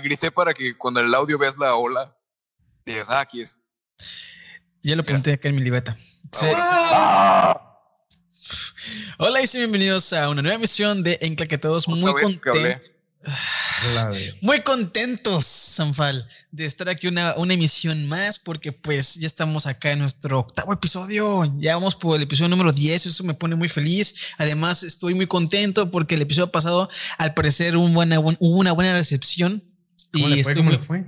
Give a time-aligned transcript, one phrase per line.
[0.00, 2.16] grité para que cuando el audio veas la ola,
[2.84, 3.58] digas, ah, aquí es.
[4.82, 5.96] Ya lo pregunté acá en mi libreta.
[6.42, 7.68] Ah,
[9.18, 11.88] Hola y bienvenidos a una nueva emisión de Enclaquetados.
[11.88, 12.80] Muy contentos.
[14.42, 19.92] Muy contentos, Sanfal, de estar aquí una, una emisión más, porque pues ya estamos acá
[19.92, 21.44] en nuestro octavo episodio.
[21.58, 24.32] Ya vamos por el episodio número 10, eso me pone muy feliz.
[24.38, 26.88] Además, estoy muy contento porque el episodio pasado,
[27.18, 29.64] al parecer, hubo una, hubo una buena recepción.
[30.12, 30.54] ¿Cómo y le fue?
[30.54, 31.04] ¿Cómo le fue?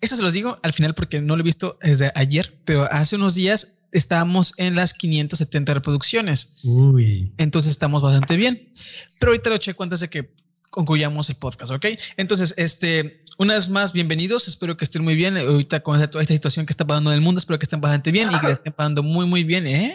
[0.00, 3.16] Eso se los digo al final porque no lo he visto desde ayer, pero hace
[3.16, 6.58] unos días estábamos en las 570 reproducciones.
[6.64, 7.32] Uy.
[7.36, 8.72] Entonces estamos bastante bien.
[9.20, 10.34] Pero ahorita lo checo antes de que
[10.70, 11.86] concluyamos el podcast, ¿ok?
[12.16, 14.48] Entonces, este, una vez más, bienvenidos.
[14.48, 15.36] Espero que estén muy bien.
[15.36, 18.10] Ahorita con toda esta situación que está pasando en el mundo, espero que estén bastante
[18.10, 19.94] bien y que estén pasando muy, muy bien, ¿eh?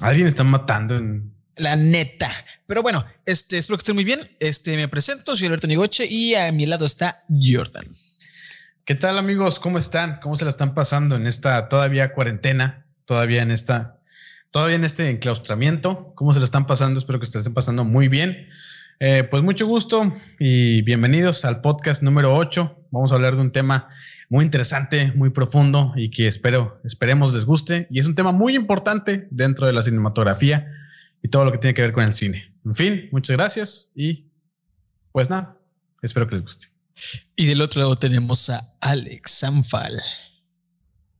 [0.00, 1.32] Alguien está matando en...
[1.56, 2.30] La neta.
[2.72, 4.20] Pero bueno, este, espero que estén muy bien.
[4.40, 7.84] Este, me presento, soy Alberto Nigoche y a mi lado está Jordan.
[8.86, 9.60] ¿Qué tal amigos?
[9.60, 10.20] ¿Cómo están?
[10.22, 12.86] ¿Cómo se la están pasando en esta todavía cuarentena?
[13.04, 14.00] Todavía en esta,
[14.50, 16.14] todavía en este enclaustramiento.
[16.14, 16.98] ¿Cómo se la están pasando?
[16.98, 18.48] Espero que se estén pasando muy bien.
[19.00, 22.86] Eh, pues mucho gusto y bienvenidos al podcast número 8.
[22.90, 23.90] Vamos a hablar de un tema
[24.30, 27.86] muy interesante, muy profundo y que espero, esperemos les guste.
[27.90, 30.72] Y es un tema muy importante dentro de la cinematografía
[31.22, 32.51] y todo lo que tiene que ver con el cine.
[32.64, 34.30] En fin, muchas gracias y
[35.10, 35.60] pues nada,
[36.00, 36.68] espero que les guste.
[37.34, 40.00] Y del otro lado tenemos a Alex Sanfal.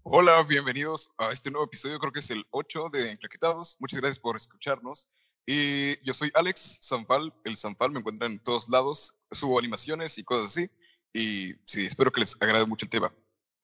[0.04, 3.76] Hola, bienvenidos a este nuevo episodio, creo que es el 8 de Enclaquetados.
[3.80, 5.10] Muchas gracias por escucharnos.
[5.44, 10.24] Y yo soy Alex Sanfal, el Sanfal me encuentran en todos lados, subo animaciones y
[10.24, 10.70] cosas así.
[11.12, 13.12] Y sí, espero que les agrade mucho el tema.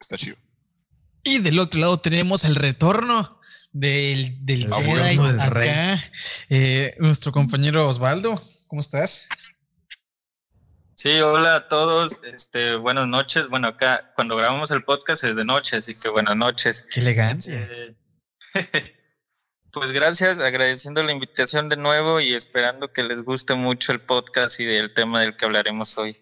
[0.01, 0.37] Está chido.
[1.23, 3.41] Y del otro lado tenemos el retorno
[3.73, 6.11] del, del Jedi acá,
[6.49, 8.43] eh, nuestro compañero Osvaldo.
[8.67, 9.29] ¿Cómo estás?
[10.95, 12.21] Sí, hola a todos.
[12.25, 13.49] Este, buenas noches.
[13.49, 16.87] Bueno, acá cuando grabamos el podcast es de noche, así que buenas noches.
[16.93, 17.69] Qué elegancia.
[17.71, 17.95] Eh,
[19.71, 24.59] pues gracias, agradeciendo la invitación de nuevo y esperando que les guste mucho el podcast
[24.59, 26.17] y del tema del que hablaremos hoy.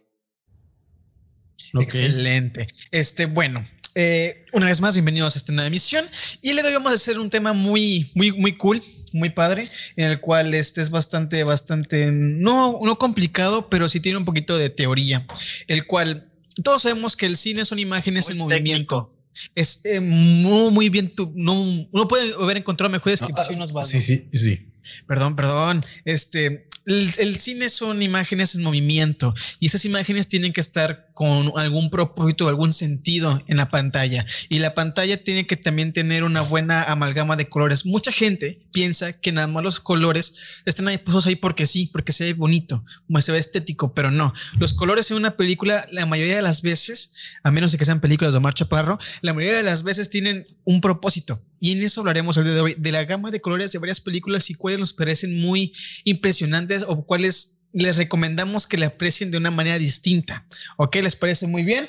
[1.80, 2.66] Excelente.
[2.90, 3.64] Este, bueno,
[3.96, 6.04] eh, una vez más, bienvenidos a esta nueva emisión.
[6.42, 8.80] Y le doy vamos a hacer un tema muy, muy, muy cool
[9.12, 14.18] muy padre, en el cual este es bastante, bastante, no, no complicado, pero sí tiene
[14.18, 15.26] un poquito de teoría,
[15.68, 16.30] el cual
[16.62, 19.14] todos sabemos que el cine son imágenes en movimiento.
[19.54, 21.54] Es eh, muy, muy bien, no,
[21.90, 23.72] uno puede haber encontrado mejores ah, descripciones.
[23.88, 24.72] sí, sí, sí.
[25.06, 25.84] Perdón, perdón.
[26.04, 31.90] Este, el, cine son imágenes en movimiento y esas imágenes tienen que estar con algún
[31.90, 34.24] propósito, algún sentido en la pantalla.
[34.48, 37.86] Y la pantalla tiene que también tener una buena amalgama de colores.
[37.86, 42.12] Mucha gente piensa que nada más los colores están ahí puestos ahí porque sí, porque
[42.12, 42.84] se ve bonito,
[43.20, 44.32] se ve estético, pero no.
[44.58, 48.00] Los colores en una película, la mayoría de las veces, a menos de que sean
[48.00, 51.42] películas de Omar Chaparro, la mayoría de las veces tienen un propósito.
[51.60, 54.00] Y en eso hablaremos el día de hoy, de la gama de colores de varias
[54.00, 55.72] películas y cuáles nos parecen muy
[56.04, 60.46] impresionantes o cuáles les recomendamos que le aprecien de una manera distinta.
[60.76, 60.96] ¿Ok?
[60.96, 61.88] ¿Les parece muy bien?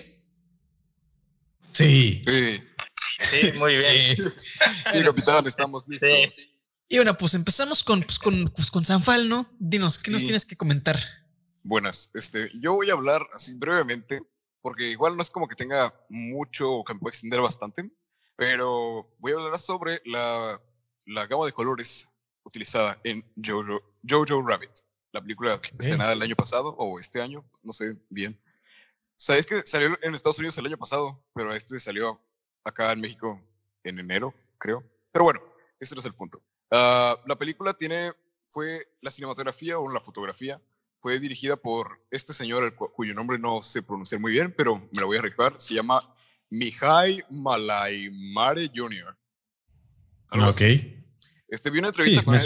[1.73, 2.21] Sí.
[3.19, 3.51] Sí.
[3.57, 4.17] muy bien.
[4.91, 6.09] Sí, capitán, estamos listos.
[6.89, 9.53] Y bueno, pues empezamos con, pues, con, pues, con Sanfal, ¿no?
[9.59, 10.97] Dinos, ¿qué nos tienes que comentar?
[11.63, 14.21] Buenas, este, yo voy a hablar así brevemente,
[14.61, 17.91] porque igual no es como que tenga mucho o que me pueda extender bastante,
[18.37, 20.61] pero voy a hablar sobre la,
[21.07, 24.71] la gama de colores utilizada en Jojo, Jojo Rabbit,
[25.11, 28.39] la película estrenada el año pasado o este año, no sé bien.
[29.17, 32.21] Sabes que salió en Estados Unidos el año pasado, pero este salió
[32.63, 33.41] acá en México
[33.83, 34.83] en enero, creo.
[35.11, 35.41] Pero bueno,
[35.79, 36.41] ese no es el punto.
[36.69, 38.11] Ah, la película tiene,
[38.47, 40.61] fue la cinematografía o la fotografía,
[40.99, 45.07] fue dirigida por este señor, cuyo nombre no sé pronunciar muy bien, pero me lo
[45.07, 45.59] voy a recordar.
[45.59, 46.15] Se llama
[46.49, 49.17] Mihai Malaimare Jr.
[50.31, 50.61] ok.
[51.49, 52.41] Este, vi una entrevista con él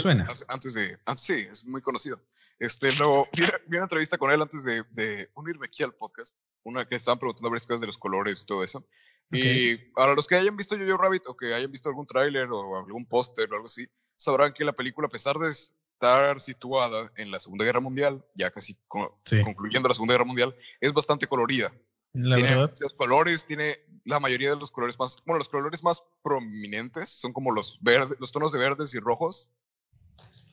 [0.48, 2.22] antes de, antes, sí, es muy conocido.
[2.58, 3.44] Este, lo, vi,
[3.74, 7.50] una entrevista con él antes de, de, unirme aquí al podcast, una que estaban preguntando
[7.50, 8.86] varias cosas de los colores y todo eso.
[9.32, 12.76] Y para los que hayan visto Jojo Rabbit o que hayan visto algún tráiler o
[12.76, 17.30] algún póster o algo así, sabrán que la película, a pesar de estar situada en
[17.30, 21.72] la Segunda Guerra Mundial, ya casi concluyendo la Segunda Guerra Mundial, es bastante colorida.
[22.12, 22.74] La tiene verdad.
[22.80, 27.32] Los colores, tiene la mayoría de los colores más, bueno, los colores más prominentes son
[27.32, 29.52] como los verdes, los tonos de verdes y rojos.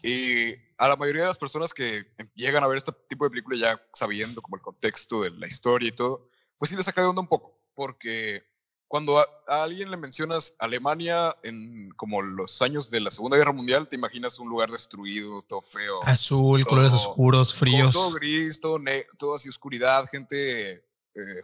[0.01, 2.05] Y a la mayoría de las personas que
[2.35, 5.89] llegan a ver este tipo de película ya sabiendo como el contexto de la historia
[5.89, 8.43] y todo, pues sí les saca de onda un poco, porque
[8.87, 13.87] cuando a, alguien le mencionas Alemania en como los años de la Segunda Guerra Mundial,
[13.87, 15.99] te imaginas un lugar destruido, todo feo.
[16.03, 17.93] Azul, colores oscuros, fríos.
[17.93, 18.79] Todo, gris, todo,
[19.17, 20.71] todo así oscuridad, gente,
[21.13, 21.41] eh,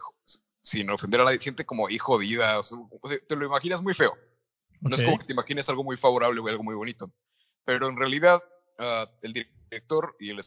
[0.66, 2.60] sin ofender a nadie, gente como ahí jodida.
[3.28, 4.18] te lo imaginas muy feo.
[4.80, 7.08] No es como que te imagines algo muy favorable o algo muy bonito.
[7.64, 8.42] Pero en realidad,
[8.80, 10.40] ah, el director y el,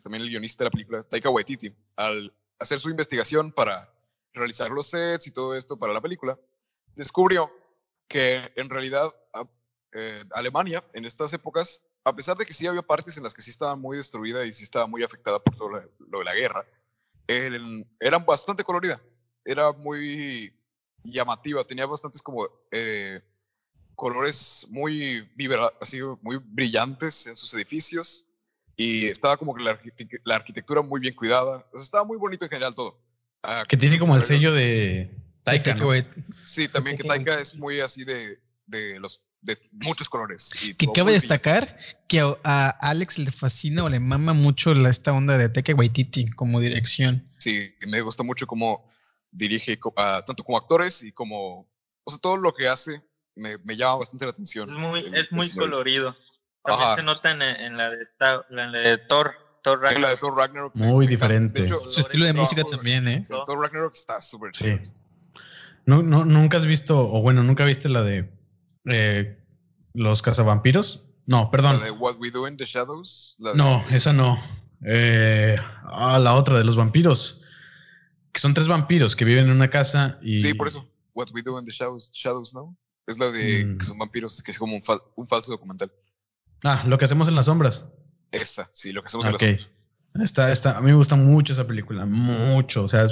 [0.00, 3.92] también el guionista de la película, Taika Waititi, al hacer su investigación para
[4.32, 6.38] realizar los sets y todo esto para la película,
[6.94, 7.50] descubrió
[8.06, 9.12] que en realidad
[9.92, 13.42] eh, Alemania en estas épocas, a pesar de que sí había partes en las que
[13.42, 16.64] sí estaba muy destruida y sí estaba muy afectada por todo lo de la guerra,
[17.26, 19.00] era bastante colorida,
[19.44, 20.52] era muy
[21.02, 23.20] llamativa, tenía bastantes como eh,
[23.94, 25.28] colores muy
[25.80, 28.30] así muy brillantes en sus edificios
[28.76, 29.78] y estaba como que la,
[30.24, 33.00] la arquitectura muy bien cuidada, estaba muy bonito en general todo.
[33.42, 35.76] Ah, que tiene como el sello de Taika.
[36.44, 40.50] Sí, también que Taika es muy así de, de los de muchos colores.
[40.78, 45.36] que cabe destacar que a, Alex le fascina o le mama mucho la, esta onda
[45.36, 47.28] de Taika Waititi como dirección.
[47.38, 48.90] Sí, me gusta mucho cómo
[49.34, 49.78] dirige
[50.26, 51.68] tanto como actores y como,
[52.04, 53.02] o sea, todo lo que hace
[53.34, 54.68] me, me llama bastante la atención.
[54.68, 56.16] Es muy, es muy colorido.
[56.64, 57.38] También se nota en,
[57.76, 57.96] la de,
[58.50, 59.34] en la de Thor.
[59.62, 60.74] Thor Ragnarok.
[60.74, 61.66] Muy diferente.
[61.66, 63.24] Su estilo de música también, ¿eh?
[63.46, 64.78] Thor Ragnarok está súper chido.
[65.86, 68.30] No, no, nunca has visto, o bueno, nunca viste la de
[68.86, 69.42] eh,
[69.94, 71.06] los cazavampiros.
[71.26, 71.78] No, perdón.
[71.78, 73.38] La de What We Do in the Shadows.
[73.54, 74.38] no, esa no.
[74.86, 77.43] Eh, ah, la otra de los vampiros.
[78.34, 80.40] Que son tres vampiros que viven en una casa y.
[80.40, 80.86] Sí, por eso.
[81.14, 82.76] What We Do in the Shadows, Shadows ¿no?
[83.06, 83.78] Es la de mm.
[83.78, 85.90] que son vampiros, que es como un falso documental.
[86.64, 87.88] Ah, lo que hacemos en las sombras.
[88.32, 89.56] Esa, sí, lo que hacemos okay.
[90.22, 92.84] Está, está, a mí me gusta mucho esa película, mucho.
[92.84, 93.06] O sea,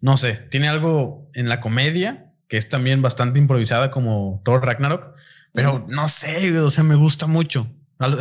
[0.00, 5.14] no sé, tiene algo en la comedia que es también bastante improvisada como Thor Ragnarok,
[5.52, 7.66] pero no sé, o sea, me gusta mucho.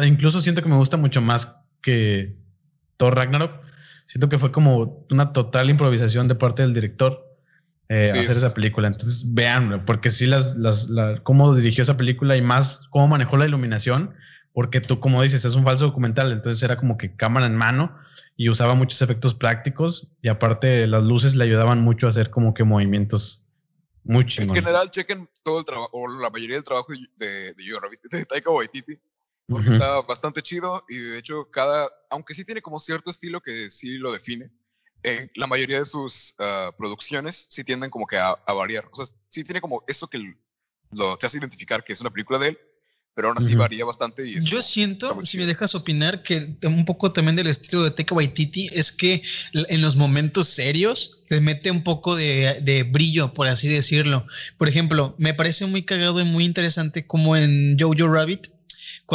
[0.05, 2.37] Incluso siento que me gusta mucho más que
[2.97, 3.63] Thor Ragnarok.
[4.05, 7.25] Siento que fue como una total improvisación de parte del director
[7.89, 8.87] eh, hacer esa película.
[8.87, 10.89] Entonces vean, porque sí, las, las,
[11.23, 14.13] cómo dirigió esa película y más cómo manejó la iluminación
[14.55, 17.93] porque tú, como dices, es un falso documental, entonces era como que cámara en mano
[18.37, 22.53] y usaba muchos efectos prácticos y aparte las luces le ayudaban mucho a hacer como
[22.53, 23.45] que movimientos
[24.05, 24.63] muy chingones.
[24.63, 27.53] En general, chequen todo el trabajo, o la mayoría del trabajo de, de,
[28.11, 28.97] de Taika Waititi,
[29.47, 33.69] porque está bastante chido y de hecho cada, aunque sí tiene como cierto estilo que
[33.69, 34.51] sí lo define,
[35.03, 38.87] eh, la mayoría de sus ah, producciones sí tienden como que a, a, variar.
[38.91, 42.39] O sea, sí tiene como eso que lo, te hace identificar que es una película
[42.39, 42.59] de él,
[43.13, 44.27] pero aún así varía bastante.
[44.27, 48.13] Y Yo siento, si me dejas opinar, que un poco también del estilo de Taika
[48.13, 53.69] Waititi es que en los momentos serios le mete un poco de, brillo, por así
[53.69, 54.25] decirlo.
[54.57, 58.54] Por ejemplo, me parece muy cagado y muy interesante como en Jojo Rabbit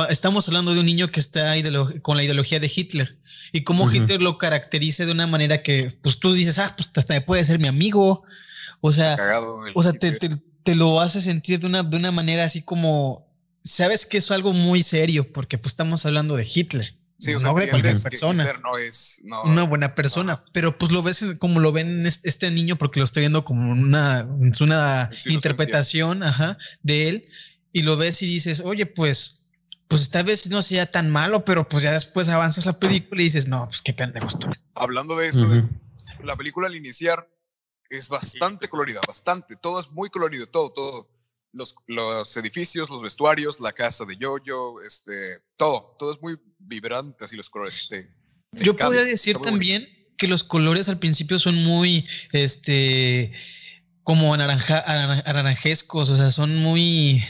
[0.08, 1.54] estamos hablando de un niño que está
[2.02, 3.18] con la ideología de Hitler.
[3.52, 7.24] Y cómo Hitler lo caracteriza de una manera que pues tú dices, ah, pues hasta
[7.24, 8.22] puede ser mi amigo.
[8.80, 9.16] O sea,
[9.74, 13.26] o sea te, te, lo hace sentir de una, de una manera así como
[13.62, 16.94] sabes que es algo muy serio porque pues estamos hablando de Hitler.
[17.20, 18.50] Sí, no de cualquier persona.
[18.62, 22.98] no es una buena persona, pero pues lo ves como lo ven este niño porque
[22.98, 27.28] lo estoy viendo como una, una interpretación ajá, de él.
[27.72, 29.39] Y lo ves y dices, oye, pues,
[29.90, 33.24] pues esta vez no sea tan malo, pero pues ya después avanzas la película y
[33.24, 34.52] dices, no, pues qué pendejo estoy.
[34.76, 35.48] Hablando de eso,
[36.22, 37.28] la película al iniciar
[37.88, 41.10] es bastante colorida, bastante, todo es muy colorido, todo, todo
[41.52, 45.12] los, los, edificios, los vestuarios, la casa de Jojo, este,
[45.56, 47.90] todo, todo es muy vibrante, así los colores.
[48.52, 53.32] Yo podría decir también que los colores al principio son muy, este,
[54.04, 54.84] como naranja,
[55.26, 57.24] naranjescos, o sea, son muy...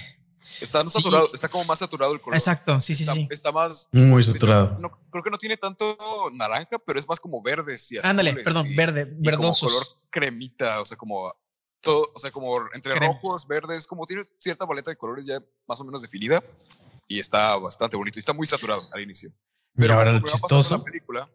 [0.60, 2.36] Está saturado, está como más saturado el color.
[2.36, 3.28] Exacto, sí, sí, sí.
[3.30, 3.88] Está más...
[3.92, 4.76] Muy saturado.
[5.10, 5.96] creo que no tiene tanto
[6.32, 7.78] naranja, pero es más como verde.
[7.78, 9.66] Sí, Ándale, perdón, verde, verdoso.
[9.66, 11.32] color cremita, o sea, como
[11.80, 15.80] todo, o sea, como entre rojos, verdes, como tiene cierta paleta de colores ya más
[15.80, 16.42] o menos definida
[17.08, 19.32] y está bastante bonito y está muy saturado al inicio.
[19.74, 21.30] Pero ahora lo chistoso la película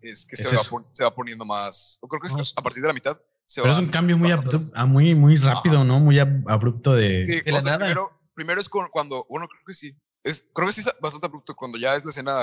[0.00, 3.62] es que se, va, poniendo más, creo que es a partir de la mitad se
[3.62, 4.32] Pero es un cambio muy,
[4.74, 6.00] ah, muy, muy rápido, ¿no?
[6.00, 7.78] Muy abrupto de, la nada.
[7.78, 11.56] Primero, primero, es cuando, bueno, creo que sí, es, creo que sí es bastante abrupto
[11.56, 12.36] cuando ya es la escena.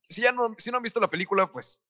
[0.00, 1.84] Si ya no, si no han visto la película, pues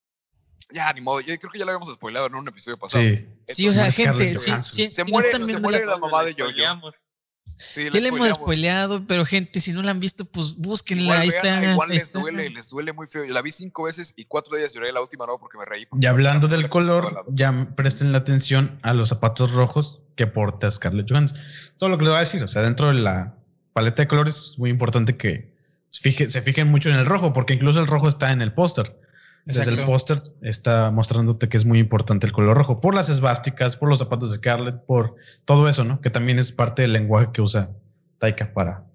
[0.70, 1.20] ya, ni modo.
[1.20, 3.04] Yo creo que ya lo habíamos spoilado en un episodio pasado.
[3.04, 6.90] Sí, sí o sea, gente, sí, se muere, se muere la mamá de Jojo.
[7.56, 11.04] Sí, Ya le hemos spoileado, pero gente, si no la han visto, pues búsquenla.
[11.04, 11.70] Igual, ahí está.
[11.70, 12.20] igual les está.
[12.20, 13.24] duele, les duele muy feo.
[13.24, 15.64] Yo la vi cinco veces y cuatro de ellas lloré la última no porque me
[15.64, 15.86] reí.
[16.00, 21.10] Y hablando del color, ya presten la atención a los zapatos rojos que porta Scarlett
[21.10, 21.38] Johansson.
[21.78, 23.41] Todo lo que les voy a decir, o sea, dentro de la
[23.72, 25.52] paleta de colores es muy importante que
[25.88, 28.54] se fijen, se fijen mucho en el rojo, porque incluso el rojo está en el
[28.54, 28.98] póster.
[29.44, 33.76] Desde el póster está mostrándote que es muy importante el color rojo por las esvásticas,
[33.76, 36.00] por los zapatos de Scarlett, por todo eso, ¿no?
[36.00, 37.74] Que también es parte del lenguaje que usa
[38.18, 38.86] Taika para,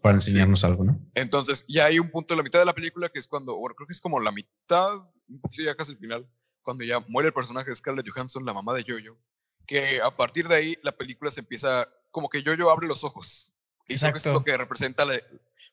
[0.00, 0.98] para enseñarnos algo, ¿no?
[1.14, 3.74] Entonces, ya hay un punto en la mitad de la película que es cuando, bueno,
[3.74, 4.88] creo que es como la mitad,
[5.28, 6.26] un poquito ya casi el final,
[6.62, 9.18] cuando ya muere el personaje de Scarlett Johansson, la mamá de Jojo,
[9.66, 13.52] que a partir de ahí la película se empieza, como que Jojo abre los ojos.
[13.86, 14.44] Que eso es lo Exacto.
[14.44, 15.20] que representa, la-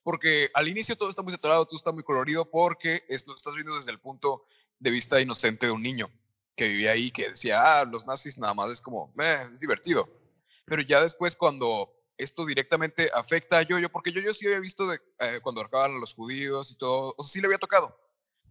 [0.03, 3.55] porque al inicio todo está muy saturado, todo está muy colorido, porque esto lo estás
[3.55, 4.45] viendo desde el punto
[4.79, 6.09] de vista inocente de un niño
[6.55, 10.07] que vivía ahí, que decía, ah, los nazis nada más es como, "Meh, es divertido.
[10.65, 14.99] Pero ya después cuando esto directamente afecta a Yoyo, porque Yoyo sí había visto de,
[15.19, 17.97] eh, cuando acababan a los judíos y todo, o sea, sí le había tocado,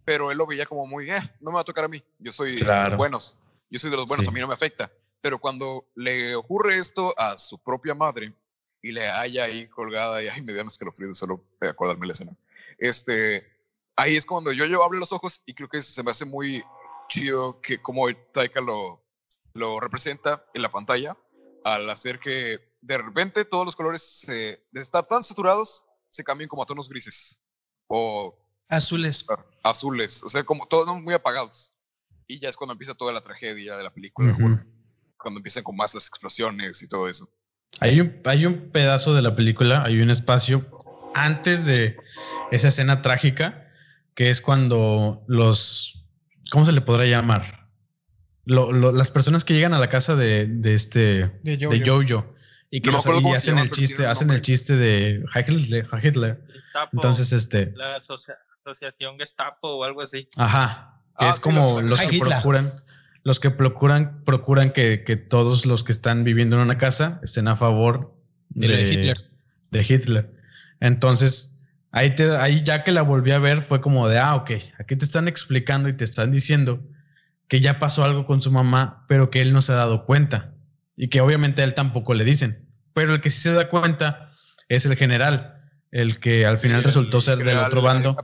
[0.03, 2.31] pero él lo veía como muy, eh, no me va a tocar a mí, yo
[2.33, 3.37] soy de los buenos,
[3.69, 4.29] yo soy de los buenos, Sí.
[4.29, 4.91] a mí no me afecta.
[5.21, 8.33] Pero cuando le ocurre esto a su propia madre
[8.83, 12.13] y le haya ahí colgada y ay, me dio escalofrío de solo de acordarme la
[12.13, 12.37] escena,
[12.77, 13.43] este,
[13.95, 16.63] ahí es cuando Yoyo abre los ojos y creo que se me hace muy
[17.09, 19.01] chido que como Taika lo,
[19.53, 21.17] lo representa en la pantalla
[21.63, 26.49] al hacer que de repente todos los colores se, de estar tan saturados se cambien
[26.49, 27.41] como a tonos grises
[27.87, 28.37] o
[28.69, 29.25] Azules.
[29.63, 31.73] azules, o sea, como tonos muy apagados.
[32.27, 34.41] Y ya es cuando empieza toda la tragedia de la película, Ujú.
[34.41, 34.65] bueno,
[35.17, 37.29] cuando empiezan con más las explosiones y todo eso.
[37.79, 40.65] Hay un, hay un pedazo de la película, hay un espacio
[41.15, 41.97] antes de
[42.51, 43.67] esa escena trágica,
[44.15, 46.05] que es cuando los,
[46.51, 47.67] ¿cómo se le podrá llamar?
[48.45, 52.33] Lo- lo- las personas que llegan a la casa de, de este, De de Jojo.
[52.69, 56.41] Y que No los- y hacen llama, el chiste, hacen el chiste de Hitler, Hitler.
[56.51, 60.27] Gestapo, Entonces, este, la asocia- asociación Gestapo o algo así.
[60.37, 60.99] Ajá.
[61.19, 62.33] Que Ah, es sí, como los- los que Hitler.
[62.33, 62.71] procuran,
[63.23, 67.47] los que procuran, procuran que, que todos los que están viviendo en una casa estén
[67.47, 68.15] a favor
[68.49, 69.17] De de, Hitler.
[69.71, 70.33] de Hitler.
[70.79, 71.61] Entonces,
[71.91, 74.95] ahí, te, ahí ya que la volví a ver, fue como de, ah, ok, aquí
[74.95, 76.83] te están explicando y te están diciendo
[77.47, 80.53] que ya pasó algo con su mamá, pero que él no se ha dado cuenta
[80.95, 82.67] y que obviamente a él tampoco le dicen.
[82.93, 84.31] Pero el que sí se da cuenta
[84.67, 85.61] es el general,
[85.91, 88.17] el que al final resultó ser del otro bando.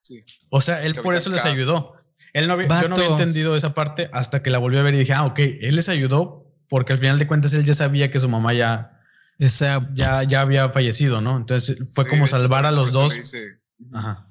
[0.00, 0.24] Sí.
[0.50, 2.01] O sea, él por eso les ayudó.
[2.32, 4.94] Él no había, yo no había entendido esa parte hasta que la volví a ver
[4.94, 8.10] y dije, ah, ok, él les ayudó porque al final de cuentas él ya sabía
[8.10, 8.88] que su mamá ya,
[9.38, 11.36] Esa ya, ya había fallecido, ¿no?
[11.36, 13.14] Entonces fue Sí, como hecho, salvar a por los eso le dos.
[13.14, 13.60] dice-
[13.92, 14.26] Ajá.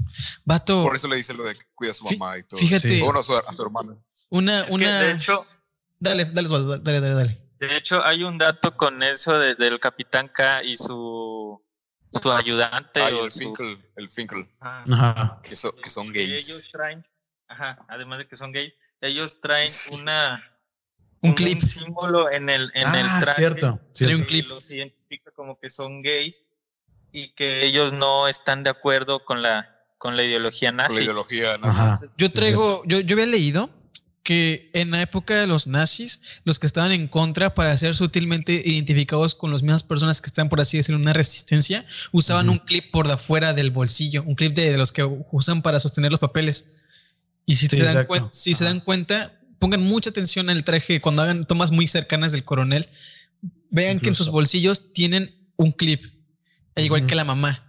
[0.46, 2.60] vato, por eso le dice lo de que cuida a su mamá y todo.
[2.60, 3.01] fíjate, Sí.
[3.01, 4.01] Bueno, a su, a su hermano.
[4.29, 5.00] una, Es que, una.
[5.01, 5.46] de hecho,
[6.00, 7.43] dale, dale, dale, dale, dale.
[7.60, 11.62] de hecho, hay un dato con eso de- del Capitán K y su,
[12.13, 13.01] su ayudante.
[13.01, 14.84] Ay, o el su- Finkel, el Finkel, Ajá.
[15.12, 15.39] Ajá.
[15.43, 16.48] que, so- que son Y gays.
[16.50, 17.05] ellos traen,
[17.51, 20.43] ajá, además de que son gay, ellos traen una
[21.22, 21.62] Un clip.
[21.62, 23.79] símbolo en el en ah, el traje cierto.
[23.93, 24.17] Cierto.
[24.17, 24.48] un clip.
[24.48, 26.46] que los identifica como que son gays
[27.12, 29.67] y que ellos no están de acuerdo con la
[29.98, 31.01] con la ideología Con la nazi.
[31.03, 31.79] ideología nazi.
[31.81, 32.00] Ajá.
[32.17, 33.70] Yo traigo, yo, yo había leído
[34.24, 38.53] que en la época de los nazis, los que estaban en contra para ser sutilmente
[38.65, 42.53] identificados con las mismas personas que están, por así decirlo, en una resistencia, usaban Ujú.
[42.60, 45.79] un clip por de afuera del bolsillo, un clip de, de los que usan para
[45.79, 46.75] sostener los papeles.
[47.45, 51.45] Y si, Sí, se, dan si se cuenta, pongan mucha atención al traje cuando hagan
[51.45, 52.88] tomas muy cercanas del coronel.
[53.69, 56.03] Vean que en sus bolsillos tienen un clip,
[56.75, 57.67] al igual que la mamá.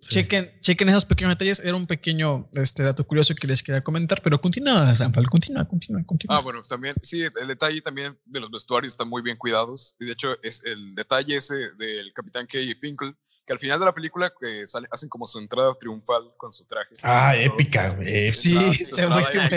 [0.00, 0.14] Sí.
[0.14, 1.60] Chequen, chequen esos pequeños detalles.
[1.60, 6.04] Era un pequeño este, dato curioso que les quería comentar, pero continúa, Zampal, continúa, continúa,
[6.04, 6.38] continúa.
[6.38, 9.96] Ah, bueno, también, sí, el detalle también de los vestuarios están muy bien cuidados.
[10.00, 13.14] Y de hecho, es el detalle ese del Capitán K Finkel,
[13.50, 16.64] que al final de la película que sale, hacen como su entrada triunfal con su
[16.66, 16.94] traje.
[17.02, 17.42] Ah, Todo.
[17.56, 18.32] épica, güey.
[18.32, 19.50] Sí, está muy buena.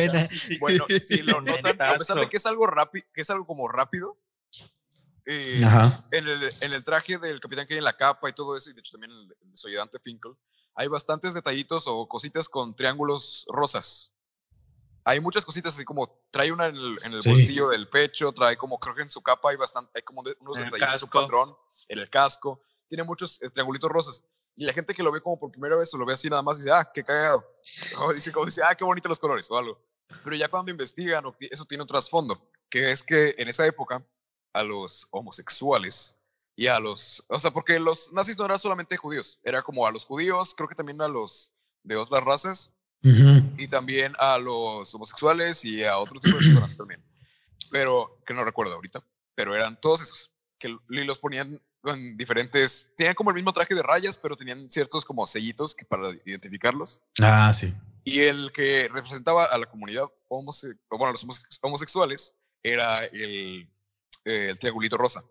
[0.60, 3.68] Bueno, si lo notan, a pesar de que es algo rápido, que es algo como
[3.68, 4.18] rápido,
[5.26, 6.06] eh, Ajá.
[6.12, 8.74] en, el, en el traje del Capitán K en la capa y todo eso, y
[8.74, 10.34] de hecho también el, el de su ayudante Finkel,
[10.76, 14.18] hay bastantes detallitos o cositas con triángulos rosas.
[15.06, 17.30] Hay muchas cositas así como trae una en el, en el Sí.
[17.30, 20.36] bolsillo del pecho, trae como creo que en su capa hay bastante, hay como de-
[20.40, 21.22] unos detallitos, su casco.
[21.22, 21.56] patrón,
[21.90, 22.62] en el casco,
[22.94, 24.24] tiene muchos eh, triangulitos rosas.
[24.56, 26.44] Y la gente que lo ve como por primera vez o lo ve así nada
[26.44, 27.44] más dice, ah, qué cagado.
[27.98, 29.82] O dice, como dice, ah, qué bonitos los colores o algo.
[30.24, 34.06] Pero ya cuando investigan, eso tiene un trasfondo, que es que en esa época
[34.54, 36.24] a los homosexuales
[36.56, 39.92] y a los, o sea, porque los nazis no eran solamente judíos, era como a
[39.92, 43.56] los judíos, creo que también a los de otras razas Ujú.
[43.58, 47.04] y también a los homosexuales y a otro tipo de personas también.
[47.72, 53.14] Pero que no recuerdo ahorita, pero eran todos esos que los ponían con diferentes, tenían
[53.14, 57.02] como el mismo traje de rayas, pero tenían ciertos como sellitos que para identificarlos.
[57.20, 57.74] Ah, sí.
[58.06, 61.28] Y el que representaba a la comunidad homose bueno, a los
[61.62, 63.70] homosexuales era el,
[64.24, 65.22] eh, el triangulito rosa.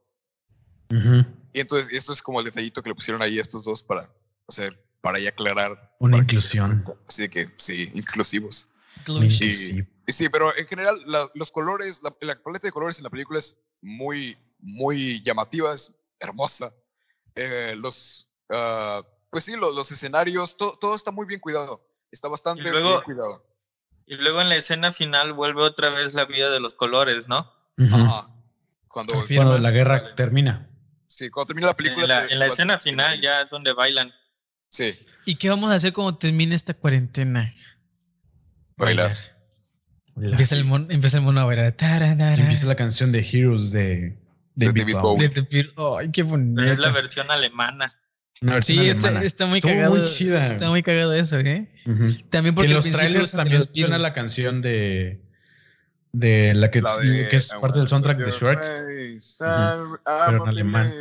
[1.54, 4.14] Y entonces esto es como el detallito que le pusieron ahí a estos dos para
[4.46, 5.96] hacer, para ya aclarar.
[6.00, 6.84] Una inclusión.
[7.08, 8.74] así de que sí, inclusivos.
[8.98, 9.86] Inclusivo.
[10.06, 11.02] sí, pero en general
[11.34, 16.01] los colores, la, la, paleta de colores en la película es muy, muy llamativa, es
[16.22, 16.72] hermosa.
[17.34, 21.86] Eh, los, uh, pues sí, los, los escenarios, todo, todo, está muy bien cuidado.
[22.10, 23.46] Está bastante luego, bien cuidado.
[24.06, 27.50] Y luego en la escena final vuelve otra vez la vida de los colores, ¿no?
[27.78, 28.06] Uh -huh.
[28.06, 28.28] Ajá.
[28.88, 30.14] Cuando, cuando la guerra sale.
[30.14, 30.68] termina.
[31.06, 32.04] Sí, cuando termina la película.
[32.04, 34.12] En la, te, en la escena final, ya es donde bailan.
[34.68, 34.94] Sí.
[35.24, 37.54] ¿Y qué vamos a hacer cuando termine esta cuarentena?
[38.76, 39.16] Bailar.
[40.14, 40.32] bailar.
[40.32, 41.74] Empieza, el mon, empieza el mono a bailar.
[42.38, 44.21] Empieza la canción de Heroes de
[44.54, 45.28] David, David Bowie.
[45.28, 45.68] De,
[46.00, 46.62] Ay, qué bonito.
[46.62, 47.92] Es la versión alemana.
[48.62, 49.96] sí, está, está, muy Estuvo cagado.
[49.96, 50.44] Muy chida.
[50.44, 51.70] Está muy cagado eso, ¿eh?
[51.86, 52.30] Uh -huh.
[52.30, 55.20] También porque en los trailers también suena la canción de
[56.12, 58.58] de la que, la de, que es parte del soundtrack de Shrek.
[58.58, 60.00] Uh -huh.
[60.26, 60.92] Pero en alemán.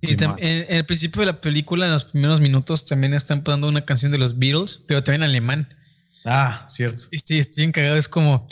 [0.00, 3.68] Y en, en, el principio de la película, en los primeros minutos, también están poniendo
[3.68, 5.76] una canción de los Beatles, pero también en alemán.
[6.24, 7.02] Ah, cierto.
[7.10, 7.96] Y sí, estoy bien cagado.
[7.96, 8.46] Es como,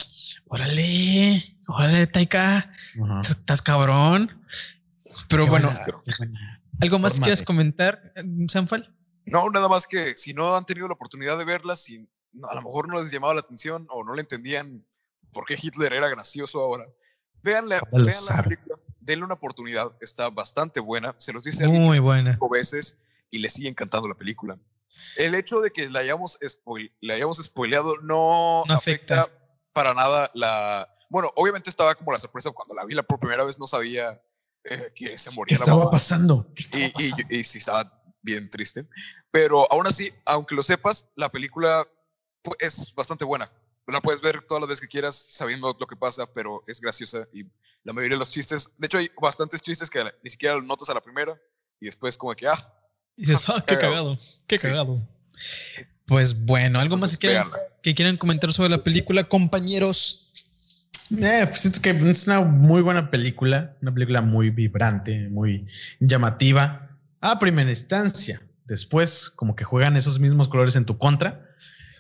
[0.47, 3.21] órale, órale, Taika, uh -huh.
[3.23, 4.43] estás cabrón.
[5.29, 8.13] Pero Qué bueno, buena, ¿algo más quieras comentar,
[8.49, 8.95] Sanfal?
[9.25, 12.09] No, nada más que si no han tenido la oportunidad de verlas, si
[12.49, 14.87] a lo mejor no les llamaba la atención o no le entendían
[15.33, 16.87] por qué Hitler era gracioso ahora,
[17.43, 22.33] véanla, vean la película, denle una oportunidad, está bastante buena, se los dice muy buena
[22.33, 24.59] cinco veces y le sigue encantando la película.
[25.17, 29.23] El hecho de que la hayamos, spoil, la hayamos spoileado no, no afecta.
[29.23, 29.46] afecta
[29.77, 30.89] para nada la...
[31.11, 34.19] Bueno, obviamente estaba como la sorpresa cuando la vi la por primera vez, no sabía
[34.65, 36.51] eh, que se moría ¿Qué estaba la pasando?
[36.55, 37.23] ¿Qué estaba y, pasando?
[37.29, 38.89] Y, y, y, sí estaba bien triste.
[39.31, 41.87] Pero aún así, aunque lo sepas, la película
[42.59, 43.53] es bastante buena.
[43.87, 47.29] La puedes ver todas las veces que quieras sabiendo lo que pasa, pero es graciosa
[47.35, 47.45] y
[47.85, 50.95] la mayoría de los chistes, de hecho hay bastantes chistes que ni siquiera notas a
[50.95, 51.39] la primera
[51.79, 52.75] y después como que, ah.
[53.15, 54.69] Y dices, ah, qué cagado, qué sí.
[54.69, 54.95] cagado.
[56.07, 57.49] Pues bueno, algo Entonces, más que quieran,
[57.83, 60.33] que quieran comentar sobre la película, compañeros.
[61.11, 65.67] Eh, pues siento que es una muy buena película, una película muy vibrante, muy
[66.01, 68.41] llamativa a primera instancia.
[68.65, 71.45] Después, como que juegan esos mismos colores en tu contra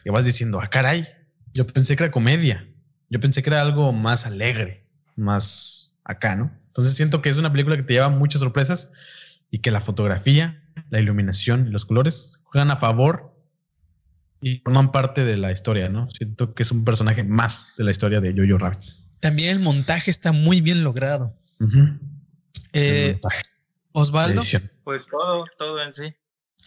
[0.05, 1.07] y vas diciendo, ah, caray,
[1.53, 2.69] yo pensé que era comedia,
[3.09, 6.53] yo pensé que era algo más alegre, más acá, ¿no?
[6.69, 8.93] Entonces siento que es una película que te lleva muchas sorpresas
[9.51, 13.36] y que la fotografía, la iluminación y los colores juegan a favor
[14.41, 16.09] y forman parte de la historia, ¿no?
[16.11, 18.91] Siento que es un personaje más de la historia de Jojo Rabbit.
[19.21, 21.35] También el montaje está muy bien logrado.
[21.59, 21.99] Uh -huh.
[22.73, 23.19] eh,
[23.93, 24.43] Osvaldo.
[24.85, 26.15] Pues todo, todo en sí.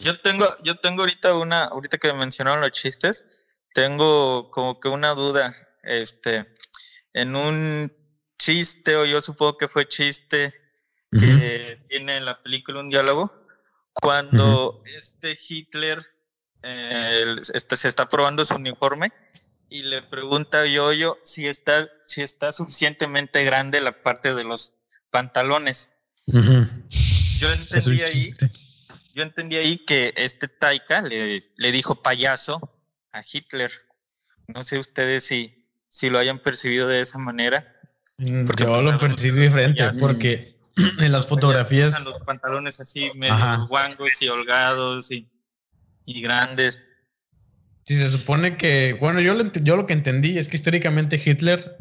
[0.00, 5.10] Yo tengo, yo tengo ahorita una, ahorita que mencionaron los chistes, tengo como que una
[5.10, 6.46] duda, este,
[7.12, 7.92] en un
[8.38, 10.54] chiste, o yo supongo que fue chiste,
[11.12, 11.20] uh -huh.
[11.20, 13.30] que tiene en la película un diálogo,
[13.92, 14.96] cuando uh -huh.
[14.96, 16.04] este Hitler
[16.62, 19.12] eh, este, se está probando su uniforme
[19.68, 24.80] y le pregunta a Yoyo si está, si está suficientemente grande la parte de los
[25.10, 25.90] pantalones.
[26.26, 28.34] Yo entendí ahí
[29.14, 32.72] yo entendí ahí que este Taika le, le, dijo payaso
[33.12, 33.70] a Hitler.
[34.46, 37.76] No sé ustedes si, si lo hayan percibido de esa manera.
[38.46, 40.56] Porque yo lo percibí diferente, porque
[40.98, 42.04] en las fotografías.
[42.04, 45.28] Los pantalones así medio guangos y holgados y,
[46.16, 46.86] y grandes.
[47.84, 51.76] Sí, se supone que, bueno, yo lo, yo lo que entendí es que históricamente Hitler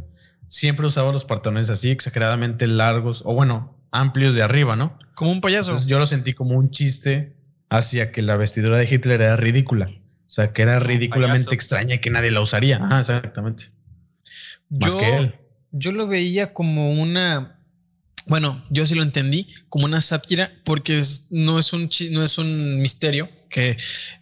[0.48, 4.98] siempre usaba los pantalones así exageradamente largos, o bueno, amplios de arriba, ¿no?
[5.16, 5.70] Como un payaso.
[5.72, 7.36] Entonces yo lo sentí como un chiste
[7.70, 9.88] hacia que la vestidura de Hitler era ridícula.
[9.88, 12.80] O sea, que era ridículamente extraña y que nadie la usaría.
[12.82, 13.66] Ah, exactamente.
[14.70, 15.36] Más yo, que él.
[15.72, 17.59] Yo lo veía como una.
[18.30, 22.80] Bueno, yo sí lo entendí como una sátira porque no, es un, no es un
[22.80, 23.76] misterio que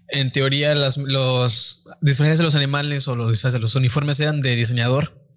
[0.08, 4.42] en teoría las, los disfraces de los animales o los disfraces de los uniformes eran
[4.42, 5.28] de diseñador.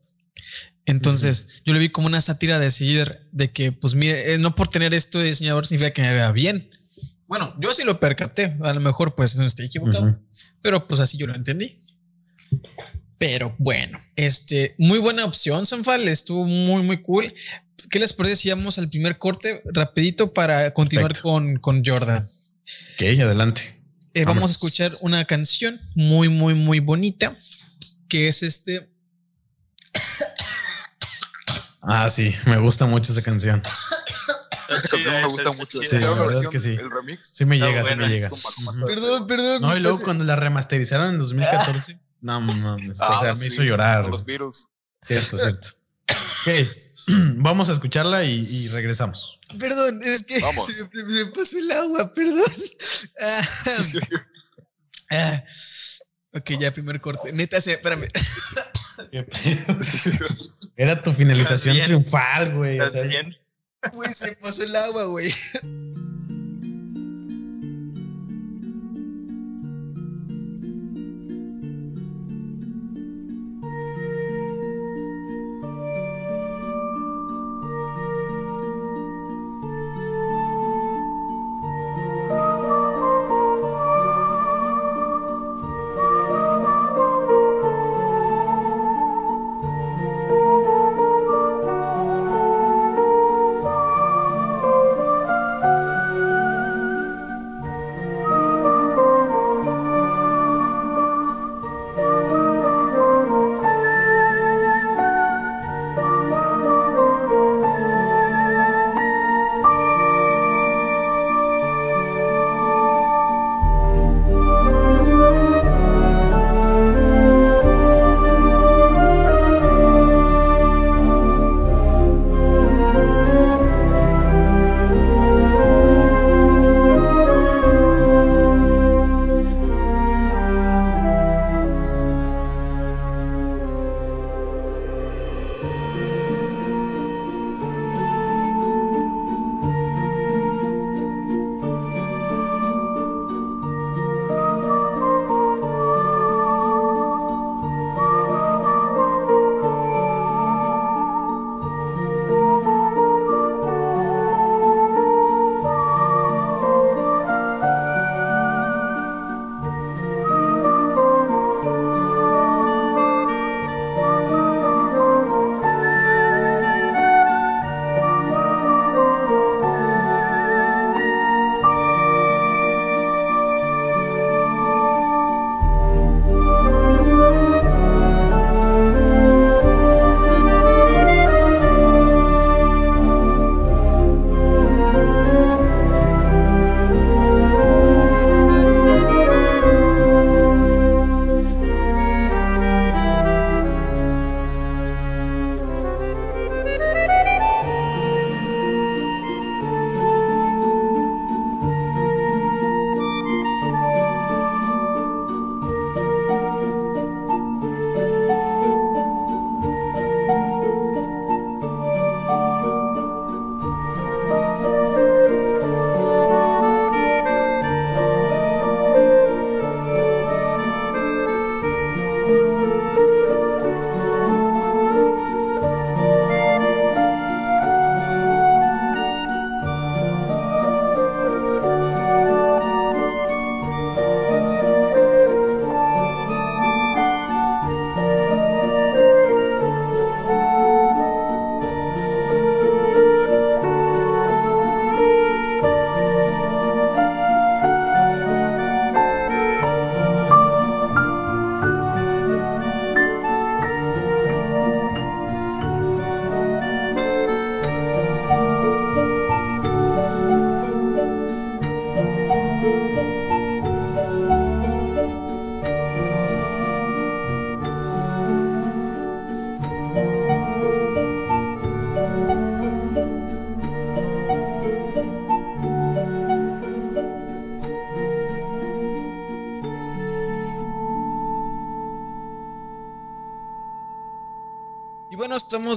[0.86, 1.62] Entonces, uh -huh.
[1.66, 4.94] yo lo vi como una sátira de decir de que, pues mire, no por tener
[4.94, 6.70] esto de diseñador significa que me vea bien.
[7.26, 10.18] Bueno, yo sí lo percaté, a lo mejor pues no estoy equivocado, uh -huh.
[10.62, 11.78] pero pues así yo lo entendí.
[13.20, 17.30] Pero bueno, este, muy buena opción, Sanfal, estuvo muy, muy cool.
[17.90, 22.26] ¿Qué les parece si vamos al primer corte rapidito para continuar con, con Jordan?
[22.94, 23.78] Ok, adelante.
[24.14, 27.36] Eh, vamos a escuchar una canción muy, muy, muy bonita,
[28.08, 28.90] que es este...
[31.82, 33.60] Ah, sí, me gusta mucho esa canción.
[34.70, 35.78] Esa canción me gusta mucho.
[35.82, 36.70] Sí, la verdad es que sí.
[36.70, 37.32] El remix.
[37.34, 38.30] Sí me llega, sí me llega.
[38.86, 39.60] Perdón, perdón.
[39.60, 43.62] No, y luego cuando la remasterizaron en 2014, no mames, o Ah, sea, me hizo
[43.62, 44.06] llorar.
[44.06, 44.24] Los.
[44.24, 44.68] Beatles.
[45.02, 45.68] Cierto, cierto.
[46.42, 46.54] Ok,
[47.36, 49.38] vamos a escucharla y, y regresamos.
[49.58, 50.66] Perdón, es que Vamos.
[50.66, 52.52] se me, pasó el agua, perdón.
[53.20, 53.42] Ah,
[55.12, 55.44] ah.
[56.34, 57.32] ok, ya, primer corte.
[57.32, 58.06] Neta, sí, espérame.
[60.76, 62.80] Era tu finalización triunfal, güey.
[62.80, 63.30] o ¿Estás sea, bien?
[63.92, 65.32] Güey, se pasó el agua, güey.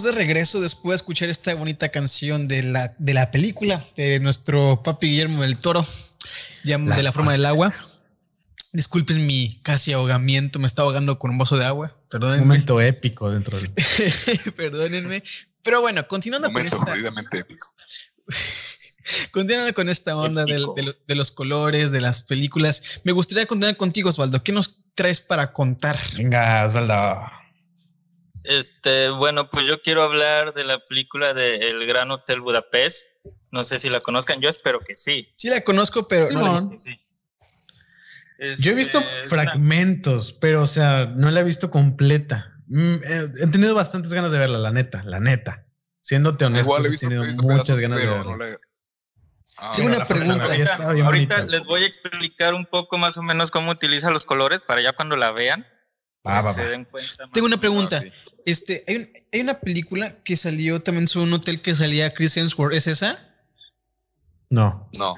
[0.03, 4.19] Estamos de regreso después de escuchar esta bonita canción de la, de la película de
[4.19, 5.85] nuestro papi Guillermo del Toro,
[6.65, 7.73] ya La de la forma del agua.
[8.73, 11.95] Disculpen mi casi ahogamiento, me está ahogando con un vaso de agua.
[11.95, 12.45] Un Perdónenme.
[12.45, 13.69] momento épico dentro del.
[14.55, 15.23] Perdónenme.
[15.61, 17.67] Pero bueno, continuando con Momento esta, jodidamente épico.
[19.31, 20.73] continuando con esta onda del- Épico.
[20.75, 24.43] de, lo- de los colores, de las películas, me gustaría continuar contigo, Osvaldo.
[24.43, 25.97] ¿Qué nos traes para contar?
[26.17, 27.31] Venga, Osvaldo.
[28.43, 33.09] Este, bueno, pues yo quiero hablar de la película de El Gran Hotel Budapest.
[33.51, 35.31] No sé si la conozcan, yo espero que sí.
[35.35, 36.69] Sí la conozco, pero no la he Simón.
[36.71, 36.71] visto.
[36.71, 36.99] que sí.
[38.63, 42.53] Yo he visto Este, una- fragmentos, pero o sea, no la he visto completa.
[42.67, 45.65] Mm, eh, he tenido bastantes ganas de verla, la neta, la neta.
[46.01, 48.23] Siéndote honesto, Igual he he visto, he tenido visto muchas pedazos, ganas de verla.
[48.23, 48.57] no la,
[49.59, 50.43] Ah, Tengo una pregunta.
[50.43, 51.43] Ahorita bonita.
[51.45, 54.93] les voy a explicar un poco más o menos cómo utiliza los colores para ya
[54.93, 55.65] cuando la vean
[56.25, 56.69] Va, va, se va.
[56.69, 57.23] den cuenta.
[57.23, 58.01] más Tengo una pregunta.
[58.03, 58.09] Ah.
[58.45, 62.35] Este, hay, un- hay una película que salió también sobre un hotel que salía Chris
[62.37, 62.73] Hemsworth.
[62.73, 63.29] ¿Es esa?
[64.49, 65.15] No, No.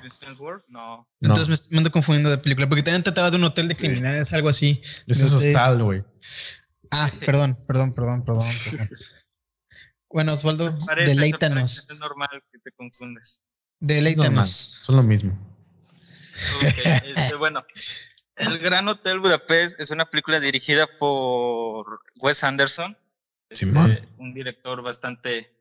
[0.70, 1.08] No.
[1.22, 4.48] Entonces me, ando confundiendo de película, porque también trataba de un hotel de criminales, algo
[4.50, 4.82] así.
[5.08, 5.50] Ese es No sé.
[5.50, 6.04] hostal, güey.
[6.92, 8.44] Ah, perdón, perdón, perdón, perdón.
[8.72, 8.90] perdón.
[10.08, 11.90] Bueno, Osvaldo, Parece, deleítanos.
[11.90, 13.44] Es normal que te confundes.
[13.82, 14.50] Deleítanos.
[14.50, 15.34] Son lo mismo.
[16.62, 17.66] Ok, este, bueno,
[18.36, 22.98] El Gran Hotel Budapest es una película dirigida por Wes Anderson,
[23.50, 24.10] este, Simón.
[24.18, 25.56] un director bastante,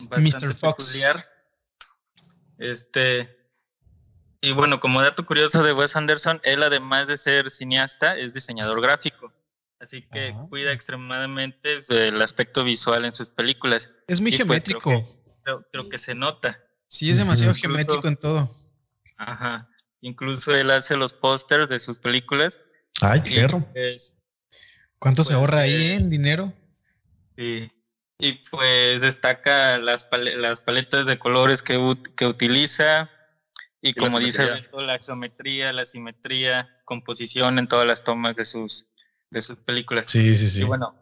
[0.00, 0.54] bastante Mr.
[0.54, 0.84] Fox.
[0.92, 1.28] peculiar.
[2.58, 3.36] Este,
[4.40, 8.80] y bueno, como dato curioso de Wes Anderson, él además de ser cineasta, es diseñador
[8.80, 9.32] gráfico.
[9.80, 10.46] Así que Ah.
[10.48, 13.90] cuida extremadamente el aspecto visual en sus películas.
[14.06, 15.22] Es muy Y pues, creo geométrico.
[15.42, 16.60] Creo, creo que se nota.
[16.86, 18.48] Sí, es demasiado geométrico en todo.
[19.16, 19.68] Ajá.
[20.02, 22.60] Incluso él hace los pósters de sus películas.
[23.00, 23.66] Ay, Y, perro.
[23.72, 24.18] pues,
[24.98, 26.52] ¿Cuánto se Pues, ahorra ahí eh, en dinero?
[27.36, 27.70] sí.
[28.18, 33.10] Y pues destaca las, pale- las paletas de colores que, ut- que utiliza.
[33.80, 34.62] Y la como dice simetría.
[34.62, 38.92] Beto, la geometría, la simetría, composición en todas las tomas de sus,
[39.30, 40.06] de sus películas.
[40.06, 40.60] Sí, sí, sí.
[40.60, 40.94] Y bueno,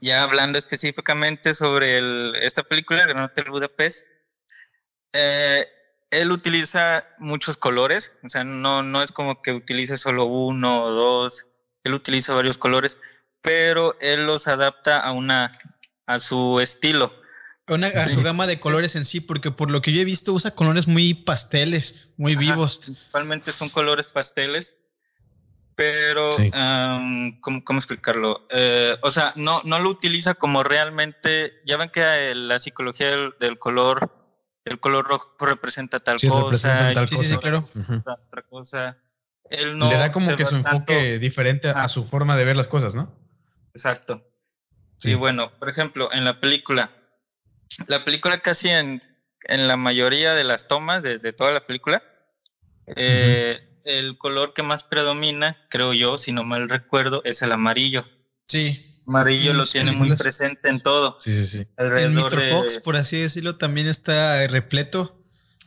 [0.00, 4.06] ya hablando específicamente sobre el- esta película, Gran Hotel Budapest,
[5.12, 5.66] eh,
[6.10, 10.90] él utiliza muchos colores, o sea, no, no es como que utilice solo uno o
[10.90, 11.46] dos,
[11.84, 12.98] él utiliza varios colores,
[13.42, 15.50] pero él los adapta a una
[16.06, 17.14] a su estilo.
[17.68, 20.32] Una- a su gama de colores en sí, porque por lo que yo he visto
[20.32, 22.78] usa colores muy pasteles, muy Ajá, vivos.
[22.80, 24.74] Principalmente son colores pasteles,
[25.76, 26.50] pero Sí.
[27.40, 28.46] ¿cómo, cómo explicarlo?
[28.50, 31.60] Eh, o sea, no, no lo utiliza como realmente.
[31.64, 34.19] Ya ven que la psicología del, del color,
[34.64, 37.40] el color rojo representa tal Sí, cosa, tal Sí, sí, sí, cosa.
[37.48, 37.68] claro.
[38.26, 38.98] Otra cosa.
[39.50, 42.44] Él no Le da como que su enfoque tanto- diferente a, a su forma de
[42.44, 43.12] ver las cosas, ¿no?
[43.74, 44.24] Exacto.
[44.98, 45.10] Sí.
[45.10, 46.90] Y bueno, por ejemplo, en la película,
[47.88, 49.00] la película casi en,
[49.48, 52.02] en la mayoría de las tomas de, de toda la película,
[52.96, 58.04] eh, el color que más predomina, creo yo, si no mal recuerdo, es el amarillo.
[58.46, 58.89] Sí.
[59.06, 61.18] Amarillo lo tiene muy presente en todo.
[61.20, 61.68] Sí, sí, sí.
[61.76, 62.30] El Mr.
[62.36, 65.16] de- Fox, por así decirlo, también está repleto.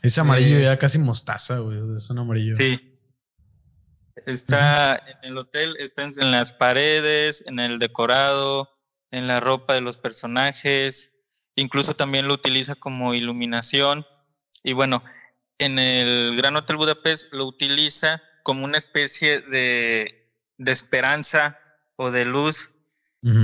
[0.01, 1.77] Ese amarillo Eh, ya casi mostaza, güey.
[1.95, 2.55] Es un amarillo.
[2.55, 2.89] Sí.
[4.25, 8.69] Está en el hotel, está en, en las paredes, en el decorado,
[9.11, 11.13] en la ropa de los personajes,
[11.55, 14.05] incluso también lo utiliza como iluminación.
[14.63, 15.03] Y bueno,
[15.57, 21.57] en el Gran Hotel Budapest lo utiliza como una especie de, de esperanza
[21.95, 22.69] o de luz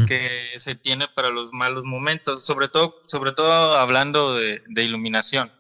[0.07, 5.53] Que se tiene para los malos momentos, sobre todo, sobre todo hablando de, de iluminación.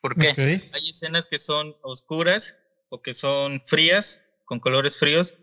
[0.00, 0.30] ¿Por qué?
[0.30, 0.74] Ok.
[0.74, 5.34] Hay escenas que son oscuras o que son frías, con colores fríos,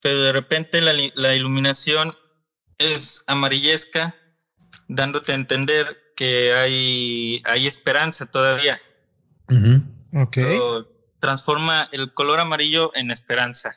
[0.00, 2.12] pero de repente la, iluminación
[2.78, 4.14] es amarillesca,
[4.88, 8.80] dándote a entender que hay, hay esperanza todavía.
[9.48, 9.82] Ujú.
[10.22, 10.38] Ok.
[10.38, 13.76] So, transforma el color amarillo en esperanza.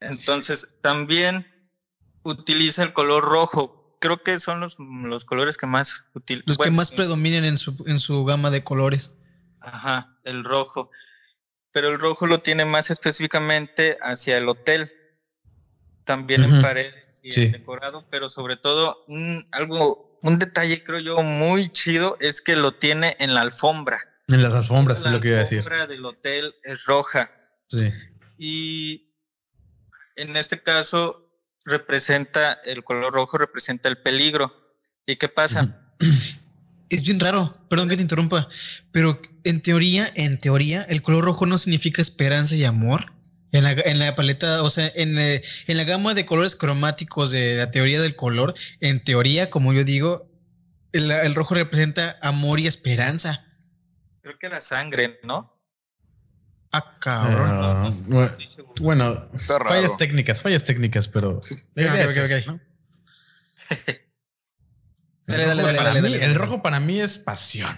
[0.00, 1.46] Entonces, también
[2.30, 3.96] utiliza el color rojo.
[4.00, 6.44] Creo que son los, los colores que más utilizan.
[6.46, 9.12] Los que más predominan en su, en su gama de colores.
[9.60, 10.90] Ajá, el rojo.
[11.72, 14.90] Pero el rojo lo tiene más específicamente hacia el hotel.
[16.04, 17.42] También en paredes y Sí.
[17.44, 22.56] en decorado, pero sobre todo un, algo, un detalle creo yo muy chido es que
[22.56, 23.98] lo tiene en la alfombra.
[24.28, 25.58] En las alfombras, la es lo que iba a decir.
[25.58, 27.30] alfombra del hotel es roja.
[27.68, 27.92] Sí.
[28.38, 29.12] Y
[30.16, 31.27] en este caso
[31.68, 34.54] representa, el color rojo representa el peligro.
[35.06, 35.80] ¿Y qué pasa?
[36.90, 38.48] Es bien raro, perdón que te interrumpa,
[38.92, 43.12] pero en teoría, en teoría, el color rojo no significa esperanza y amor.
[43.52, 47.30] En la, en la paleta, o sea, en, eh, en la gama de colores cromáticos
[47.30, 50.30] de la teoría del color, en teoría, como yo digo,
[50.92, 53.46] el, el rojo representa amor y esperanza.
[54.22, 55.57] Creo que era sangre, ¿no?
[56.72, 57.48] Ah, cabrón.
[57.50, 58.28] Ah, No, no
[58.80, 59.28] bueno,
[59.66, 61.40] fallas técnicas, fallas técnicas, pero.
[62.46, 62.60] ¿no?
[65.26, 67.76] Dale, El dale, rojo dale, para dale, mí- dale, El rojo para mí es pasión.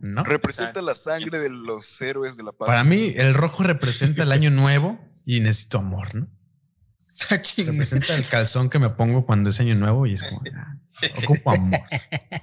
[0.00, 0.22] ¿No?
[0.22, 2.66] Representa la sangre de los héroes de la paz.
[2.66, 6.28] Para mí, el rojo representa el año nuevo y necesito amor, ¿no?
[7.30, 7.36] Ah.
[7.56, 10.76] Representa el calzón que me pongo cuando es año nuevo y es como, ah,
[11.22, 11.80] ocupo amor.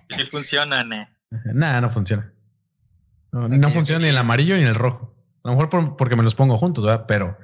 [0.09, 1.09] Sí funcionan, eh.
[1.53, 2.33] Nada, no funciona.
[3.31, 5.10] No, no funciona ni el amarillo ni el rojo.
[5.43, 7.05] A lo mejor por- porque me los pongo juntos, ¿verdad?
[7.07, 7.37] Pero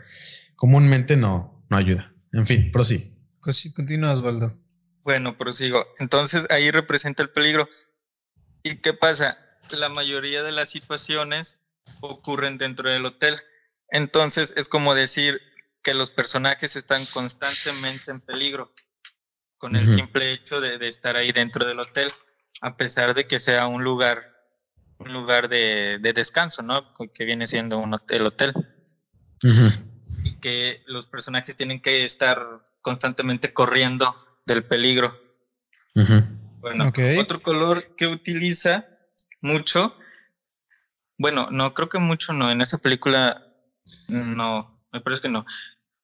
[0.56, 2.14] comúnmente no, no ayuda.
[2.34, 3.16] En fin, prosigue.
[3.40, 4.58] Cos- Continúa, Osvaldo.
[5.04, 5.86] Bueno, prosigo.
[6.00, 7.70] Entonces ahí representa el peligro.
[8.64, 9.38] ¿Y qué pasa?
[9.72, 11.62] La mayoría de las situaciones
[12.02, 13.36] ocurren dentro del hotel.
[13.90, 15.42] Entonces es como decir
[15.82, 18.74] que los personajes están constantemente en peligro
[19.58, 22.08] con el simple hecho de, estar ahí dentro del hotel,
[22.62, 24.37] a pesar de que sea un lugar,
[25.00, 26.94] un lugar de, descanso, ¿no?
[27.14, 28.54] Que viene siendo un hotel, el hotel.
[30.24, 32.40] Y que los personajes tienen que estar
[32.82, 35.20] constantemente corriendo del peligro.
[36.60, 38.88] Bueno, otro color que utiliza
[39.42, 39.96] mucho,
[41.18, 43.48] bueno, no, creo que mucho no, en esa película
[44.08, 45.46] no, me parece que no,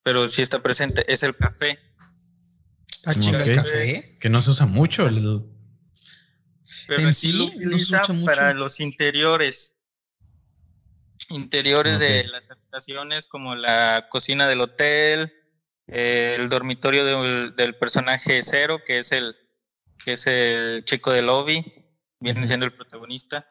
[0.04, 1.80] pero sí está presente, es el café.
[3.06, 4.18] Ah, el café.
[4.20, 5.08] Que no se usa mucho.
[5.08, 5.44] El...
[6.88, 9.86] Pero sí, lo utiliza para los interiores.
[11.30, 15.34] Interiores de las habitaciones, como la cocina del hotel,
[15.88, 19.36] el dormitorio del, personaje cero, que es el
[20.04, 21.64] que es el chico de lobby,
[22.20, 23.48] viene siendo el protagonista.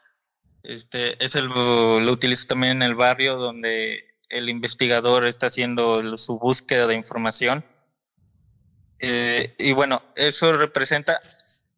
[0.63, 6.39] Este es el lo utilizo también en el barrio donde el investigador está haciendo su
[6.39, 7.65] búsqueda de información.
[8.99, 11.21] Eh, y bueno, eso representa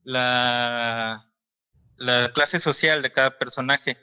[0.02, 1.24] la,
[1.96, 3.98] la clase social de cada personaje.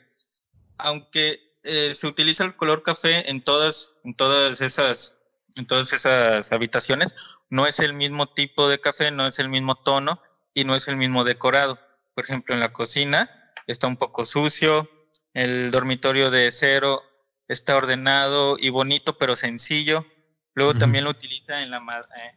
[0.78, 5.22] Aunque eh, se utiliza el color café en todas, en todas esas
[5.56, 7.14] en todas esas habitaciones,
[7.50, 10.22] no es el mismo tipo de café, no es el mismo tono
[10.54, 11.78] y no es el mismo decorado.
[12.14, 14.90] Por ejemplo, en la cocina está un poco sucio,
[15.34, 17.02] el dormitorio de cero
[17.48, 20.06] está ordenado y bonito, pero sencillo.
[20.54, 21.82] Luego también lo utiliza en la,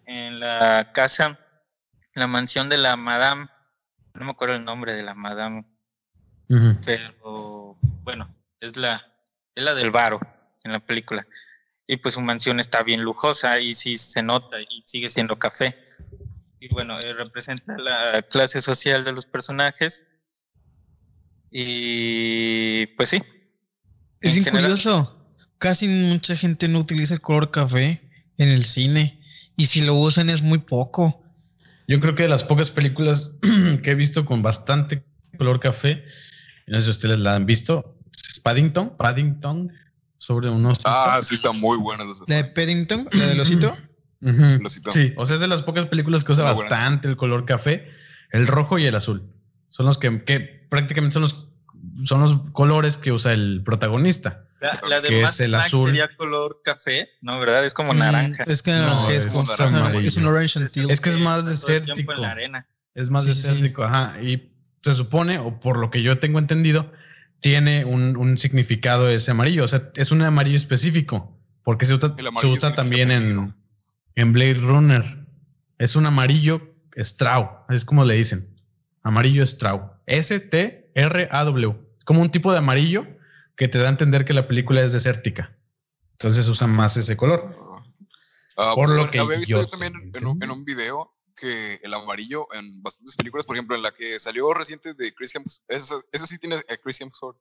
[0.06, 1.40] en la casa,
[2.14, 3.48] en la mansión de la Madame,
[4.16, 5.66] no me acuerdo el nombre de la Madame,
[6.86, 9.06] pero bueno, es la,
[9.54, 10.20] es la del Varo
[10.64, 11.28] en la película
[11.88, 15.78] y pues su mansión está bien lujosa y sí se nota y sigue siendo café.
[16.60, 20.08] Y bueno, eh, representa la clase social de los personajes.
[21.52, 23.22] Y pues sí.
[24.20, 25.32] Es bien curioso.
[25.60, 28.02] Casi mucha gente no utiliza el color café
[28.38, 29.22] en el cine.
[29.56, 31.22] Y si lo usan es muy poco.
[31.88, 33.38] Yo creo que de las pocas películas
[33.84, 35.06] que he visto con bastante
[35.38, 36.06] color café,
[36.68, 37.98] no sé si ustedes la han visto,
[38.30, 39.72] es Paddington, Paddington,
[40.18, 40.80] sobre unos.
[40.86, 42.04] Ah, sí, está muy buena.
[42.28, 43.08] ¿La de Paddington?
[43.12, 43.76] ¿La del osito?
[44.92, 47.88] Sí, o sea, es de las pocas películas que usa bastante el color café,
[48.32, 49.32] el rojo y el azul.
[49.70, 51.50] Son los que, que prácticamente son los,
[52.04, 54.48] son los colores que usa el protagonista.
[54.60, 55.90] La, de que es el azul.
[55.90, 57.40] sería color café, ¿no?
[57.40, 57.66] ¿Verdad?
[57.66, 58.44] Es como mm, naranja.
[58.48, 58.72] Es que
[59.10, 62.14] es, es, un orange Es que es más desértico.
[62.94, 64.22] Es más desértico, ajá.
[64.22, 66.92] Y se supone, o por lo que yo tengo entendido,
[67.42, 69.66] tiene un, significado ese amarillo.
[69.66, 73.56] O sea, es un amarillo específico, porque se usa, se usa también en,
[74.16, 75.28] en Blade Runner.
[75.78, 78.56] Es un amarillo Straw, es como le dicen.
[79.04, 80.02] Amarillo Straw.
[80.08, 81.85] S-T-R-A-W.
[82.06, 83.06] Como un tipo de amarillo
[83.58, 85.58] que te da a entender que la película es desértica.
[86.14, 87.56] Entonces usan más ese color.
[88.58, 91.94] Ah, por lo que había visto yo también en un, en un video que el
[91.94, 96.26] amarillo en bastantes películas, por ejemplo, en la que salió reciente de Chris Hemsworth, esa,
[96.26, 97.38] sí tiene a Chris Hemsworth,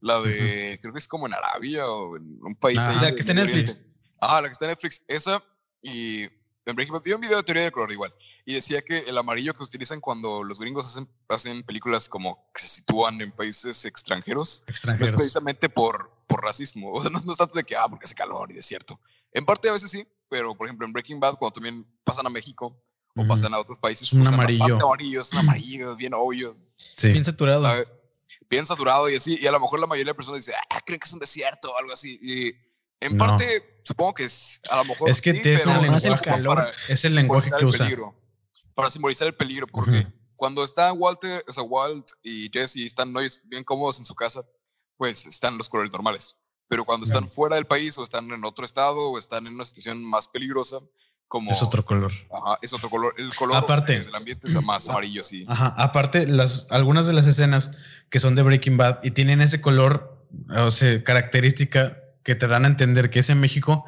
[0.00, 2.80] la de, creo que es como en Arabia o en un país.
[2.80, 3.80] Ah, la que está en Netflix.
[4.20, 5.42] Ah, la que está en Netflix, esa
[5.80, 8.12] y en Breaking vi un video de teoría del color igual
[8.48, 12.62] y decía que el amarillo que utilizan cuando los gringos hacen, hacen películas como que
[12.62, 15.10] se sitúan en países extranjeros, extranjeros.
[15.10, 18.06] es precisamente por, por racismo, o sea, no, no es tanto de que, ah, porque
[18.06, 18.98] hace calor y desierto.
[19.32, 22.30] En parte a veces sí, pero por ejemplo en Breaking Bad, cuando también pasan a
[22.30, 22.80] México,
[23.16, 24.12] o pasan a otros países.
[24.12, 24.76] Un amarillo.
[24.84, 26.54] amarillos, un amarillo, bien obvio.
[27.02, 27.66] Bien saturado.
[28.48, 29.38] Bien saturado y así.
[29.40, 31.72] Y a lo mejor la mayoría de personas dice, ah, creen que es un desierto
[31.72, 32.18] o algo así.
[32.22, 32.54] Y
[33.00, 35.08] en parte, supongo que es, a lo mejor.
[35.08, 37.88] Es que sí, es el lenguaje, es el lenguaje que usa.
[38.76, 43.12] Para simbolizar el peligro, porque cuando está Walter, o sea, Walt y Jesse están
[43.46, 44.42] bien cómodos en su casa,
[44.98, 46.36] pues están los colores normales.
[46.68, 49.64] Pero cuando están fuera del país o están en otro estado o están en una
[49.64, 50.78] situación más peligrosa,
[51.50, 52.12] es otro color.
[52.30, 53.14] Ajá, es otro color.
[53.16, 55.46] El color aparte, del ambiente es más amarillo, sí.
[55.48, 57.72] Ajá, aparte, las, algunas de las escenas
[58.10, 60.22] que son de Breaking Bad y tienen ese color,
[60.54, 63.86] o sea, característica que te dan a entender que es en México,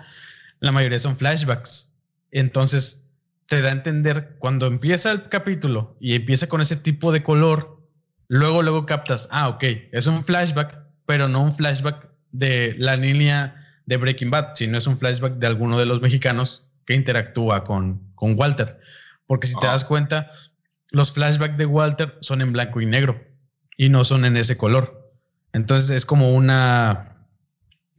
[0.61, 1.99] la mayoría son flashbacks.
[2.31, 3.08] Entonces,
[3.49, 7.83] te da a entender cuando empieza el capítulo y empieza con ese tipo de color,
[8.29, 13.57] luego, luego captas, ah, ok, es un flashback, pero no un flashback de la línea
[13.87, 18.13] de Breaking Bad, sino es un flashback de alguno de los mexicanos que interactúa con,
[18.15, 18.81] con Walter.
[19.27, 19.73] Porque si te ah.
[19.73, 20.31] das cuenta,
[20.91, 23.25] los flashbacks de Walter son en blanco y negro
[23.79, 25.11] y no son en ese color.
[25.55, 27.27] Entonces es como una,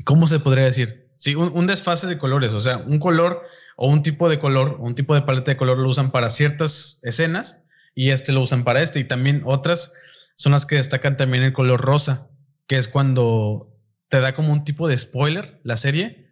[0.04, 1.09] ¿cómo se podría decir?
[1.20, 3.44] Sí, un, desfase de colores, o sea, un color
[3.76, 7.02] o un tipo de color, un tipo de paleta de color lo usan para ciertas
[7.04, 7.60] escenas
[7.94, 9.92] y este lo usan para este y también otras
[10.36, 12.30] son las que destacan también el color rosa,
[12.68, 16.32] que es cuando te da como un tipo de spoiler la serie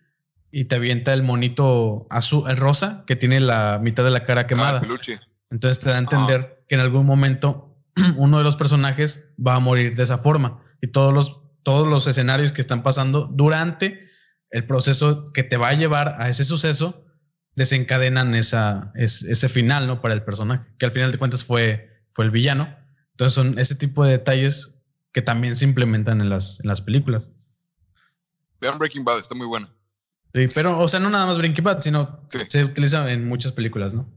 [0.51, 4.41] y te avienta el monito azul, el rosa, que tiene la mitad de la cara
[4.43, 4.79] Ah, quemada.
[4.79, 5.19] peluche.
[5.51, 7.75] Entonces te da a entender que en algún momento
[8.15, 12.07] uno de los personajes va a morir de esa forma y todos los, todos los
[12.07, 14.06] escenarios que están pasando durante
[14.51, 17.05] el proceso que te va a llevar a ese suceso
[17.55, 20.01] desencadenan esa, es- ese final, ¿no?
[20.01, 22.75] Para el personaje, que al final de cuentas fue, fue el villano.
[23.11, 24.79] Entonces son ese tipo de detalles
[25.11, 27.29] que también se implementan en las, en las películas.
[28.61, 29.67] Vean Breaking Bad, está muy buena.
[30.33, 32.39] Sí, pero, o sea, no nada más Breaking Bad, sino Sí.
[32.47, 34.07] se utiliza en muchas películas, ¿no?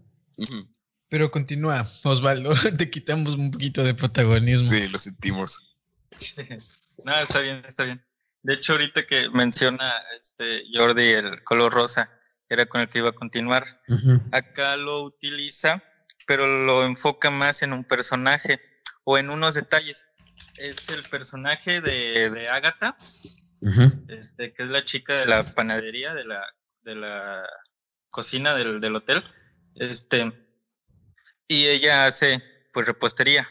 [1.08, 2.52] Pero continúa, Osvaldo.
[2.76, 4.68] Te quitamos un poquito de protagonismo.
[4.68, 5.76] Sí, lo sentimos.
[7.02, 8.04] No, está bien, está bien.
[8.42, 12.10] De hecho, ahorita que menciona este Jordi el color rosa,
[12.48, 13.64] era con el que iba a continuar.
[14.32, 15.82] Acá lo utiliza,
[16.26, 18.60] pero lo enfoca más en un personaje
[19.04, 20.06] o en unos detalles.
[20.56, 22.96] Es el personaje de, de Agatha,
[24.08, 26.44] este, que es la chica de la panadería, de la,
[26.82, 27.42] de la
[28.08, 29.22] cocina del, del hotel.
[29.76, 30.32] Este,
[31.46, 33.46] y ella hace pues repostería.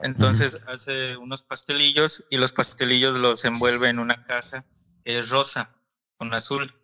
[0.00, 4.64] Entonces hace unos pastelillos y los pastelillos los envuelve en una caja
[5.04, 5.74] que es rosa
[6.16, 6.74] con azul.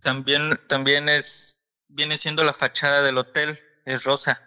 [0.00, 4.42] También, también es, viene siendo la fachada del hotel, es rosa.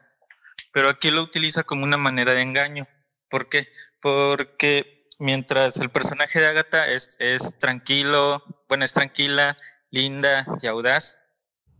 [0.73, 2.87] Pero aquí lo utiliza como una manera de engaño.
[3.29, 3.67] ¿Por qué?
[4.01, 9.57] Porque mientras el personaje de Agatha es, es tranquilo, bueno, es tranquila,
[9.91, 11.17] linda y audaz,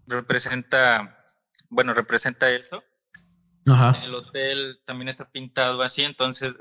[0.08, 1.20] representa,
[1.70, 2.84] bueno, representa eso.
[3.68, 3.99] Ajá.
[4.03, 6.55] El hotel también está pintado así, entonces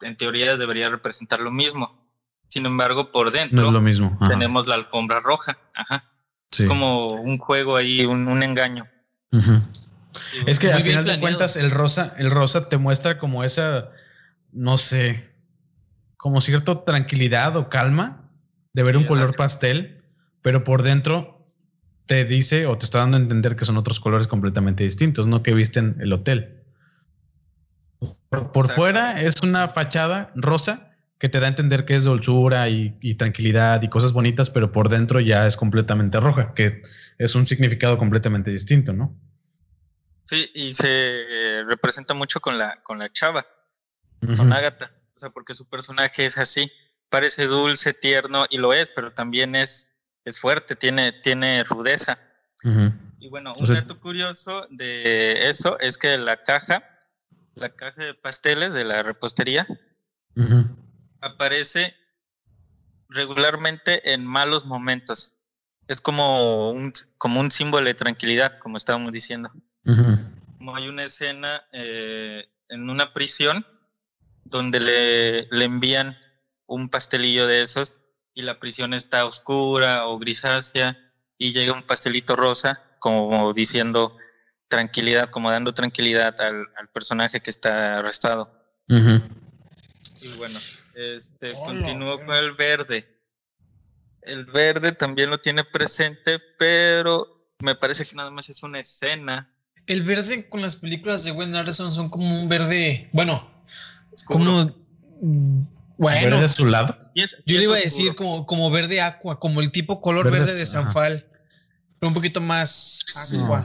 [0.00, 2.00] en teoría debería representar lo mismo.
[2.48, 4.16] Sin embargo, por No dentro es lo mismo.
[4.20, 4.30] Ajá.
[4.30, 5.58] tenemos la alfombra roja.
[5.74, 6.08] Ajá
[6.52, 6.66] Sí.
[6.66, 8.86] como un juego ahí, un, un engaño.
[10.46, 13.88] Es que al final de cuentas el rosa, el rosa te muestra como esa,
[14.52, 15.32] no sé,
[16.18, 18.28] como cierta tranquilidad o calma
[18.74, 20.04] de ver Sí, un color pastel,
[20.42, 21.41] pero por dentro
[22.12, 25.42] te dice o te está dando a entender que son otros colores completamente distintos, no
[25.42, 26.62] que visten el hotel.
[28.28, 32.98] Por, fuera es una fachada rosa que te da a entender que es dulzura y,
[33.00, 36.82] y tranquilidad y cosas bonitas, pero por dentro ya es completamente roja, que
[37.16, 39.18] es un significado completamente distinto, ¿no?
[40.26, 43.46] Sí, y se eh, representa mucho con la, con la chava,
[44.36, 44.92] con Agatha.
[45.16, 46.70] O sea, porque su personaje es así.
[47.08, 49.91] Parece dulce, tierno, y lo es, pero también es,
[50.24, 52.18] es fuerte, tiene, tiene rudeza.
[53.18, 56.82] Y bueno, O un sea- dato curioso de eso es que la caja,
[57.54, 59.66] la caja de pasteles de la repostería,
[61.20, 61.94] aparece
[63.08, 65.38] regularmente en malos momentos.
[65.88, 69.52] Es como un, como un símbolo de tranquilidad, como estábamos diciendo.
[70.58, 73.66] Como hay una escena eh, en una prisión
[74.44, 76.16] donde le, le envían
[76.66, 77.94] un pastelillo de esos
[78.34, 80.98] y la prisión está oscura o grisácea
[81.38, 84.16] y llega un pastelito rosa como diciendo
[84.68, 88.50] tranquilidad, como dando tranquilidad al, al personaje que está arrestado.
[88.88, 89.20] Ujú.
[90.22, 90.58] Y bueno,
[90.94, 93.08] este, continúo con el verde.
[94.22, 99.52] El verde también lo tiene presente, pero me parece que nada más es una escena.
[99.86, 103.64] El verde con las películas de Wes Anderson son como un verde, bueno,
[104.12, 104.38] oscuro.
[104.38, 105.66] como
[106.02, 106.98] bueno, Verde azulado.
[107.14, 107.94] Es- yo le iba a oscuro.
[107.96, 110.66] decir como, como verde aqua, como el tipo color Verde verde, de.
[110.66, 111.26] Sanfal,
[111.98, 113.00] pero un poquito más
[113.34, 113.60] aqua,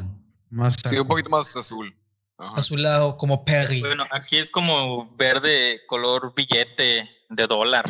[0.49, 1.93] No, más Sí, un poquito más azul.
[2.39, 2.59] Ajá.
[2.59, 3.81] azulado, como Perry.
[3.81, 7.85] Bueno, aquí es como verde color billete de dólar.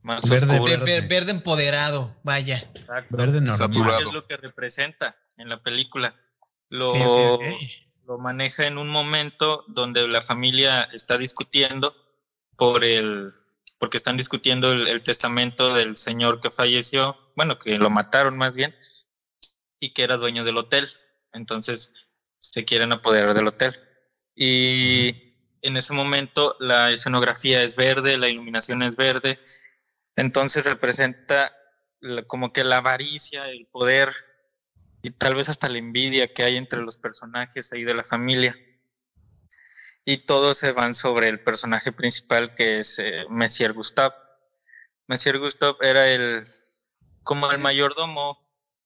[0.00, 0.64] Más Verde, oscuro.
[0.64, 2.56] Ver- ver- verde empoderado, vaya.
[2.74, 3.14] Exacto.
[3.16, 4.02] Verde normal.
[4.06, 6.16] Es lo que representa en la película.
[6.70, 7.38] Lo,
[8.06, 11.94] lo maneja en un momento donde la familia está discutiendo
[12.56, 13.30] por el
[13.82, 18.76] porque están discutiendo el, testamento del señor que falleció, bueno, que lo mataron más bien,
[19.80, 20.88] y que era dueño del hotel.
[21.32, 21.92] Entonces
[22.38, 23.74] se quieren apoderar del hotel.
[24.36, 29.40] Y en ese momento la escenografía es verde, la iluminación es verde,
[30.14, 31.52] entonces representa
[32.28, 34.10] como que la avaricia, el poder
[35.02, 38.54] y tal vez hasta la envidia que hay entre los personajes ahí de la familia.
[40.04, 44.14] Y todos se van sobre el personaje principal que es eh, Messier Gustave.
[45.06, 46.44] Messier Gustave era el
[47.22, 48.38] como el mayordomo,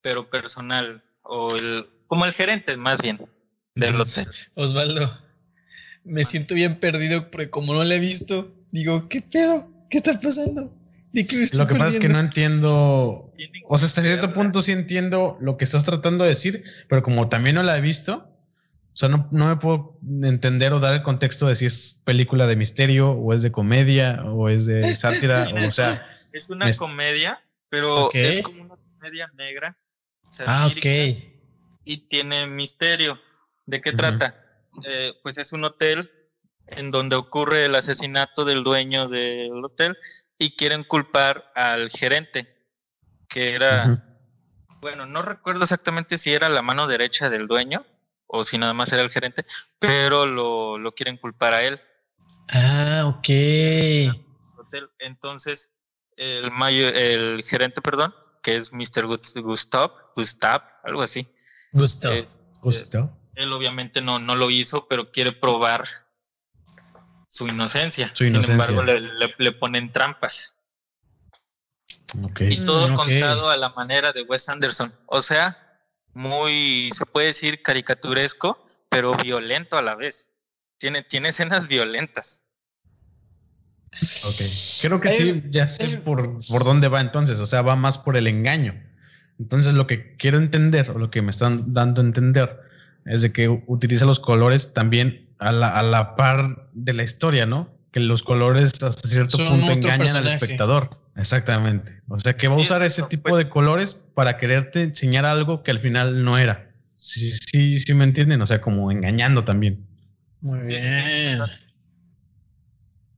[0.03, 3.19] pero personal, o el como el gerente más bien
[3.75, 4.29] del hotel.
[4.55, 5.21] Osvaldo,
[6.05, 9.71] me siento bien perdido porque como no lo he visto, digo, ¿qué pedo?
[9.91, 10.73] ¿Qué está pasando?
[11.13, 13.33] ¿De qué me estoy Lo que pasa es que no entiendo.
[13.67, 17.29] O sea, hasta cierto punto sí entiendo lo que estás tratando de decir, pero como
[17.29, 18.36] también no la he visto,
[18.97, 22.47] O sea, no, no me puedo entender o dar el contexto de si es película
[22.47, 25.47] de misterio o es de comedia o es de sátira.
[25.55, 27.39] o, sea, es una comedia,
[27.69, 29.77] pero es como una comedia negra.
[30.47, 30.87] Ah, ok.
[31.85, 33.21] Y tiene misterio.
[33.67, 34.35] ¿De qué trata?
[34.87, 36.11] Eh, pues es un hotel
[36.69, 39.99] en donde ocurre el asesinato del dueño del hotel
[40.39, 42.67] y quieren culpar al gerente,
[43.29, 44.25] que era,
[44.81, 47.85] bueno, no recuerdo exactamente si era la mano derecha del dueño
[48.27, 49.45] o si nada más era el gerente,
[49.79, 51.81] pero lo, lo quieren culpar a él.
[52.49, 53.29] Ah, ok.
[54.99, 55.73] Entonces,
[56.17, 59.07] el, mayo, el gerente, perdón, que es Mr.
[59.43, 61.27] Gustav, Gustav, algo así.
[61.73, 62.25] Gustav.
[62.61, 63.11] Gustav.
[63.35, 65.87] Él obviamente no, no lo hizo, pero quiere probar
[67.29, 68.11] su inocencia.
[68.15, 70.57] Sin embargo, le, ponen trampas.
[72.41, 74.93] Y todo contado a la manera de Wes Anderson.
[75.07, 75.66] O sea,
[76.17, 80.31] muy, se puede decir caricaturesco, pero violento a la vez.
[80.79, 82.43] Tiene, tiene escenas violentas.
[83.93, 84.81] Ok.
[84.81, 87.41] Creo que sí, ya sé por, por dónde va entonces.
[87.41, 88.83] O sea, va más por el engaño.
[89.39, 92.61] Entonces, lo que quiero entender, o lo que me están dando a entender,
[93.05, 97.45] es de que utiliza los colores también a la, a la par de la historia,
[97.45, 97.76] ¿no?
[97.97, 100.91] Que los colores hasta cierto punto engañan al espectador.
[101.17, 102.03] Exactamente.
[102.09, 105.71] O sea que va a usar ese tipo de colores para quererte enseñar algo que
[105.71, 106.75] al final no era.
[106.95, 108.43] Sí, sí, sí me entienden.
[108.43, 109.89] O sea, como engañando también.
[110.43, 111.41] Muy bien.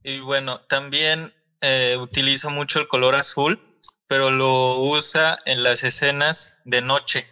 [0.04, 3.60] Y bueno, también eh, utiliza mucho el color azul,
[4.06, 7.26] pero lo usa en las escenas de noche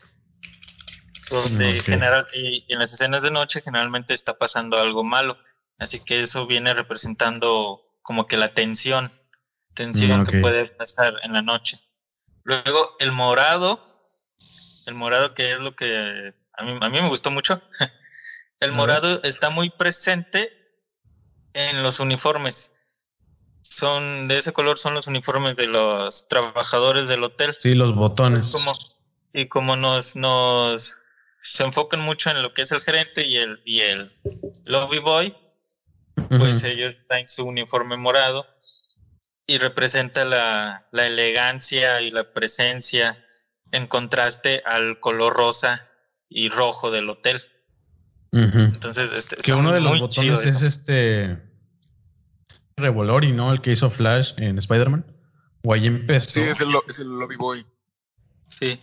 [1.30, 5.38] donde general, y en las escenas de noche generalmente está pasando algo malo.
[5.78, 9.12] Así que eso viene representando como que la tensión,
[9.74, 11.78] tensión que puede pasar en la noche.
[12.44, 13.82] Luego el morado,
[14.86, 17.60] el morado que es lo que a mí, a mí me gustó mucho.
[18.60, 20.50] el morado está muy presente
[21.52, 22.72] en los uniformes.
[23.62, 27.56] Son de ese color son los uniformes de los trabajadores del hotel.
[27.58, 28.52] Sí, los botones.
[28.52, 28.72] Como,
[29.32, 30.98] y como nos, nos
[31.42, 34.10] se enfocan mucho en lo que es el gerente y el, y el
[34.66, 35.36] lobby boy,
[36.28, 38.46] pues ellos traen su uniforme morado
[39.46, 43.24] y representa la, elegancia y la presencia
[43.72, 45.86] en contraste al color rosa
[46.28, 47.40] y rojo del hotel.
[48.32, 51.38] Entonces, este, que uno de los botones es este
[52.76, 53.52] Revolori, ¿no?
[53.52, 55.06] El que hizo Flash en Spider-Man.
[55.62, 56.28] O ahí empezó.
[56.28, 57.64] Sí, es el, es el lobby boy.
[58.42, 58.78] Sí.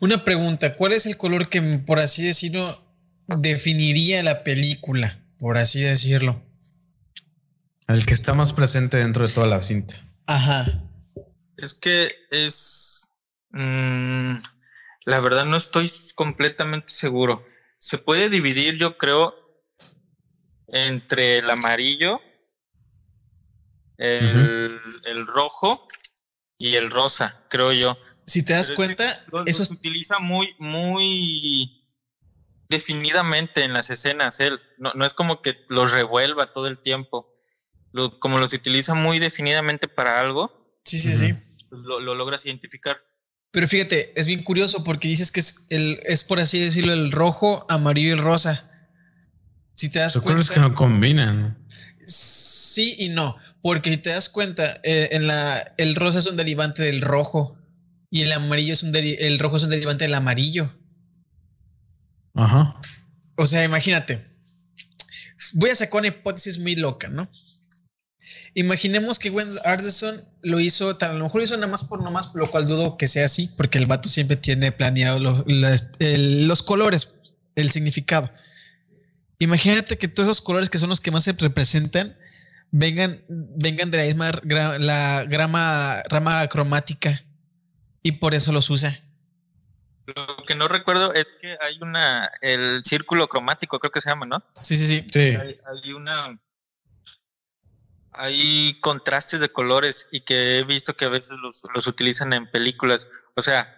[0.00, 2.84] Una pregunta, ¿cuál es el color que, por así decirlo,
[3.26, 6.42] definiría la película, por así decirlo?
[7.88, 9.94] El que está más presente dentro de toda la cinta.
[10.26, 10.66] Ajá.
[11.56, 13.16] Es que es...
[13.50, 14.36] Mm,
[15.04, 17.44] la verdad no estoy completamente seguro.
[17.78, 19.34] Se puede dividir, yo creo,
[20.68, 22.20] entre el amarillo,
[23.98, 25.86] el, el rojo
[26.56, 27.96] y el rosa, creo yo.
[28.26, 29.04] Si te das cuenta,
[29.46, 31.88] eso se utiliza muy, muy
[32.68, 34.40] definidamente en las escenas.
[34.40, 37.31] Él no, no es como que los revuelva todo el tiempo.
[38.18, 40.78] Como los utiliza muy definidamente para algo.
[40.84, 41.34] Sí, sí, sí.
[41.68, 42.98] Pues lo, logras identificar.
[43.50, 47.12] Pero fíjate, es bien curioso porque dices que es, el, es por así decirlo el
[47.12, 48.70] rojo, amarillo y el rosa.
[49.74, 50.54] Si te das cuenta.
[50.54, 51.58] que no combinan.
[52.06, 56.36] Sí y no, porque si te das cuenta, eh, en la, el rosa es un
[56.36, 57.58] derivante del rojo
[58.10, 60.72] y el amarillo es un el rojo es un derivante del amarillo.
[62.34, 62.74] Ajá.
[63.36, 64.26] O sea, imagínate.
[65.54, 67.28] Voy a sacar una hipótesis muy loca, ¿no?
[68.54, 72.32] Imaginemos que Wes Anderson lo hizo, a lo mejor lo hizo nada más por nomás,
[72.34, 77.14] lo cual dudo que sea así, porque el vato siempre tiene planeado los colores,
[77.56, 78.30] el significado.
[79.38, 82.16] Imagínate que todos esos colores que son los que más se representan
[82.70, 84.30] vengan, vengan de la misma
[84.78, 87.24] la grama, rama cromática
[88.02, 89.00] y por eso los usa.
[90.06, 94.26] Lo que no recuerdo es que hay una, el círculo cromático, creo que se llama,
[94.26, 94.44] ¿no?
[94.62, 95.06] Sí, sí, sí.
[95.10, 95.36] sí.
[95.84, 96.38] Hay, una,
[98.12, 102.50] hay contrastes de colores y que he visto que a veces los, los utilizan en
[102.50, 103.08] películas.
[103.34, 103.74] O sea,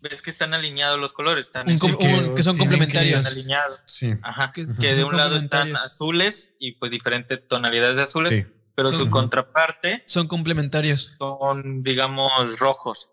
[0.00, 3.24] ves que están alineados los colores, están que, son complementarios.
[3.26, 3.80] alineados.
[3.86, 4.14] Sí.
[4.22, 4.52] Ajá.
[4.52, 8.30] Que, de un lado están azules y pues diferentes tonalidades de azules.
[8.30, 11.14] Sí pero su contraparte son complementarios.
[11.18, 13.12] Son, digamos, rojos.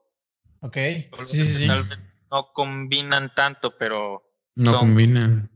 [0.62, 0.78] Ok.
[1.26, 1.68] Sí, sí, sí.
[2.32, 4.24] No combinan tanto, pero
[4.56, 5.50] no combinan.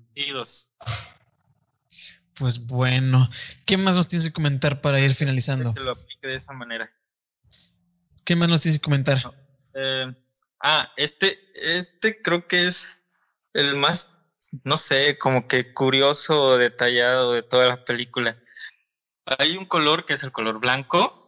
[2.35, 3.29] Pues bueno,
[3.65, 5.73] ¿qué más nos tienes que comentar para ir finalizando?
[5.73, 6.91] Que lo aplique de esa manera.
[8.23, 9.21] ¿Qué más nos tienes que comentar?
[9.75, 10.13] Eh,
[10.61, 13.03] ah, este, este creo que es
[13.53, 14.23] el más
[14.63, 18.37] no sé, como que curioso o detallado de toda la película.
[19.39, 21.19] Hay un color que es el color blanco,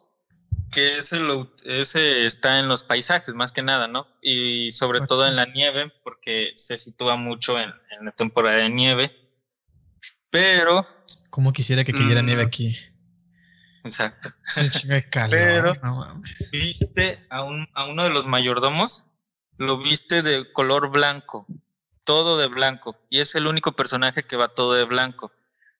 [0.72, 4.08] que ese, lo, ese está en los paisajes más que nada, ¿no?
[4.22, 8.70] Y sobre todo en la nieve, porque se sitúa mucho en, en la temporada de
[8.70, 9.25] nieve.
[10.30, 10.88] Pero...
[11.30, 12.78] Como quisiera que cayera nieve mm, aquí.
[13.84, 14.30] Exacto.
[15.12, 16.22] calor, Pero
[16.52, 19.06] viste a, un, a uno de los mayordomos,
[19.58, 21.46] lo viste de color blanco,
[22.04, 25.32] todo de blanco, y es el único personaje que va todo de blanco.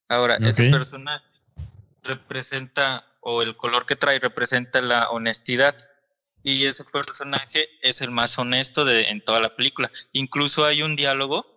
[0.08, 1.26] Ahora, ese personaje
[2.04, 5.76] representa, o el color que trae representa la honestidad,
[6.44, 9.90] y ese personaje es el más honesto de, en toda la película.
[10.14, 11.48] Incluso hay un diálogo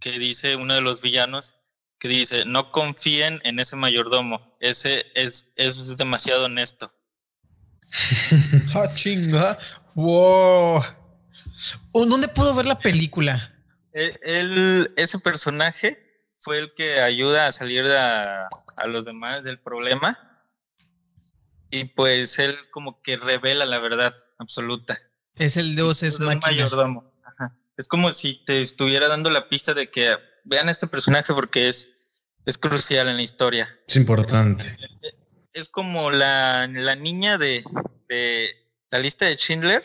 [0.00, 1.54] que dice uno de los villanos,
[2.02, 6.92] que dice, no confíen en ese mayordomo, ese es, es demasiado honesto.
[8.74, 9.56] ¡Ah, chinga!
[9.94, 10.82] ¡Wow!
[11.92, 13.54] ¿Dónde puedo ver la película?
[13.92, 18.48] E, ese personaje fue el que ayuda a salir a,
[18.86, 20.18] los demás del problema.
[21.70, 25.00] Y pues él como que revela la verdad absoluta.
[25.36, 27.14] Es el Dios es, mayordomo.
[27.76, 31.68] Es como si te estuviera dando la pista de que vean a este personaje porque
[31.68, 31.96] es,
[32.46, 33.68] es crucial en la historia.
[33.86, 34.76] Es importante.
[35.52, 37.64] Es como la, niña de,
[38.90, 39.82] la lista de Schindler,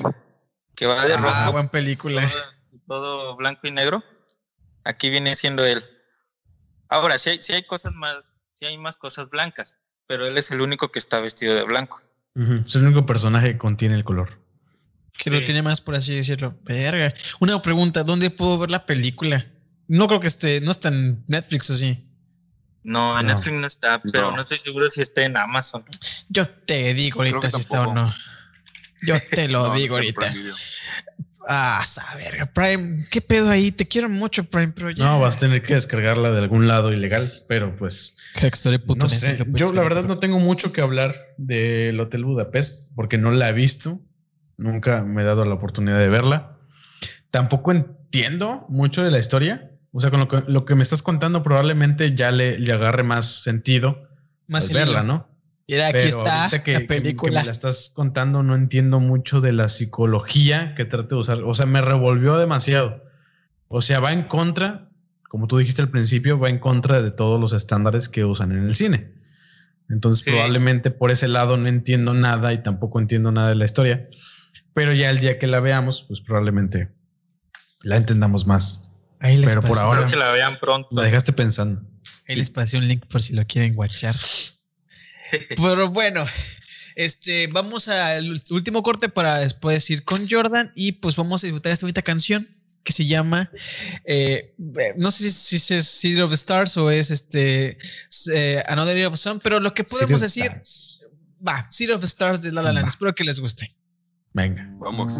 [0.76, 2.30] que va de ah, buena película.
[2.86, 4.04] Todo, blanco y negro.
[4.84, 5.84] Aquí viene siendo él.
[6.90, 8.16] Ahora, sí hay, hay cosas más,
[8.54, 9.78] sí hay más cosas blancas,
[10.08, 12.02] pero él es el único que está vestido de blanco.
[12.66, 14.30] Es el único personaje que contiene el color.
[15.18, 16.56] Que lo tiene más, por así decirlo.
[16.64, 17.14] Verga.
[17.40, 19.52] Una pregunta, ¿dónde puedo ver la película?
[19.88, 22.04] No creo que esté, no está en Netflix o sí.
[22.84, 24.42] No, en Netflix no está, pero no.
[24.42, 25.84] estoy seguro si está en Amazon.
[26.30, 28.14] Yo te digo ahorita si está o no.
[29.06, 30.34] Yo te lo digo ahorita.
[31.50, 31.82] Ah,
[32.18, 33.72] verga, Prime, ¿qué pedo ahí?
[33.72, 37.32] Te quiero mucho, Prime, pero No, vas a tener que descargarla de algún lado ilegal,
[37.48, 38.18] pero pues.
[38.98, 39.46] No sé.
[39.54, 43.54] Yo, la verdad, no tengo mucho que hablar del Hotel Budapest porque no la he
[43.54, 44.02] visto.
[44.58, 46.58] Nunca me he dado la oportunidad de verla.
[47.32, 49.72] Tampoco entiendo mucho de la historia.
[49.98, 53.02] O sea, con lo que, lo que me estás contando, probablemente ya le, le agarre
[53.02, 54.08] más sentido
[54.46, 55.28] más verla, ¿no?
[55.68, 57.40] Mira, aquí está la película.
[57.40, 61.42] me la estás contando, no entiendo mucho de la psicología que trate de usar.
[61.42, 63.06] O sea, me revolvió demasiado.
[63.70, 64.92] O sea, va en contra,
[65.30, 68.66] como tú dijiste al principio, va en contra de todos los estándares que usan en
[68.66, 69.16] el cine.
[69.90, 74.08] Entonces, probablemente por ese lado no entiendo nada y tampoco entiendo nada de la historia.
[74.76, 76.92] Pero ya el día que la veamos, pues probablemente
[77.84, 78.87] la entendamos más.
[79.20, 80.90] Ahí Pero por ahora que la vean pronto.
[80.92, 81.82] La dejaste pensando.
[82.28, 84.16] Ahí les pasé un link por si lo quieren guachar.
[85.50, 86.26] Pero bueno,
[86.96, 91.72] este, vamos al último corte para después ir con Jordan y pues vamos a disfrutar
[91.72, 92.48] esta bonita canción
[92.84, 93.52] que se llama,
[94.06, 94.56] eh,
[94.96, 97.78] no sé si, es City of Stars o es este
[98.34, 100.50] eh, Another of Sun, pero lo que podemos decir,
[101.46, 102.88] va, City of Stars de La La Land.
[102.88, 103.70] Espero que les guste.
[104.32, 105.20] Venga, vamos.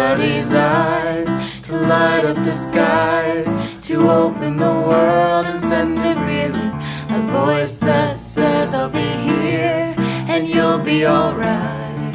[0.00, 1.28] somebody's eyes
[1.62, 3.46] to light up the skies,
[3.82, 6.74] to open the world and send it reeling.
[7.16, 9.94] A voice that says, I'll be here
[10.32, 12.14] and you'll be alright.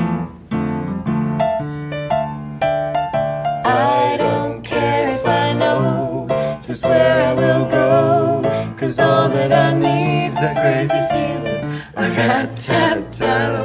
[3.66, 6.28] I don't care if I know
[6.64, 11.62] just where I will go, cause all that I need's this crazy feeling
[11.96, 13.65] I got my heart.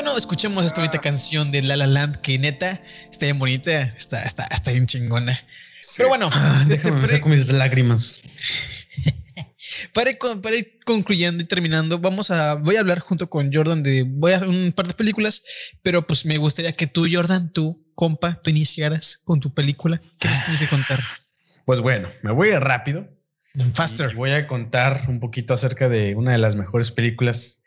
[0.00, 2.80] bueno, escuchemos esta bonita canción de La La Land que neta
[3.10, 5.36] está bien bonita, está, está, está bien chingona.
[5.96, 8.20] Pero bueno, Ah, este, déjame para- empezar con mis lágrimas.
[9.92, 13.82] Para ir, para ir concluyendo y terminando, vamos a, voy a hablar junto con Jordan
[13.82, 15.42] de, voy a hacer un par de películas,
[15.82, 20.00] pero pues me gustaría que tú, Jordan, tú, compa, tú iniciaras con tu película.
[20.20, 20.98] ¿Qué nos tienes que contar?
[21.64, 23.08] Pues bueno, me voy a ir rápido.
[23.74, 24.10] Faster.
[24.12, 27.62] Y voy a contar un poquito acerca de una de las mejores películas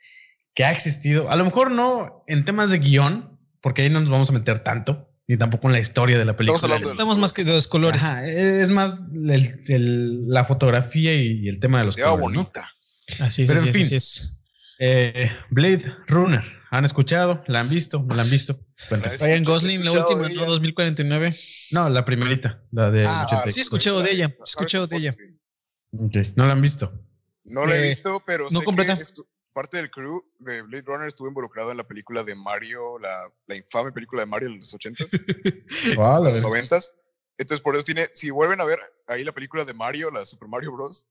[0.54, 1.30] que ha existido.
[1.32, 4.60] A lo mejor no en temas de guion, porque ahí no nos vamos a meter
[4.60, 6.78] tanto, ni tampoco en la historia de la película.
[6.78, 8.02] Estamos más que de los colores.
[8.02, 12.44] Ajá, es más el- el- la fotografía y el tema de los Se colores, ¿no?
[12.44, 12.70] bonita.
[13.20, 13.86] Así es, Pero así en es, fin.
[13.86, 14.38] así es.
[14.84, 17.44] Eh, Blade Runner, ¿han escuchado?
[17.48, 18.04] ¿La han visto?
[18.10, 18.60] ¿No la han visto?
[18.90, 20.28] Ryan Gosling, la última, ¿no?
[20.28, 20.46] ella.
[20.48, 21.36] 2049.
[21.72, 23.52] No, la primerita, la de Ah, 80.
[23.52, 25.14] sí, he escuchado de ella, he escuchado de ella.
[25.98, 26.92] Ok, No la han visto.
[27.44, 28.96] No la he Eh, visto, pero no sé completa.
[28.98, 32.98] que estu- parte del crew de Blade Runner estuvo involucrado en la película de Mario,
[33.00, 36.92] la, la infame película de Mario de los 80s, Ah, la los de- 90s.
[37.38, 40.48] Entonces, por eso tiene, si vuelven a ver ahí la película de Mario, la Super
[40.48, 41.08] Mario Bros.,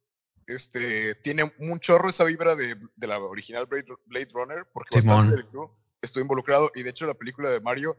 [0.46, 5.36] este, tiene un chorro esa vibra de, de la original Blade, Blade Runner, porque bastante
[5.36, 5.70] del crew
[6.02, 6.70] estuvo involucrado.
[6.74, 7.96] Y de hecho, la película de Mario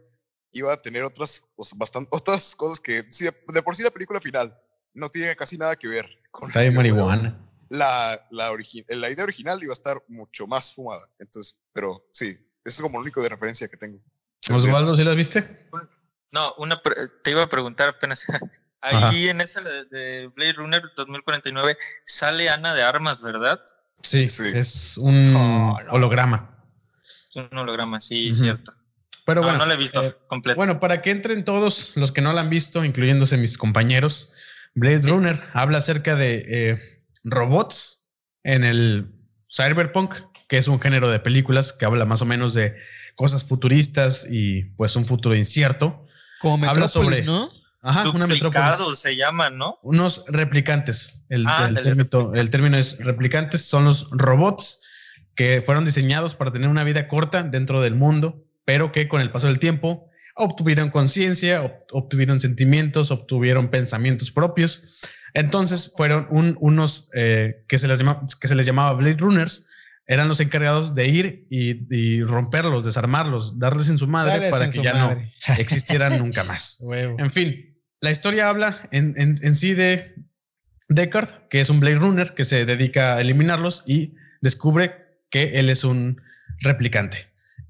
[0.51, 3.91] iba a tener otras, o sea, bastan- otras cosas que, sí, de por sí, la
[3.91, 4.57] película final
[4.93, 7.50] no tiene casi nada que ver con Está de marihuana.
[7.71, 11.07] La, la, origi- la idea original iba a estar mucho más fumada.
[11.19, 13.99] Entonces, pero sí, eso es como lo único de referencia que tengo.
[14.51, 15.69] Osvaldo, ¿sí las viste?
[16.31, 18.25] No, una pre- te iba a preguntar apenas.
[18.81, 23.61] Ahí en esa de, de Blade Runner 2049 sale Ana de Armas, ¿verdad?
[24.01, 24.51] Sí, Sí.
[24.53, 25.91] es un Oh, no.
[25.91, 26.65] holograma.
[27.29, 28.43] Es un holograma, sí, Ujú.
[28.43, 28.73] cierto.
[29.25, 30.55] Pero no, bueno, no la he visto eh, completa.
[30.57, 34.33] Bueno, para que entren todos los que no la han visto, incluyéndose mis compañeros,
[34.73, 36.90] Blade Runner habla acerca de eh,
[37.23, 38.07] robots
[38.43, 39.11] en el
[39.49, 40.13] cyberpunk,
[40.47, 42.75] que es un género de películas que habla más o menos de
[43.15, 46.05] cosas futuristas y pues un futuro incierto.
[46.39, 47.51] Como Habla sobre- ¿no?
[47.83, 48.41] Ajá, una metrópolis.
[48.41, 49.79] Duplicados se llaman, ¿no?
[49.81, 51.25] Unos replicantes.
[51.29, 53.65] El, Ah, el término, el término es replicantes.
[53.65, 54.83] Son los robots
[55.35, 59.31] que fueron diseñados para tener una vida corta dentro del mundo, pero que con el
[59.31, 64.99] paso del tiempo obtuvieron conciencia, ob- obtuvieron sentimientos, obtuvieron pensamientos propios.
[65.33, 69.67] Entonces fueron un- unos eh, que, se les llama- que se les llamaba Blade Runners.
[70.07, 74.69] Eran los encargados de ir y, y romperlos, desarmarlos, darles en su madre Dales para
[74.69, 75.31] que ya madre.
[75.47, 76.77] no existieran nunca más.
[76.81, 77.15] Huevo.
[77.19, 80.15] En fin, la historia habla en, en- en sí de
[80.89, 84.95] Deckard, que es un Blade Runner que se dedica a eliminarlos y descubre
[85.29, 86.21] que él es un
[86.59, 87.17] replicante.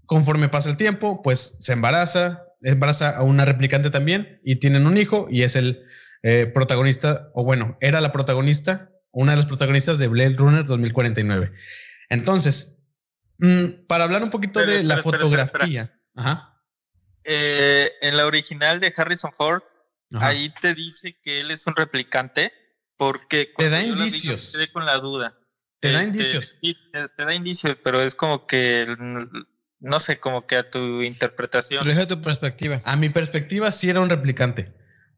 [0.07, 4.97] Conforme pasa el tiempo, pues se embaraza, embaraza a una replicante también y tienen un
[4.97, 5.79] hijo y es el
[6.23, 11.51] eh, protagonista, o bueno, era la protagonista, una de las protagonistas de Blade Runner 2049.
[12.09, 12.83] Entonces,
[13.39, 15.99] mm, para hablar un poquito de la espera, espera, espera, fotografía.
[16.15, 16.47] Ajá,
[17.23, 19.61] Eh, en la original de Harrison Ford,
[20.13, 20.27] ajá.
[20.29, 22.51] ahí te dice que él es un replicante
[22.97, 24.51] porque Te da indicios.
[24.53, 25.37] quedé con la duda.
[25.79, 26.57] Te da Este, indicios.
[26.61, 28.87] Sí, te, te da indicios, pero es como que
[29.79, 31.85] no sé, como que a tu interpretación.
[31.87, 32.81] Deja tu perspectiva.
[32.85, 34.71] A mi perspectiva, sí era un replicante,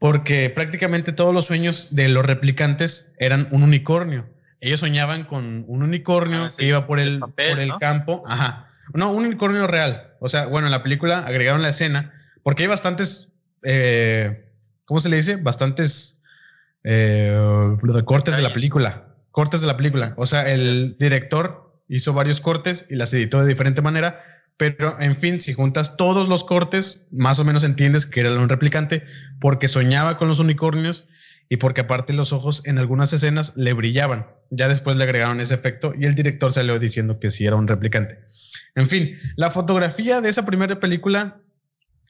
[0.03, 4.27] porque prácticamente todos los sueños de los replicantes eran un unicornio.
[4.59, 7.79] Ellos soñaban con un unicornio Ah, sí, que iba por el, papel, por el ¿no?
[7.79, 8.21] campo.
[8.27, 8.67] Ajá.
[8.93, 10.13] No, un unicornio real.
[10.19, 14.51] O sea, bueno, en la película agregaron la escena porque hay bastantes, eh,
[14.83, 15.37] ¿cómo se le dice?
[15.37, 16.21] Bastantes
[16.83, 17.33] eh,
[18.03, 19.15] cortes de la película.
[19.31, 20.15] Cortes de la película.
[20.17, 24.19] O sea, el director hizo varios cortes y las editó de diferente manera.
[24.57, 28.49] Pero en fin, si juntas todos los cortes, más o menos entiendes que era un
[28.49, 29.03] replicante
[29.39, 31.07] porque soñaba con los unicornios
[31.49, 34.27] y porque aparte los ojos en algunas escenas le brillaban.
[34.51, 37.67] Ya después le agregaron ese efecto y el director salió diciendo que sí era un
[37.67, 38.19] replicante.
[38.75, 41.39] En fin, la fotografía de esa primera película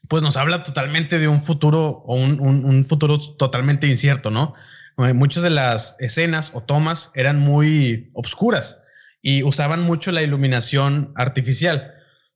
[0.10, 4.54] pues nos habla totalmente de un futuro o un, un- un futuro totalmente incierto, ¿no?
[4.98, 8.84] Eh, Muchas de las escenas o tomas eran muy obscuras
[9.22, 11.93] y usaban mucho la iluminación artificial.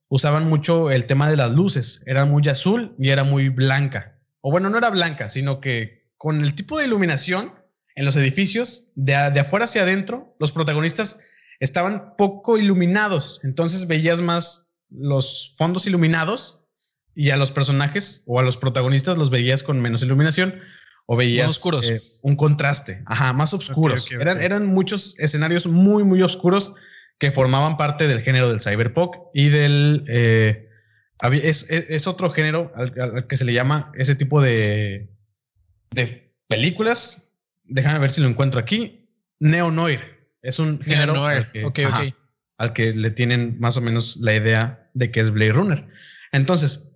[0.08, 2.02] Usaban mucho el tema de las luces.
[2.06, 4.18] Era muy azul y era muy blanca.
[4.40, 7.52] O bueno, no era blanca, sino que con el tipo de iluminación
[7.94, 11.20] en los edificios, de, de afuera hacia adentro, los protagonistas
[11.60, 13.40] estaban poco iluminados.
[13.44, 16.64] Entonces veías más los fondos iluminados
[17.14, 20.54] y a los personajes o a los protagonistas los veías con menos iluminación
[21.06, 21.90] o veías Más oscuros.
[21.90, 24.08] eh, un contraste, ajá, más oscuros.
[24.10, 26.74] eran muchos escenarios muy, muy oscuros
[27.18, 30.04] que formaban parte del género del cyberpunk y del...
[30.08, 30.68] eh,
[31.32, 35.10] es, es- es otro género al, al que se le llama ese tipo de,
[35.90, 37.34] de películas.
[37.64, 39.10] Déjame ver si lo encuentro aquí.
[39.40, 40.00] Neo-noir.
[40.42, 41.98] Es un género al que- ajá,
[42.56, 45.86] al que le tienen más o menos la idea de que es Blade Runner.
[46.32, 46.92] Entonces,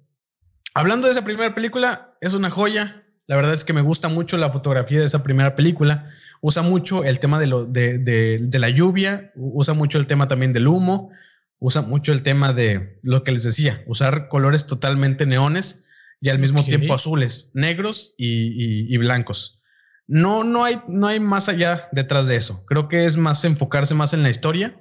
[0.75, 3.02] hablando de esa primera película, es una joya.
[3.27, 6.07] La verdad es que me gusta mucho la fotografía de esa primera película.
[6.41, 10.27] Usa mucho el tema de, lo, de, de- de la lluvia, usa mucho el tema
[10.29, 11.11] también del humo,
[11.59, 15.85] usa mucho el tema de lo que les decía, usar colores totalmente neones
[16.21, 19.61] y al mismo tiempo azules, negros y, y- y blancos.
[20.09, 22.65] No, no, hay, no hay más allá detrás de eso.
[22.67, 24.77] Creo que es más enfocarse más en la historia.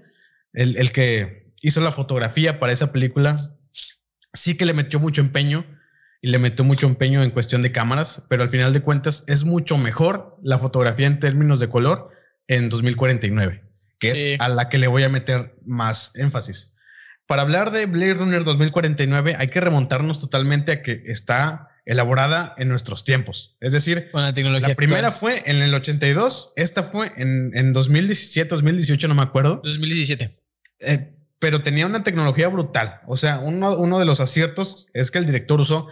[0.53, 3.39] El, el que hizo la fotografía para esa película
[4.33, 5.63] sí que le metió mucho empeño
[6.21, 9.43] y le metió mucho empeño en cuestión de cámaras, pero al final de cuentas es
[9.43, 12.09] mucho mejor la fotografía en términos de color
[12.47, 13.63] en 2049,
[13.99, 14.27] que Sí.
[14.33, 16.75] es a la que le voy a meter más énfasis.
[17.25, 22.67] Para hablar de Blade Runner 2049 hay que remontarnos totalmente a que está elaborada en
[22.69, 23.57] nuestros tiempos.
[23.59, 24.67] Es decir, Con la tecnología.
[24.67, 25.33] la primera actual.
[25.39, 29.61] fue en el 82, esta fue en, en 2017, 2018, no me acuerdo.
[29.63, 30.37] 2017.
[30.81, 33.01] Eh, pero tenía una tecnología brutal.
[33.07, 35.87] O sea, uno, uno de los aciertos es que el director usó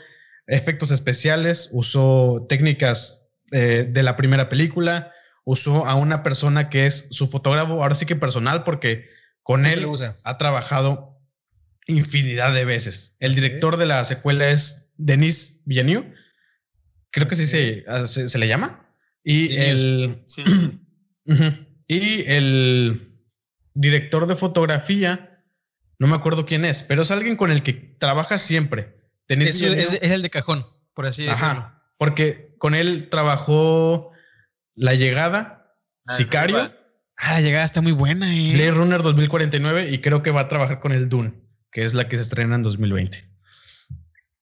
[0.49, 5.13] efectos especiales, usó técnicas eh, de la primera película,
[5.45, 9.07] usó a una persona que es su fotógrafo, ahora sí que personal, porque
[9.43, 9.87] con Sí él
[10.23, 11.19] ha trabajado
[11.87, 13.15] infinidad de veces.
[13.19, 16.13] El director de la secuela es Denis Villeneuve,
[17.11, 18.93] creo que sí se, ah, se, se le llama.
[19.23, 20.43] Y el, Sí.
[21.91, 23.19] Y el
[23.73, 25.43] director de fotografía,
[25.97, 28.98] no me acuerdo quién es, pero es alguien con el que trabaja siempre.
[29.29, 31.71] Es, es- el de cajón, por así decirlo.
[31.97, 34.11] Porque con él trabajó
[34.75, 35.55] La Llegada,
[36.07, 36.57] Ah, Sicario.
[37.21, 38.53] Ah, la llegada está muy buena, eh.
[38.53, 41.33] Blade Runner 2049 y creo que va a trabajar con el Dune,
[41.71, 43.29] que es la que se estrena en 2020.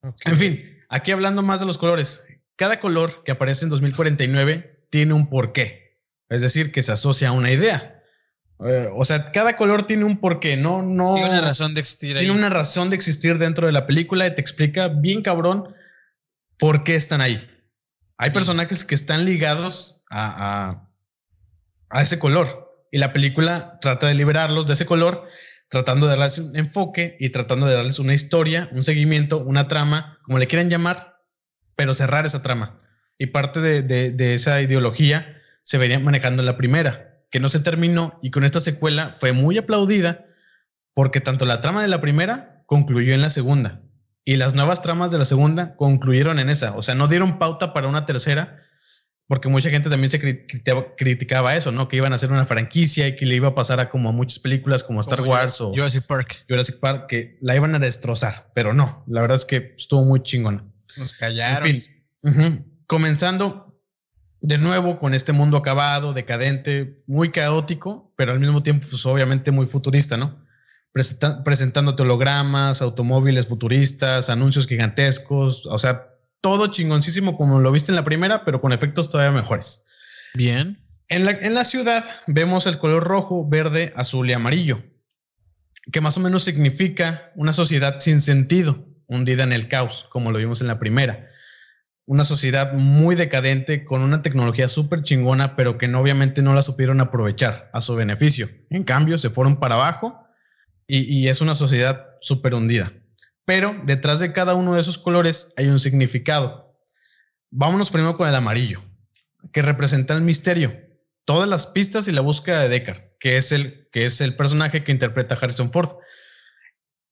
[0.04, 0.16] Ok.
[0.26, 2.26] En fin, aquí hablando más de los colores,
[2.56, 7.32] cada color que aparece en 2049 tiene un porqué, es decir, que se asocia a
[7.34, 7.97] una idea.
[8.66, 11.14] Eh, o sea, cada color tiene un porqué, no, no.
[11.16, 12.26] Tiene una razón de existir ahí.
[12.26, 15.76] tiene una razón de existir dentro de la película y te explica bien cabrón
[16.58, 17.47] por qué están ahí.
[18.18, 20.89] Hay personajes que están ligados a, a,
[21.89, 25.28] a ese color y la película trata de liberarlos de ese color,
[25.70, 30.18] tratando de darles un enfoque y tratando de darles una historia, un seguimiento, una trama,
[30.24, 31.20] como le quieran llamar,
[31.76, 32.80] pero cerrar esa trama.
[33.20, 37.50] Y parte de, de- de esa ideología se venía manejando en la primera, que no
[37.50, 40.26] se terminó y con esta secuela fue muy aplaudida
[40.94, 43.82] porque tanto la trama de la primera concluyó en la segunda
[44.26, 46.76] y las nuevas tramas de la segunda concluyeron en esa.
[46.76, 48.58] O sea, no dieron pauta para una tercera
[49.30, 51.90] porque mucha gente también se cri- criticaba, eso, ¿no?
[51.90, 54.12] Que iban a hacer una franquicia y que le iba a pasar a como a
[54.14, 56.46] muchas películas como Star Como Wars o Jurassic Park.
[56.48, 60.24] Jurassic Park, que la iban a destrozar, pero no, la verdad es que estuvo muy
[60.24, 60.74] chingón.
[60.98, 61.68] Nos En callaron.
[61.68, 61.84] fin,
[62.24, 62.66] ujú.
[62.88, 63.66] comenzando
[64.42, 69.52] de nuevo con este mundo acabado, decadente, muy caótico, pero al mismo tiempo, pues obviamente
[69.52, 70.46] muy futurista, ¿no?
[70.94, 77.96] Presenta- presentándote hologramas, automóviles futuristas, anuncios gigantescos, o sea, todo chingoncísimo como lo viste en
[77.96, 79.86] la primera, pero con efectos todavía mejores.
[80.34, 80.84] Bien.
[81.10, 84.84] En la, en la ciudad vemos el color rojo, verde, azul y amarillo,
[85.92, 90.38] que más o menos significa una sociedad sin sentido, hundida en el caos, como lo
[90.38, 91.28] vimos en la primera.
[92.08, 96.62] Una sociedad muy decadente, con una tecnología súper chingona, pero que no, obviamente no la
[96.64, 98.49] supieron aprovechar a su beneficio.
[98.70, 100.18] En cambio, se fueron para abajo
[100.88, 102.93] y, es una sociedad súper hundida.
[103.45, 106.82] Pero detrás de cada uno de esos colores hay un significado.
[107.51, 108.82] Vámonos primero con el amarillo,
[109.51, 110.88] que representa el misterio
[111.28, 114.86] todas las pistas y la búsqueda de Deckard, que es el, que es el personaje
[114.86, 115.97] que interpreta Harrison Ford.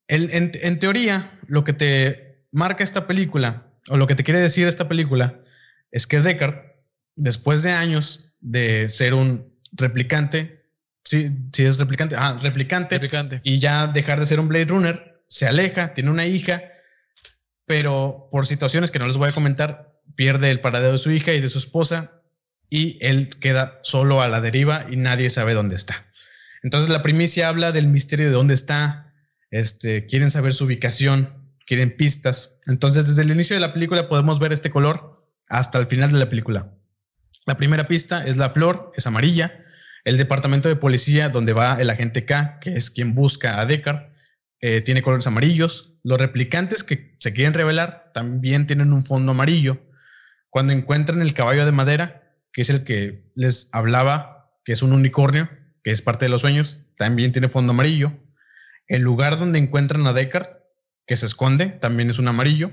[0.07, 4.88] En teoría, lo que te marca esta película, o lo que te quiere decir esta
[4.88, 5.41] película,
[5.91, 6.55] es que Deckard,
[7.15, 10.69] después de años de ser un replicante,
[11.03, 13.41] sí, sí es replicante, ah, replicante, Picante.
[13.43, 16.63] y ya dejar de ser un Blade Runner, se aleja, tiene una hija,
[17.65, 21.33] pero por situaciones que no les voy a comentar, pierde el paradero de su hija
[21.33, 22.21] y de su esposa
[22.69, 26.05] y él queda solo a la deriva y nadie sabe dónde está.
[26.63, 29.13] Entonces la primicia habla del misterio de dónde está,
[29.51, 32.59] este, quieren saber su ubicación, quieren pistas.
[32.68, 36.20] Entonces desde el inicio de la película podemos ver este color hasta el final de
[36.20, 36.74] la película.
[37.45, 39.63] La primera pista es la flor, es amarilla.
[40.03, 44.11] El departamento de policía donde va el agente K, que es quien busca a Deckard,
[44.61, 45.93] eh, tiene colores amarillos.
[46.03, 49.80] Los replicantes que se quieren revelar también tienen un fondo amarillo.
[50.49, 54.93] Cuando encuentran el caballo de madera, que es el que les hablaba, que es un
[54.93, 55.49] unicornio,
[55.84, 58.13] que es parte de los sueños, también tiene fondo amarillo.
[58.88, 60.47] El lugar donde encuentran a Deckard,
[61.05, 62.71] que se esconde, también es un amarillo.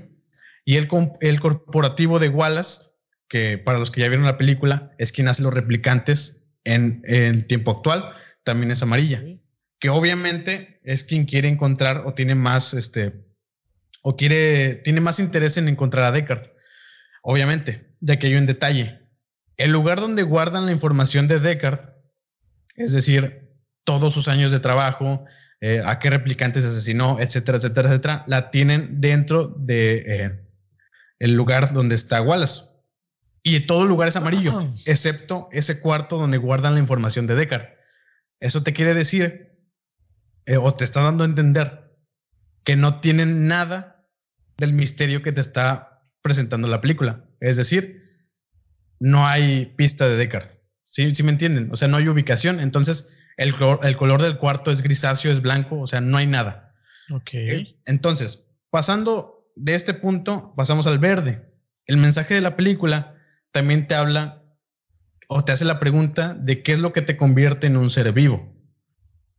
[0.65, 0.87] Y el,
[1.21, 2.93] el corporativo de Wallace,
[3.27, 7.35] que para los que ya vieron la película, es quien hace los replicantes en, en
[7.35, 8.13] el tiempo actual,
[8.43, 9.23] también es amarilla.
[9.79, 13.25] Que obviamente es quien quiere encontrar o tiene más, este,
[14.01, 16.51] o quiere, tiene más interés en encontrar a Deckard.
[17.21, 18.99] Obviamente, de que hay un detalle.
[19.57, 21.93] El lugar donde guardan la información de Deckard,
[22.75, 23.51] es decir,
[23.83, 25.25] todos sus años de trabajo,
[25.65, 30.45] eh, a qué replicantes asesinó, etcétera, etcétera, etcétera, la tienen dentro de eh,
[31.19, 32.63] el lugar donde está Wallace.
[33.43, 34.67] Y todo el lugar es amarillo, Ah.
[34.85, 37.69] excepto ese cuarto donde guardan la información de Deckard.
[38.41, 39.57] Eso te quiere decir,
[40.45, 41.95] eh, o te está dando a entender,
[42.65, 44.05] que no tienen nada
[44.57, 47.23] del misterio que te está presentando la película.
[47.39, 48.01] Es decir,
[48.99, 50.47] no hay pista de Deckard.
[50.83, 51.69] ¿Sí, sí me entienden?
[51.71, 52.59] O sea, no hay ubicación.
[52.59, 56.27] Entonces, el color, el color del cuarto es grisáceo, es blanco, o sea, no hay
[56.27, 56.75] nada.
[57.11, 57.33] Ok.
[57.33, 61.47] Eh, Entonces, pasando de este punto, pasamos al verde.
[61.85, 63.15] El mensaje de la película
[63.51, 64.43] también te habla
[65.27, 68.11] o te hace la pregunta de qué es lo que te convierte en un ser
[68.13, 68.53] vivo.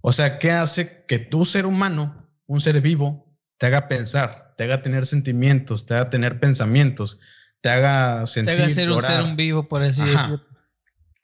[0.00, 4.64] O sea, ¿qué hace que tu ser humano, un ser vivo, te haga pensar, te
[4.64, 7.20] haga tener sentimientos, te haga tener pensamientos,
[7.60, 10.42] te haga Te sentir, haga ser un ser un vivo, por así decirlo.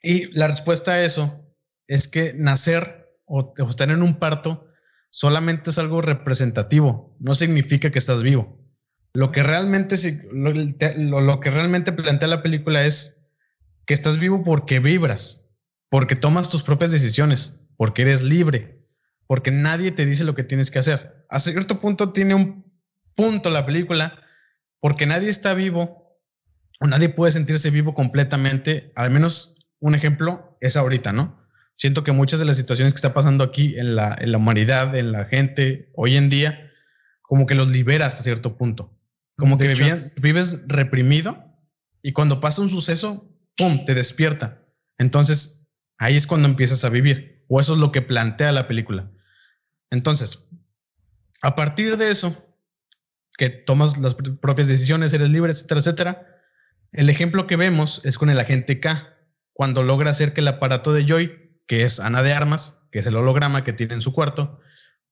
[0.02, 1.39] Y la respuesta a eso
[1.90, 4.68] es que nacer o, estar en un parto
[5.10, 8.58] solamente es algo representativo, no significa que estás vivo.
[9.12, 9.96] Lo que realmente
[10.32, 13.26] lo- lo que realmente plantea la película es
[13.86, 15.50] que estás vivo porque vibras,
[15.88, 18.86] porque tomas tus propias decisiones, porque eres libre,
[19.26, 21.26] porque nadie te dice lo que tienes que hacer.
[21.28, 22.72] A cierto punto tiene un
[23.16, 24.22] punto la película,
[24.78, 26.20] porque nadie está vivo
[26.80, 31.39] o nadie puede sentirse vivo completamente, al menos un ejemplo es ahorita, ¿no?
[31.80, 34.94] Siento que muchas de las situaciones que está pasando aquí en la, en la humanidad,
[34.96, 36.70] en la gente, hoy en día,
[37.22, 39.00] como que los libera hasta cierto punto.
[39.38, 41.42] Como que De vivían- vives reprimido
[42.02, 44.62] y cuando pasa un suceso, ¡pum!, te despierta.
[44.98, 47.46] Entonces, ahí es cuando empiezas a vivir.
[47.48, 49.10] O eso es lo que plantea la película.
[49.90, 50.50] Entonces,
[51.40, 52.46] a partir de eso,
[53.38, 56.26] que tomas las pr- propias decisiones, eres libre, etcétera, etcétera,
[56.92, 59.16] el ejemplo que vemos es con el agente K,
[59.54, 61.39] cuando logra hacer que el aparato de Joy,
[61.70, 64.58] que es Ana de Armas, que es el holograma que tiene en su cuarto,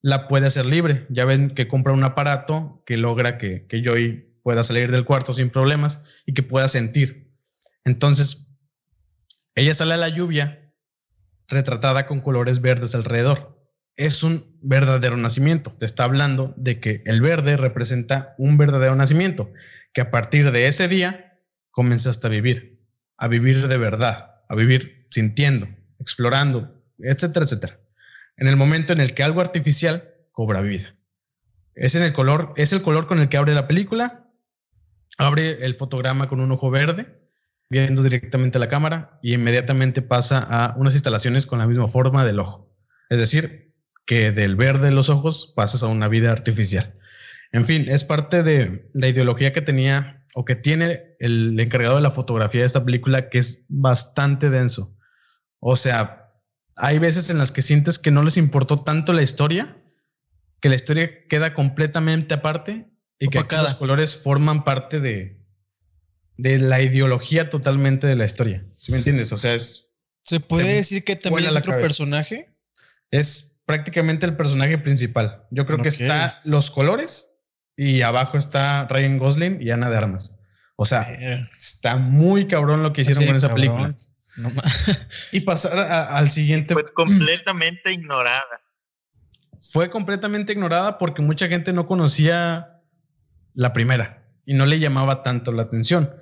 [0.03, 1.07] la puede hacer libre.
[1.09, 5.33] Ya ven que compra un aparato que logra que, que Joy pueda salir del cuarto
[5.33, 7.33] sin problemas y que pueda sentir.
[7.85, 8.51] Entonces,
[9.55, 10.75] ella sale a la lluvia
[11.47, 13.57] retratada con colores verdes alrededor.
[13.95, 15.71] Es un verdadero nacimiento.
[15.79, 19.53] Te está hablando de que el verde representa un verdadero nacimiento,
[19.93, 21.39] que a partir de ese día
[21.71, 22.85] comenzaste a vivir,
[23.17, 25.69] a vivir de verdad, a vivir sintiendo,
[25.99, 27.81] explorando, etcétera, etcétera.
[28.37, 30.95] En el momento en el que algo artificial cobra vida.
[31.75, 34.31] Es en el color, es el color con el que abre la película.
[35.17, 37.21] Abre el fotograma con un ojo verde,
[37.71, 42.25] viendo directamente a la cámara y inmediatamente pasa a unas instalaciones con la misma forma
[42.25, 42.73] del ojo.
[43.11, 43.75] Es decir,
[44.07, 46.95] que del verde de los ojos pasas a una vida artificial.
[47.53, 52.03] En fin, es parte de la ideología que tenía o que tiene el encargado de
[52.03, 54.97] la fotografía de esta película, que es bastante denso.
[55.61, 56.33] O sea,
[56.77, 59.77] hay veces en las que sientes que no les importó tanto la historia,
[60.61, 65.45] que la historia queda completamente aparte y que aquí los colores forman parte de,
[66.37, 68.65] de la ideología totalmente de la historia.
[68.77, 69.33] ¿Sí me entiendes?
[69.33, 71.87] O sea, es, ¿Se puede decir que también es otro cabeza.
[71.87, 72.55] personaje?
[73.11, 75.47] es prácticamente el personaje principal.
[75.51, 77.35] Yo creo que está los colores
[77.77, 80.35] y abajo está Ryan Gosling y Ana de Armas.
[80.77, 81.07] O sea,
[81.57, 83.67] está muy cabrón lo que hicieron con esa cabrón.
[83.67, 83.99] película.
[84.39, 84.51] No
[85.33, 88.45] Y pasar a- al siguiente Fue completamente ignorada.
[89.59, 92.81] fue completamente ignorada porque mucha gente no conocía
[93.55, 96.15] la primera y no le llamaba tanto la atención.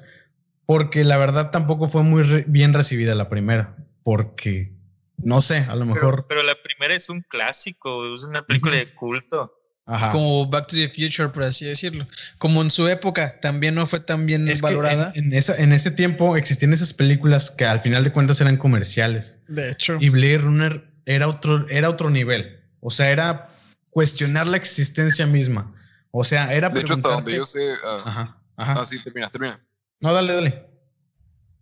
[0.64, 3.76] Porque la verdad tampoco fue muy re- bien recibida la primera.
[4.02, 4.72] Porque,
[5.18, 6.26] no sé, a lo Pero, mejor.
[6.28, 9.55] pero la primera es un clásico, es una película de culto.
[9.88, 10.10] Ajá.
[10.10, 12.08] Como Back to the Future, por así decirlo.
[12.38, 15.12] Como en su época también no fue tan bien Es valorada.
[15.14, 18.56] En, en esa, en ese tiempo existían esas películas que al final de cuentas eran
[18.56, 19.36] comerciales.
[19.46, 22.60] de hecho, Y Blade Runner era otro, era otro nivel.
[22.80, 23.48] O sea, era
[23.90, 25.72] cuestionar la existencia misma.
[26.10, 27.72] O sea, era De hecho, hasta donde yo sé.
[27.84, 28.76] ah, Ajá, ajá.
[28.82, 29.60] ah, sí, termina, termina.
[30.00, 30.66] No, dale, dale.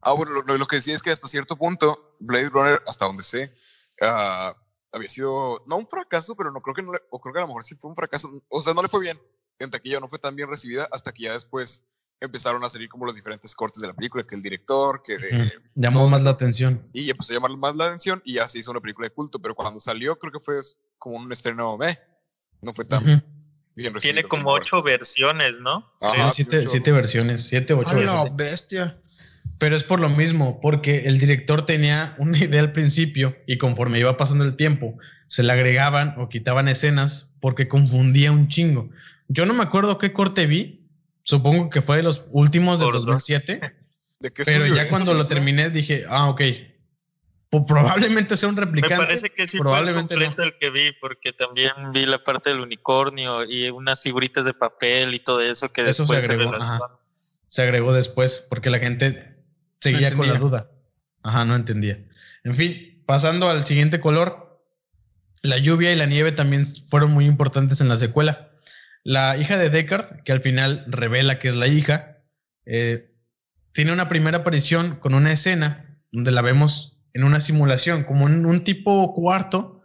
[0.00, 3.22] Ah, bueno, lo, lo que decía es que hasta cierto punto, Blade Runner, hasta donde
[3.22, 3.52] sé,
[4.00, 4.54] ah,
[4.95, 7.42] había sido, no un fracaso, pero no creo que no le- o creo que a
[7.42, 8.28] lo mejor sí fue un fracaso.
[8.49, 9.20] O sea, no le fue bien.
[9.59, 11.86] En taquilla no fue tan bien recibida hasta que ya después
[12.20, 15.53] empezaron a salir como los diferentes cortes de la película, que el director, que de.
[15.74, 16.88] Llamó más la atención.
[16.92, 19.38] y empezó a llamar más la atención y ya se hizo una película de culto,
[19.40, 20.61] pero cuando salió creo que fue
[20.99, 21.99] como un estreno, eh,
[22.62, 24.01] no fue tan bien recibido.
[24.01, 25.92] Tiene como ocho versiones, ¿no?
[26.01, 28.36] Ajá, siete, siete versiones, siete, ocho ¡A la versiones.
[28.36, 29.03] bestia!
[29.59, 33.99] Pero es por lo mismo, porque el director tenía una idea al principio y conforme
[34.01, 38.90] iba pasando el tiempo, se le agregaban o quitaban escenas porque confundía un chingo.
[39.28, 40.86] Yo no me acuerdo qué corte vi,
[41.22, 42.92] supongo que fue de los últimos dos.
[42.92, 43.61] 2007,
[44.20, 46.42] ¿De qué pero ya cuando lo terminé dije, ah, ok,
[47.51, 48.97] Pues probablemente sea un Me replicante.
[48.97, 52.51] parece que sí probablemente fue el completo el que vi, porque también vi la parte
[52.51, 56.53] del unicornio y unas figuritas de papel y todo eso que Eso se después agregó,
[56.53, 56.97] relacionaron.
[57.49, 59.34] se agregó después porque la gente
[59.85, 60.70] seguía con la duda.
[61.22, 61.99] Ajá, no entendía.
[62.43, 64.62] En fin, pasando al siguiente color,
[65.43, 68.51] la lluvia y la nieve también fueron muy importantes en la secuela.
[69.03, 72.18] La hija de Deckard, que al final revela que es la hija,
[72.64, 73.14] eh,
[73.72, 78.47] tiene una primera aparición con una escena donde la vemos en una simulación, como en
[78.47, 79.82] un tipo cuarto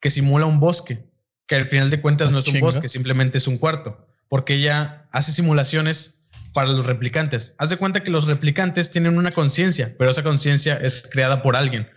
[0.00, 1.04] que simula un bosque,
[1.46, 4.54] que al final de cuentas Ah, no es un bosque, simplemente es un cuarto, porque
[4.54, 6.21] ella hace simulaciones
[6.52, 7.54] para los replicantes.
[7.58, 11.56] Haz de cuenta que los replicantes tienen una conciencia, pero esa conciencia es creada por
[11.56, 11.88] alguien.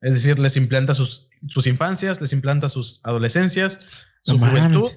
[0.00, 3.90] Es decir, les implanta sus, sus infancias, les implanta sus adolescencias,
[4.22, 4.60] su No mames.
[4.60, 4.90] juventud.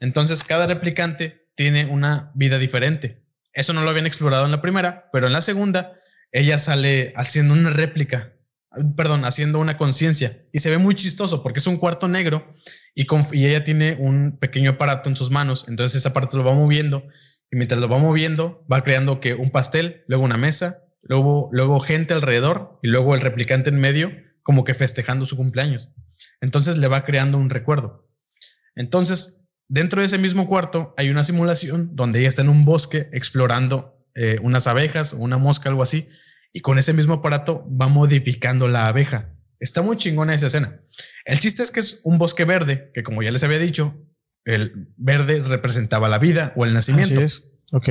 [0.00, 3.24] Entonces, cada replicante tiene una vida diferente.
[3.52, 5.94] Eso no lo habían explorado en la primera, pero en la segunda,
[6.32, 8.32] ella sale haciendo una réplica,
[8.96, 10.44] perdón, haciendo una conciencia.
[10.52, 12.48] Y se ve muy chistoso porque es un cuarto negro
[12.94, 15.66] y, y ella tiene un pequeño aparato en sus manos.
[15.68, 17.06] Entonces, ese aparato lo va moviendo
[17.52, 21.80] y mientras lo va moviendo, va creando que un pastel, luego una mesa, luego, luego
[21.80, 24.10] gente alrededor y luego el replicante en medio,
[24.42, 25.92] como que festejando su cumpleaños.
[26.40, 28.08] Entonces le va creando un recuerdo.
[28.74, 33.10] Entonces, dentro de ese mismo cuarto hay una simulación donde ella está en un bosque
[33.12, 36.08] explorando eh, unas abejas o una mosca, algo así,
[36.54, 39.34] y con ese mismo aparato va modificando la abeja.
[39.60, 40.80] Está muy chingona esa escena.
[41.26, 44.06] El chiste es que es un bosque verde, que como ya les había dicho,
[44.44, 47.44] el verde representaba la vida o el nacimiento Así es.
[47.72, 47.88] Ok.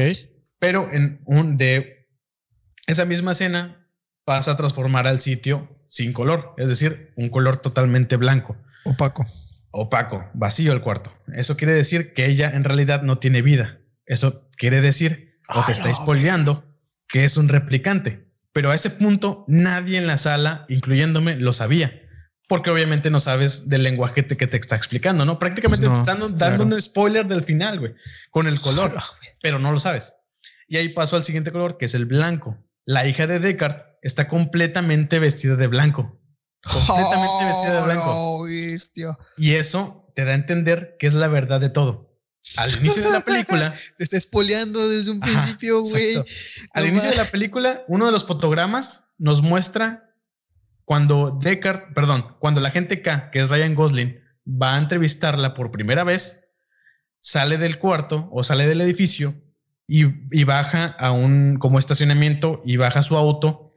[0.60, 2.08] pero en un de
[2.88, 3.88] esa misma escena
[4.26, 9.26] pasa a transformar al sitio sin color, es decir, un color totalmente blanco, Opaco.
[9.72, 11.14] opaco, vacío el cuarto.
[11.34, 13.80] Eso quiere decir que ella en realidad no tiene vida.
[14.06, 15.95] Eso quiere decir o te Ay, está no.
[15.95, 16.66] spoileando
[17.08, 18.28] que es un replicante.
[18.54, 22.01] Pero a ese punto nadie en la sala, incluyéndome, lo sabía.
[22.52, 25.39] Porque obviamente no sabes del lenguaje que te está explicando, ¿no?
[25.39, 26.76] Prácticamente Pues no, te están dando claro.
[26.76, 27.95] un spoiler del final, güey,
[28.30, 29.02] con el color
[29.41, 30.16] pero no lo sabes.
[30.68, 32.62] Y ahí pasó al siguiente color, que es el blanco.
[32.84, 36.20] La hija de Deckard está completamente vestida de blanco.
[36.62, 38.04] Completamente vestida de blanco.
[38.08, 39.18] Oh, bestia.
[39.38, 42.20] Y eso te da a entender que es la verdad de todo.
[42.58, 46.18] Al inicio de la película, Te está espoleando desde un Ajá, principio, güey.
[46.74, 50.11] al No inicio de la película, uno de los fotogramas nos muestra
[50.92, 55.72] cuando Deckard, perdón, cuando la gente K, que es Ryan Gosling, va a entrevistarla por
[55.72, 56.50] primera vez,
[57.22, 59.34] sale del cuarto o sale del edificio
[59.88, 60.04] y,
[60.38, 63.74] y baja a un como estacionamiento y baja su auto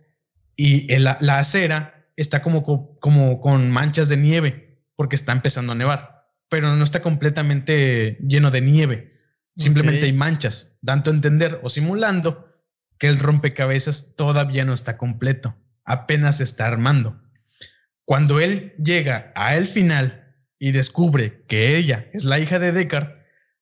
[0.57, 5.31] y el- la, la acera está como, co- como con manchas de nieve porque está
[5.31, 9.15] empezando a nevar, pero no está completamente lleno de nieve.
[9.55, 12.49] Simplemente hay manchas, dando a entender o simulando
[12.99, 17.21] que el rompecabezas todavía no está completo, apenas se está armando.
[18.05, 23.13] Cuando él llega a el final y descubre que ella es la hija de Deckard,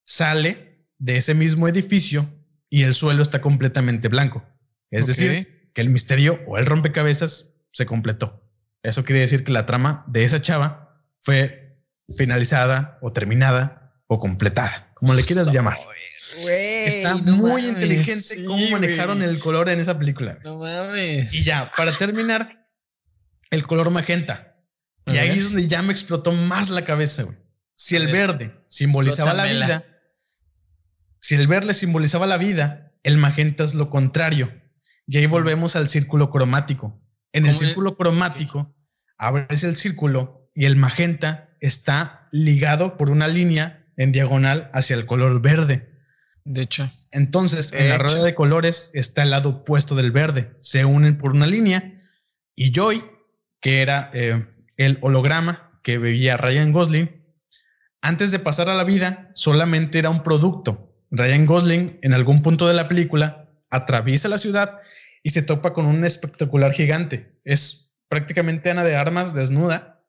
[0.03, 2.29] sale de ese mismo edificio
[2.69, 4.45] y el suelo está completamente blanco.
[4.91, 8.43] Es decir, que el misterio o el rompecabezas se completó.
[8.83, 11.79] Eso quiere decir que la trama de esa chava fue
[12.17, 15.79] finalizada o terminada o completada, como le quieras llamar.
[16.49, 17.69] Está no muy mames.
[17.69, 20.39] inteligente Sí, cómo manejaron el color en esa película.
[20.45, 21.33] No mames.
[21.35, 22.69] Y ya, para terminar,
[23.51, 24.57] el color magenta.
[25.07, 27.37] Y A ahí es donde ya me explotó más la cabeza, güey.
[27.75, 28.29] Si el ver.
[28.29, 29.85] verde simbolizaba la vida,
[31.19, 34.53] si el verde simbolizaba la vida, el magenta es lo contrario.
[35.07, 37.01] Y ahí volvemos al círculo cromático.
[37.33, 38.77] En el círculo cromático,
[39.17, 45.07] abres el círculo y el magenta está ligado por una línea en diagonal hacia el
[45.07, 45.92] color verde.
[46.45, 46.91] De hecho.
[47.11, 50.57] Entonces, en la rueda de colores está el lado opuesto del verde.
[50.61, 51.95] Se unen por una línea
[52.57, 53.03] y Joy,
[53.61, 54.47] que era eh,
[54.77, 57.23] el holograma que bebía Ryan Gosling,
[58.01, 60.93] antes de pasar a la vida, solamente era un producto.
[61.11, 64.81] Ryan Gosling, en algún punto de la película, atraviesa la ciudad
[65.23, 67.39] y se topa con un espectacular gigante.
[67.45, 70.05] Es prácticamente Ana de Armas desnuda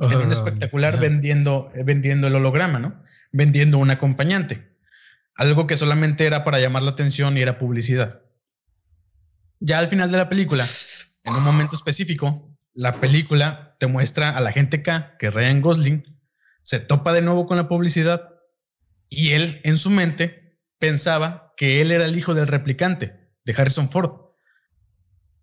[0.00, 3.02] en un Oh, espectacular vendiendo, eh, vendiendo el holograma, ¿no?
[3.32, 4.77] Vendiendo un acompañante.
[5.38, 8.22] Algo que solamente era para llamar la atención y era publicidad.
[9.60, 10.66] Ya al final de la película,
[11.24, 15.60] en un momento específico, la película te muestra a la gente K, que es Ryan
[15.62, 16.20] Gosling,
[16.64, 18.30] se topa de nuevo con la publicidad
[19.08, 23.88] y él en su mente pensaba que él era el hijo del replicante de Harrison
[23.88, 24.10] Ford.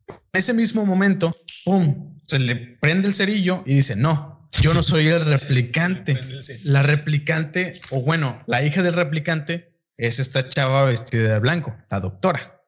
[0.10, 2.20] En ese mismo momento, ¡pum!
[2.28, 6.20] Se le prende el cerillo y dice, no, yo no soy el replicante.
[6.66, 12.00] La replicante, o bueno, la hija del replicante es esta chava vestida de blanco, la
[12.00, 12.62] doctora.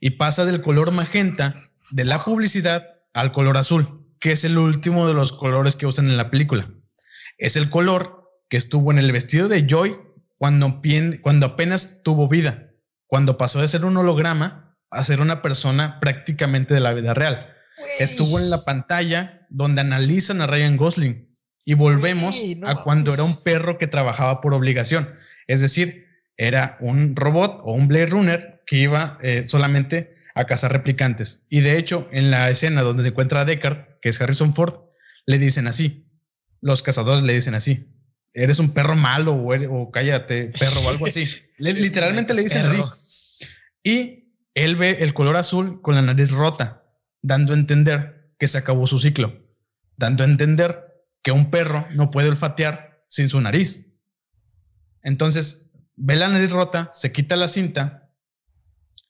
[0.00, 1.54] Y pasa del color magenta
[1.90, 6.08] de la publicidad al color azul, que es el último de los colores que usan
[6.08, 6.70] en la película.
[7.38, 9.96] Es el color que estuvo en el vestido de Joy
[10.38, 10.80] cuando,
[11.22, 12.72] cuando apenas tuvo vida,
[13.06, 17.54] cuando pasó de ser un holograma a ser una persona prácticamente de la vida real.
[17.98, 21.32] Estuvo en la pantalla donde analizan a Ryan Gosling
[21.64, 25.14] y volvemos no a cuando era un perro que trabajaba por obligación.
[25.46, 26.09] Es decir,
[26.42, 31.44] era un robot o un Blade Runner que iba eh, solamente a cazar replicantes.
[31.50, 34.84] Y de hecho, en la escena donde se encuentra a Deckard, que es Harrison Ford,
[35.26, 36.08] le dicen así.
[36.62, 37.94] Los cazadores le dicen así.
[38.32, 41.24] Eres un perro malo o, eres- o cállate, perro o algo así.
[41.58, 42.80] Le- literalmente le dicen así.
[43.82, 46.84] Y él ve el color azul con la nariz rota,
[47.22, 49.44] dando a entender que se acabó su ciclo,
[49.98, 50.86] dando a entender
[51.22, 53.92] que un perro no puede olfatear sin su nariz.
[55.02, 55.69] Entonces,
[56.00, 58.10] ve la nariz rota, se quita la cinta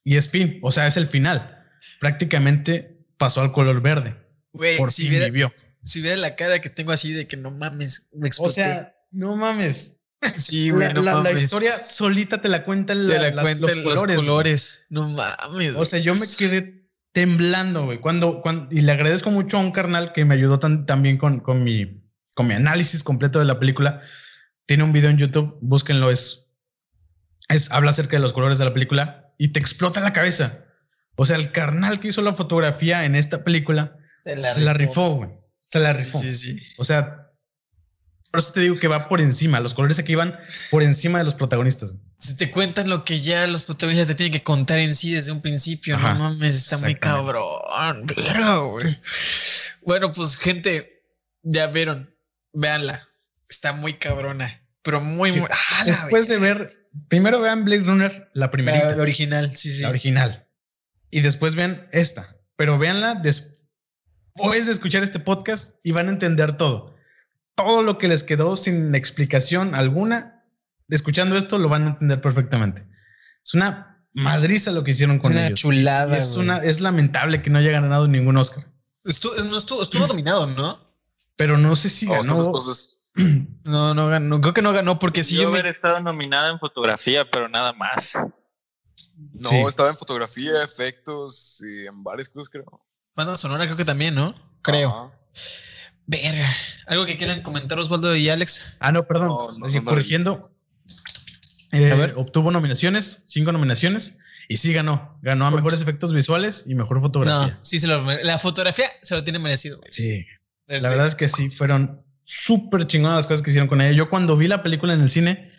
[0.04, 1.64] y es fin, o sea, es el final.
[2.00, 4.16] Prácticamente pasó al color verde.
[4.52, 5.52] Güey, Por si fin viera, vivió.
[5.84, 8.54] si viera la cara que tengo así de que no mames, me O exploté.
[8.64, 10.02] sea, no mames.
[10.36, 14.16] sí, güey, La, no la- historia solita te la cuenta cuentan los colores.
[14.16, 14.26] güey.
[14.26, 14.86] colores.
[14.90, 15.76] No mames.
[15.76, 18.00] O sea, yo me quedé temblando, güey.
[18.00, 21.40] Cuando, cuando, y le agradezco mucho a un carnal que me ayudó tan- también con,
[21.40, 22.02] con mi,
[22.34, 24.00] con mi análisis completo de la película.
[24.66, 26.49] Tiene un video en YouTube, búsquenlo, es,
[27.50, 30.64] es, habla acerca de los colores de la película y te explota la cabeza.
[31.16, 35.30] O sea, el carnal que hizo la fotografía en esta película se la rifó, güey.
[35.60, 36.18] Se la rifó.
[36.18, 36.58] sí, sí.
[36.78, 37.30] O sea,
[38.30, 39.60] por eso te digo que va por encima.
[39.60, 40.38] Los colores aquí van
[40.70, 41.92] por encima de los protagonistas.
[41.92, 42.02] güey.
[42.20, 45.32] Si te cuentan lo que ya los protagonistas te tienen que contar en sí desde
[45.32, 48.06] un principio, Ajá, no mames, está muy cabrón.
[48.06, 49.00] Verga, güey.
[49.82, 51.04] Bueno, pues gente,
[51.42, 52.14] ya vieron,
[52.52, 53.08] véanla.
[53.48, 55.32] Está muy cabrona, pero muy.
[55.50, 56.70] ¡Ah, Después de ver,
[57.08, 58.50] primero vean Blade Runner, la verga!
[58.50, 58.96] primerita.
[58.96, 59.82] la, original, sí, sí.
[59.82, 60.48] la original.
[61.10, 66.56] Y después vean esta, pero véanla después de escuchar este podcast y van a entender
[66.56, 66.94] todo.
[67.56, 70.44] Todo lo que les quedó sin explicación alguna,
[70.88, 72.86] escuchando esto lo van a entender perfectamente.
[73.44, 75.60] Es una madriza lo que hicieron con Una ellos.
[75.60, 76.16] chulada.
[76.16, 78.64] Es, una, es lamentable que no haya ganado ningún Oscar,
[79.04, 80.90] Estuvo, no, estuvo, estuvo nominado, ¿no?
[81.36, 82.36] pero no sé si ganó.
[82.52, 82.99] cosas.
[83.64, 84.40] No, no ganó.
[84.40, 85.58] Creo que no ganó porque si yo yo me.
[85.60, 88.14] haber estado nominada en fotografía, pero nada más.
[89.34, 89.56] No, Sí.
[89.68, 92.84] estaba en fotografía, efectos y en varias cosas, creo.
[93.14, 94.34] Banda sonora, creo que también, ¿no?
[94.62, 94.88] Creo.
[94.90, 95.12] Ajá.
[96.06, 96.56] Verga.
[96.86, 98.76] ¿Algo que quieran comentar Osvaldo y Alex?
[98.80, 99.28] Ah, no, perdón.
[99.28, 100.50] No, corrigiendo.
[101.72, 102.14] Eh, A ver.
[102.16, 104.18] obtuvo nominaciones, cinco nominaciones
[104.48, 105.18] y sí ganó.
[105.22, 107.54] Ganó a mejores efectos visuales y mejor fotografía.
[107.54, 109.78] No, sí se lo La fotografía se lo tiene merecido.
[109.78, 109.92] güey.
[109.92, 110.26] Sí.
[110.66, 113.90] Este, La verdad es que sí, fueron súper chingonas las cosas que hicieron con ella.
[113.90, 115.50] Yo cuando vi la película en el cine,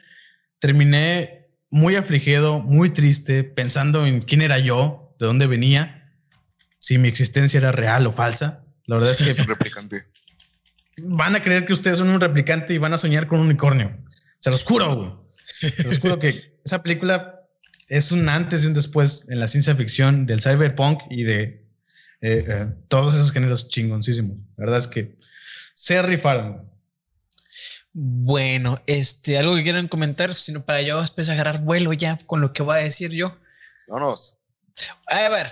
[0.60, 6.16] terminé muy afligido, muy triste, pensando en quién era yo, de dónde venía,
[6.80, 8.64] si mi existencia era real o falsa.
[8.86, 10.04] La verdad es que replicante.
[11.04, 13.98] van a creer que ustedes son un replicante y van a soñar con un unicornio.
[14.40, 15.12] Se los juro, güey.
[15.46, 17.42] Se los juro que esa película
[17.90, 21.68] es un antes y un después en la ciencia ficción del cyberpunk y de
[22.22, 24.38] eh, eh, todos esos géneros chingoncísimos.
[24.56, 25.21] La verdad es que
[25.82, 26.70] se rifaron.
[27.92, 32.54] Bueno, este, algo que quieran comentar, sino para yo después agarrar vuelo ya con lo
[32.54, 33.40] que voy a decir yo.
[33.88, 34.38] Vámonos.
[35.08, 35.48] A ver,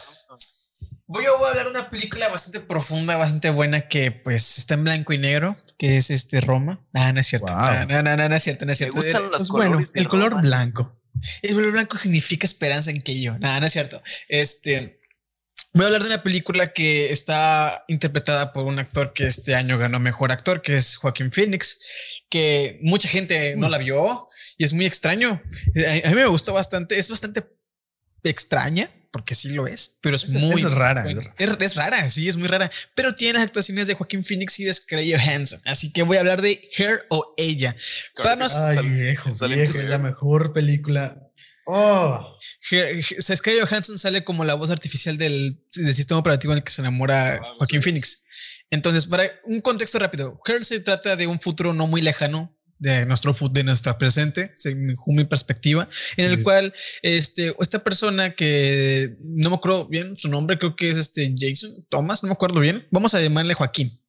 [1.08, 4.76] voy a, voy a hablar de una película bastante profunda, bastante buena que pues está
[4.76, 6.88] en blanco y negro, que es este Roma.
[6.94, 7.48] Ah, no es cierto.
[7.48, 7.56] Wow.
[7.58, 9.02] Ah, No, no, no, no es cierto, no es Me cierto.
[9.02, 10.96] gustan los Pues bueno, colores de el color blanco.
[11.42, 13.38] El color blanco significa esperanza en que yo.
[13.40, 14.00] Nada, no es cierto.
[14.30, 14.99] Este
[15.74, 19.78] voy a hablar de una película que está interpretada por un actor que este año
[19.78, 21.80] ganó mejor actor, que es Joaquín Phoenix,
[22.30, 24.28] que mucha gente no la vio
[24.58, 25.42] y es muy extraño.
[26.04, 26.98] A, a mí me gustó bastante.
[27.00, 27.44] Es bastante
[28.24, 31.34] extraña porque sí lo es, pero es muy es rara, es rara.
[31.40, 34.66] Es, es rara, sí, es muy rara, pero tiene las actuaciones de Joaquín Phoenix y
[34.66, 35.60] de Scarlett Johansson.
[35.66, 37.76] Así que voy a hablar de Her o Ella.
[38.16, 41.29] Para nos- Ay, viejo, viejo, la mejor película.
[41.72, 42.34] Oh,
[42.64, 46.82] Scarlett Johansson sale como la voz artificial del, del sistema operativo en el que se
[46.82, 47.90] enamora Ah, Joaquín sí.
[47.90, 48.26] Phoenix.
[48.72, 53.06] Entonces, para un contexto rápido, Her se trata de un futuro no muy lejano de
[53.06, 56.44] nuestro de nuestra presente, según mi perspectiva, en el Sí.
[56.44, 61.36] cual este, esta persona que no me acuerdo bien su nombre, creo que es este
[61.38, 62.88] Jason Thomas, no me acuerdo bien.
[62.90, 64.02] Vamos a llamarle Joaquín.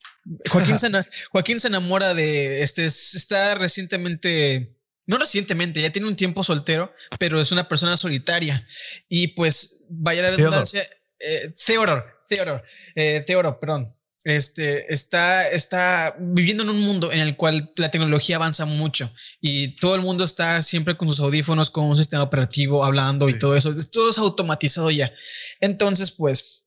[0.51, 0.89] Joaquín se,
[1.33, 4.77] Joaquín se enamora de este, está recientemente,
[5.11, 8.65] no recientemente, ya tiene un tiempo soltero, pero es una persona solitaria.
[9.09, 10.45] Y pues, vaya la Theodore.
[10.45, 10.87] redundancia,
[11.19, 12.63] eh, Theodore, Theodore,
[12.95, 13.93] eh, Theodore, perdón.
[14.23, 19.11] Este está, está viviendo en un mundo en el cual la tecnología avanza mucho
[19.41, 23.37] y todo el mundo está siempre con sus audífonos, con un sistema operativo, hablando y
[23.37, 23.75] todo eso.
[23.91, 25.13] Todo es automatizado ya.
[25.59, 26.67] Entonces, pues,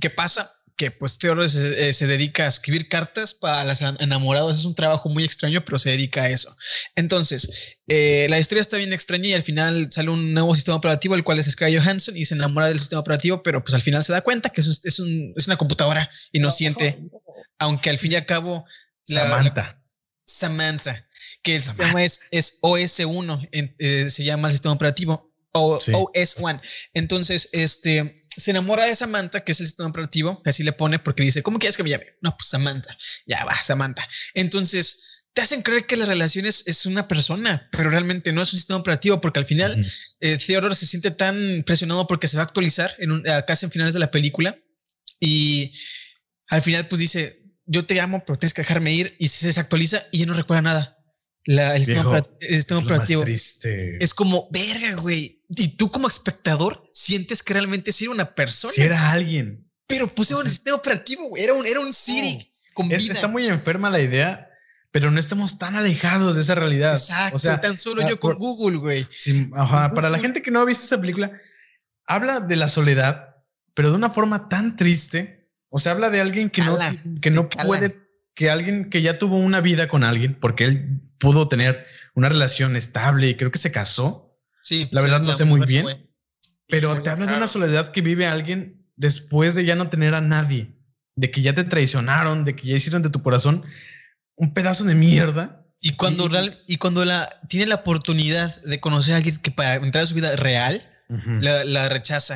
[0.00, 0.48] ¿qué pasa?
[0.80, 4.58] Que pues Theodore se, eh, se dedica a escribir cartas para las enamorados.
[4.60, 6.56] Es un trabajo muy extraño, pero se dedica a eso.
[6.96, 11.14] Entonces, eh, la historia está bien extraña y al final sale un nuevo sistema operativo,
[11.14, 14.02] el cual es Scarlett Johansson y se enamora del sistema operativo, pero pues al final
[14.02, 16.98] se da cuenta que es, un- es, un- es una computadora inocente,
[17.58, 18.64] aunque al fin y al cabo
[19.08, 19.82] la- Samantha.
[20.26, 21.06] Samantha,
[21.42, 21.82] que el Samantha.
[21.84, 25.92] sistema es, es OS1, en- eh, se llama el sistema operativo, o Sí.
[25.92, 26.62] OS1.
[26.94, 30.98] Entonces, este se enamora de Samantha, que es el sistema operativo, que así le pone
[30.98, 32.06] porque dice, ¿cómo quieres que me llame?
[32.20, 32.96] No, pues Samantha,
[33.26, 34.06] ya va, Samantha.
[34.34, 38.52] Entonces, te hacen creer que la relación es, es una persona, pero realmente no es
[38.52, 39.84] un sistema operativo porque al final
[40.20, 43.72] eh, Theodore se siente tan presionado porque se va a actualizar en un, casi en
[43.72, 44.56] finales de la película
[45.20, 45.72] y
[46.48, 50.02] al final pues dice yo te amo pero tienes que dejarme ir y se desactualiza
[50.10, 50.99] y ya no recuerda nada
[51.44, 54.04] la, el sistema, Viejo, operat- el sistema Es operativo triste.
[54.04, 58.72] es como verga güey y tú como espectador sientes que realmente sí era una persona
[58.72, 59.68] si era alguien.
[59.86, 62.44] pero pusieron o sea- el sistema operativo güey era un era un Siri No.
[62.74, 64.48] con Es- vida está muy enferma la idea,
[64.90, 66.92] pero no estamos tan alejados de esa realidad.
[66.94, 70.42] exacto O sea, tan solo ah, yo con Google güey Sí, ajá, para la gente
[70.42, 71.32] que no ha visto esa película,
[72.06, 73.36] habla de la soledad,
[73.74, 75.48] pero de una forma tan triste.
[75.72, 77.64] O sea, habla de alguien que Cala, no, que no cala.
[77.64, 77.96] puede,
[78.34, 82.74] que alguien que ya tuvo una vida con alguien, porque él pudo tener una relación
[82.76, 86.10] estable y creo que se casó, sí La verdad no sé muy bien.
[86.66, 90.20] pero te habla de una soledad que vive alguien después de ya no tener a
[90.20, 90.74] nadie,
[91.14, 93.64] de que ya te traicionaron, de que ya hicieron de tu corazón
[94.36, 95.56] un pedazo de mierda.
[95.80, 99.50] Y cuando, Y- real, y cuando la, tiene la oportunidad de conocer a alguien que
[99.50, 102.34] para entrar a su vida real, la, la rechaza.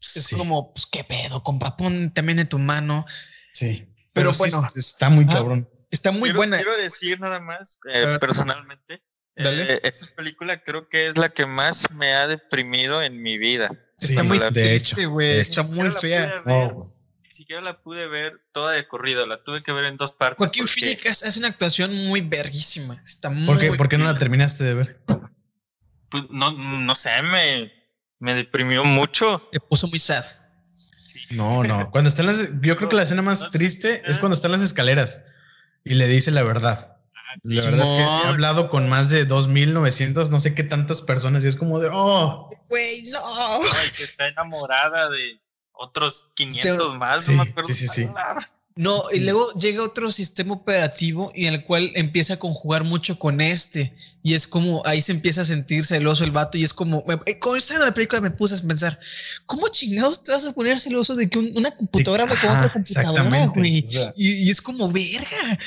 [0.00, 3.06] Es Sí, como, pues qué pedo, compa, pon también en tu mano.
[3.52, 3.88] sí.
[4.14, 4.68] Pero sí bueno.
[4.76, 5.68] está muy Ah, cabrón.
[5.92, 6.56] Está muy quiero, buena.
[6.56, 9.02] Quiero decir nada más, eh, personalmente,
[9.36, 9.74] Dale.
[9.74, 13.70] eh, esa película creo que es la que más me ha deprimido en mi vida.
[14.00, 15.38] está muy de triste, hecho, güey.
[15.38, 16.42] Está muy fea.
[16.46, 16.90] Oh,
[17.22, 20.38] Ni siquiera la pude ver toda de corrido, la tuve que ver en dos partes.
[20.38, 23.00] Joaquín porque, Phoenix hace una actuación muy verguísima.
[23.04, 23.44] Está muy.
[23.46, 25.02] ¿Por qué, por qué no la terminaste de ver?
[26.08, 27.70] pues, no, no sé, me,
[28.18, 29.46] me deprimió mucho.
[29.52, 30.24] Te puso muy sad.
[31.32, 31.90] No, no.
[31.90, 34.62] Cuando están las, yo creo que la escena más No triste es cuando están las
[34.62, 35.22] escalaras
[35.84, 36.96] y le dice la verdad.
[37.44, 41.44] La verdad es que he hablado con más de 2900, no sé qué tantas personas
[41.44, 43.60] y es como de, oh, Güey, no.
[43.62, 45.40] Ay, que está enamorada de
[45.72, 47.68] otros 500 más, Sí, no me acuerdo.
[47.68, 48.08] sí, sí, sí.
[48.74, 53.42] No, y luego llega otro sistema operativo y el cual empieza a conjugar mucho con
[53.42, 53.94] este.
[54.22, 56.56] Y es como ahí se empieza a sentir celoso el vato.
[56.56, 58.98] Y es como, me- eh, con esta la película me puse a pensar,
[59.44, 62.72] ¿cómo chingados te vas a poner celoso de que un- una computadora hable con otra
[62.72, 63.84] computadora, güey?
[63.84, 64.14] o sea.
[64.16, 65.58] y, y es como, verga,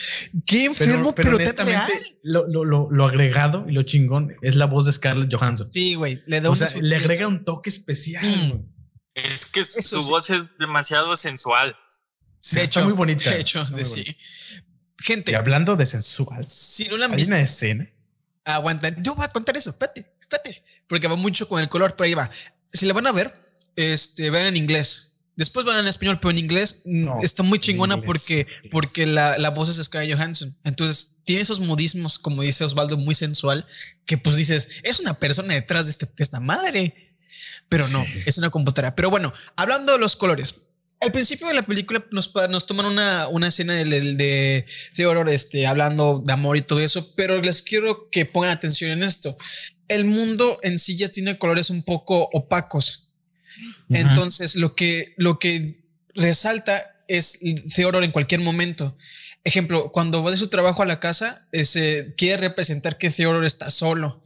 [0.45, 1.88] qué enfermo, pero, tan real.
[2.23, 5.69] lo, lo, lo, lo agregado y lo chingón es la voz de Scarlett Johansson.
[5.72, 8.26] Sí, güey, le da O sea, le agrega un toque especial.
[8.26, 8.65] Mm.
[9.14, 10.10] Es que Eso su sí.
[10.10, 11.73] voz es demasiado sensual.
[12.47, 13.31] Sí, De está hecho, muy bonita.
[13.31, 14.15] De hecho, de sí.
[14.99, 17.89] Gente, Y hablando de sensual, si no la han hay visto, una escena.
[18.43, 18.89] aguanta.
[19.01, 22.13] Yo voy a contar eso, espérate, espérate, porque va mucho con el color, pero ahí
[22.13, 22.30] va.
[22.72, 23.34] Si la van a ver,
[23.76, 25.17] este, vean en inglés.
[25.35, 28.72] Después van en español, pero en inglés mm, No, está muy chingona inglés, porque, inglés.
[28.72, 30.55] porque la, la voz es Scarlett Johansson.
[30.63, 33.65] Entonces tiene esos modismos, como dice Osvaldo, muy sensual,
[34.05, 37.17] que pues dices, es una persona detrás de, este- de esta madre.
[37.69, 38.22] Pero no, Sí.
[38.27, 38.95] es una computadora.
[38.95, 40.65] Pero bueno, hablando de los colores.
[41.01, 44.65] Al principio de la película nos, nos toman una, una escena del, del- de
[44.95, 49.03] Theodore este, hablando de amor y todo eso, pero les quiero que pongan atención en
[49.03, 49.38] esto.
[49.88, 53.09] El mundo en sí ya tiene colores un poco opacos.
[53.89, 55.84] Entonces, lo que, lo que
[56.15, 57.39] resalta es
[57.76, 58.97] Theodore en cualquier momento.
[59.43, 63.45] Ejemplo, cuando va de su trabajo a la casa, eh, se quiere representar que Theodore
[63.45, 64.23] está solo.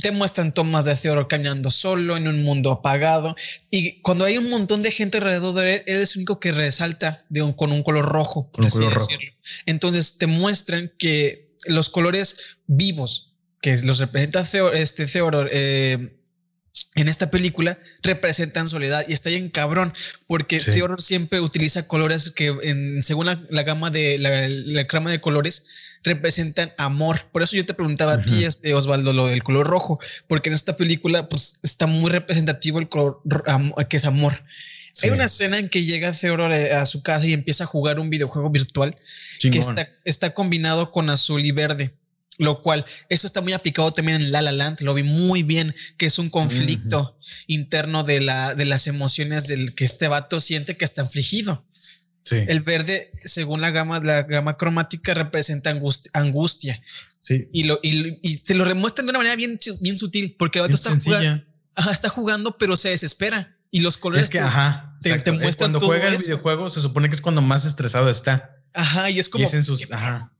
[0.00, 3.34] Te muestran tomas de Theodore caminando solo en un mundo apagado.
[3.70, 6.52] Y cuando hay un montón de gente alrededor de él, él es el único que
[6.52, 9.06] resalta de un- con un color rojo, por Con un así color rojo.
[9.08, 9.32] decirlo.
[9.66, 12.36] Entonces te muestran que los colores
[12.66, 13.28] vivos
[13.60, 16.18] que los representa Theo- este Theodore, eh,
[16.94, 19.94] en esta película representan soledad y está bien cabrón
[20.26, 20.72] porque Sí.
[20.72, 25.20] Theodore siempre utiliza colores que en, según la, la gama de la, la gama de
[25.20, 25.66] colores
[26.04, 27.28] representan amor.
[27.32, 30.54] Por eso yo te preguntaba a ti, este, Osvaldo, lo del color rojo, porque en
[30.54, 33.22] esta película pues está muy representativo el color
[33.88, 34.44] que es amor.
[34.94, 35.06] Sí.
[35.06, 38.10] Hay una escena en que llega Theodore a su casa y empieza a jugar un
[38.10, 38.96] videojuego virtual
[39.40, 39.60] que
[40.04, 41.94] está combinado con azul y verde.
[42.38, 45.74] Lo cual, eso está muy aplicado también en La La Land, lo vi muy bien,
[45.98, 47.16] que es un conflicto
[47.46, 51.64] interno de, la, de las emociones del que este vato siente que está afligido.
[52.24, 56.80] Sí, El verde, según la gama, la gama cromática, representa angust- angustia
[57.20, 57.48] sí.
[57.52, 60.62] y, lo, y, y te lo demuestran de una manera bien, bien sutil, porque el
[60.64, 61.44] vato Es está jugando,
[61.74, 64.96] ajá, está jugando, pero se desespera y los colores Es que, te- ajá.
[65.00, 65.32] te- exacto.
[65.32, 68.56] te muestran Cuando juega el videojuego, se supone que es cuando más estresado está.
[68.72, 69.90] ajá, y es y como es en sus.
[69.90, 70.32] Ajá.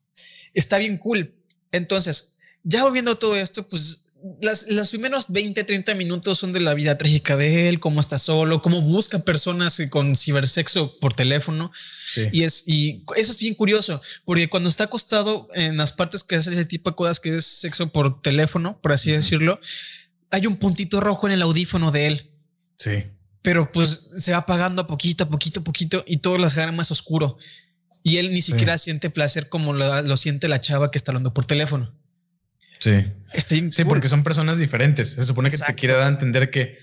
[0.55, 1.35] está bien cool.
[1.73, 6.61] Entonces, ya volviendo a todo esto, pues las, los primeros 20, 30 minutos son de
[6.61, 11.73] la vida trágica de él, cómo está solo, cómo busca personas con cibersexo por teléfono.
[12.15, 12.29] Sí.
[12.33, 16.37] Y es, y eso es bien curioso, porque cuando está acostado en las partes que
[16.37, 19.61] hace ese tipo de cosas que es sexo por teléfono, por así decirlo,
[20.31, 22.31] hay un puntito rojo en el audífono de él.
[22.79, 23.05] Sí.
[23.43, 26.73] Pero pues se va apagando a poquito, a poquito, a poquito y todo las gana
[26.73, 27.39] más oscuro.
[28.05, 31.35] Y él ni siquiera siente placer como lo, lo siente la chava que está hablando
[31.35, 31.93] por teléfono.
[32.83, 33.71] Sí.
[33.71, 35.13] Sí, porque son personas diferentes.
[35.13, 35.75] Se supone que Exacto.
[35.75, 36.79] te quiere dar a entender que,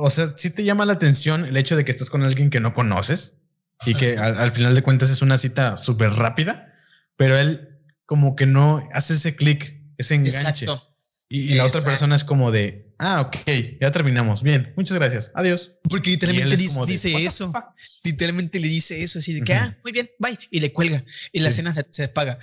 [0.00, 2.60] o sea, sí te llama la atención el hecho de que estás con alguien que
[2.60, 3.40] no conoces
[3.86, 6.72] y que al, al final de cuentas es una cita súper rápida,
[7.16, 10.64] pero él como que no hace ese clic, ese enganche.
[10.64, 10.90] Exacto.
[11.28, 13.36] Y, y la otra persona es como de, ah, ok,
[13.80, 14.42] ya terminamos.
[14.42, 15.32] Bien, muchas gracias.
[15.34, 15.78] Adiós.
[15.88, 17.52] Porque literalmente dice, de, dice "What the eso.
[17.52, 17.64] fuck?".
[18.04, 19.60] Literalmente le dice eso, así de que, Ujú.
[19.62, 20.38] ah, muy bien, bye.
[20.50, 21.04] Y le cuelga.
[21.32, 21.54] Y la Sí.
[21.60, 22.38] escena se, se apaga.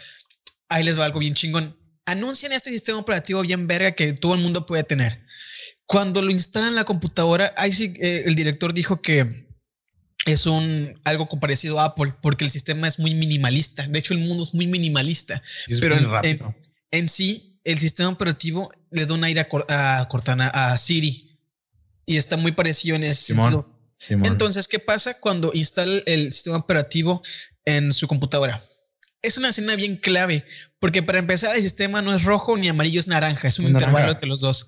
[0.69, 1.77] Ahí les va algo bien chingón.
[2.05, 5.21] Anuncian este sistema operativo bien verga que todo el mundo puede tener.
[5.85, 9.47] Cuando lo instalan en la computadora, ahí sí, eh, el director dijo que
[10.25, 13.87] es un algo parecido a Apple porque el sistema es muy minimalista.
[13.87, 15.41] De hecho, el mundo es muy minimalista.
[15.67, 16.55] Es Pero muy en- rápido.
[16.91, 21.37] En sí, el sistema operativo le da un aire a, Cor- a Cortana, a Siri.
[22.05, 23.51] Y está muy parecido en ese Simón.
[23.51, 23.79] sentido.
[23.99, 24.25] Simón.
[24.31, 27.21] Entonces, ¿qué pasa cuando instala el sistema operativo
[27.65, 28.63] en su computadora?
[29.21, 30.43] Es una escena bien clave,
[30.81, 33.89] porque para empezar el sistema no es rojo ni amarillo, es naranja, es un naranja.
[33.91, 34.67] intervalo entre los dos.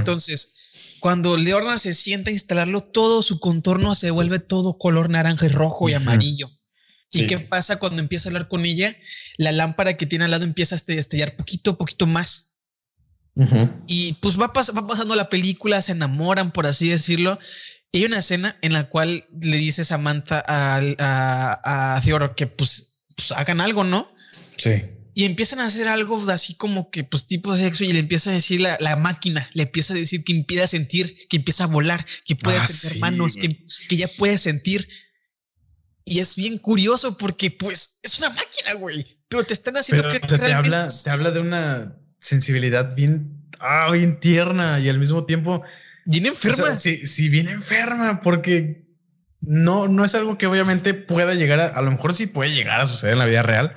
[0.00, 5.46] Entonces, cuando Leonard se sienta a instalarlo, todo su contorno se vuelve todo color naranja
[5.46, 6.50] y rojo y amarillo.
[7.14, 8.96] ¿Y qué pasa cuando empieza a hablar con ella?
[9.36, 12.58] La lámpara que tiene al lado empieza a destellar poquito a poquito más.
[13.86, 17.38] Y pues va, pas- va pasando la película, se enamoran, por así decirlo.
[17.92, 22.46] Y hay una escena en la cual le dice Samantha al- a, a Theodore que
[22.46, 24.10] pues, pues hagan algo, ¿no?
[24.56, 24.82] Sí.
[25.14, 28.32] Y empiezan a hacer algo así como que pues tipo sexo y le empieza a
[28.32, 31.66] decir la, la máquina, le empieza a decir que empieza a sentir, que empieza a
[31.66, 34.88] volar, que puede Ah, tener sí, manos, que, que ya puede sentir.
[36.04, 40.18] Y es bien curioso porque pues es una máquina, güey, pero te están haciendo Pero
[40.20, 44.88] que o sea, te habla, te habla de una sensibilidad bien, ah, bien tierna y
[44.88, 45.62] al mismo tiempo
[46.04, 46.56] bien O enferma.
[46.56, 48.88] sea, sí, sí, bien enferma, porque
[49.40, 52.80] no, no es algo que obviamente pueda llegar a, a lo mejor sí puede llegar
[52.80, 53.76] a suceder en la vida real,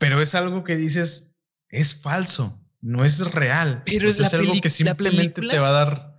[0.00, 1.36] pero es algo que dices,
[1.68, 3.82] es falso, no es real.
[3.86, 6.16] Pero es algo que simplemente te va a dar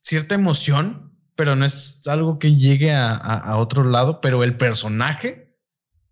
[0.00, 4.56] cierta emoción, pero no es algo que llegue a, a- a otro lado, pero el
[4.56, 5.56] personaje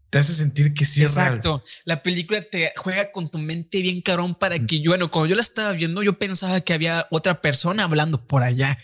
[0.09, 1.29] te hace sentir que sí es real.
[1.37, 1.63] Exacto.
[1.85, 5.37] La película te juega con tu mente bien carón para que yo, bueno, cuando yo
[5.37, 8.77] la estaba viendo, yo pensaba que había otra persona hablando por allá.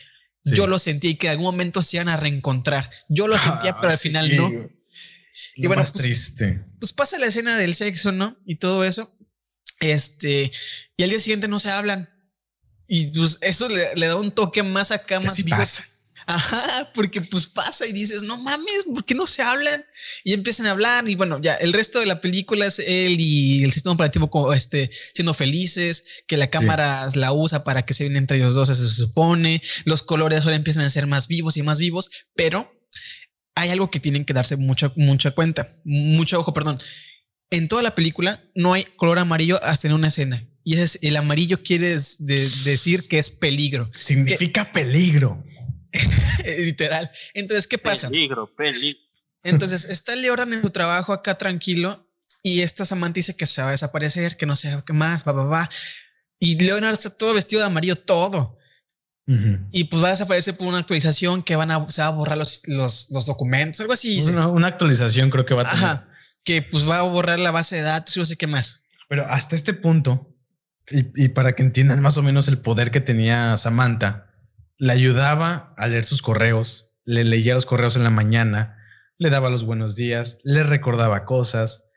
[0.44, 0.55] Sí.
[0.55, 2.89] Yo lo sentí y que en algún momento se iban a reencontrar.
[3.09, 4.51] Yo lo sentía, Ah, pero al final no.
[5.55, 6.65] Y bueno, más pues- triste.
[6.79, 8.37] Pues pasa la escena del sexo, ¿no?
[8.47, 9.13] Y todo eso.
[9.81, 10.51] Este,
[10.97, 12.09] y al día siguiente no se hablan.
[12.89, 15.57] Y pues eso le, le da un toque más acá, ¿Qué más sí vivo.
[15.57, 15.85] pasa?
[16.29, 19.85] Ajá, porque pues pasa y dices, no mames, ¿por qué no se hablan?
[20.25, 23.63] Y empiezan a hablar y bueno, ya el resto de la película es él y
[23.63, 28.03] el sistema operativo como este siendo felices, que la cámara la usa para que se
[28.05, 29.63] vean entre ellos dos, eso se supone.
[29.85, 32.69] Los colores ahora empiezan a ser más vivos y más vivos, pero
[33.57, 36.78] hay algo que tienen que darse mucha, mucha cuenta, mucho ojo, perdón.
[37.51, 40.47] En toda la película no hay color amarillo hasta en una escena.
[40.62, 45.43] Y ese es, el amarillo quiere des- de- decir que es peligro, Significa peligro.
[46.59, 47.11] literal.
[47.35, 48.09] Entonces, ¿qué pasa?
[48.11, 49.01] Peligro, peligro.
[49.43, 52.09] Entonces está Leoran en su trabajo acá tranquilo
[52.43, 55.33] y esta Samantha dice que se va a desaparecer, que no sé qué más, va,
[55.33, 55.70] va, va.
[56.41, 58.59] Y Leonard está todo vestido de amarillo, todo.
[59.73, 62.39] Y pues va a desaparecer por una actualización que van a, se va a borrar
[62.39, 64.23] los, los, los documentos, algo así.
[64.23, 65.85] Una, una actualización creo que va a tener.
[65.85, 66.09] Ajá.
[66.44, 68.85] Que pues va a borrar la base de datos y no sé qué más.
[69.09, 70.32] Pero hasta este punto,
[70.90, 74.31] y, y para que entiendan más o menos el poder que tenía Samantha,
[74.78, 78.77] le ayudaba a leer sus correos, le leía los correos en la mañana,
[79.19, 81.89] le daba los buenos días, le recordaba cosas,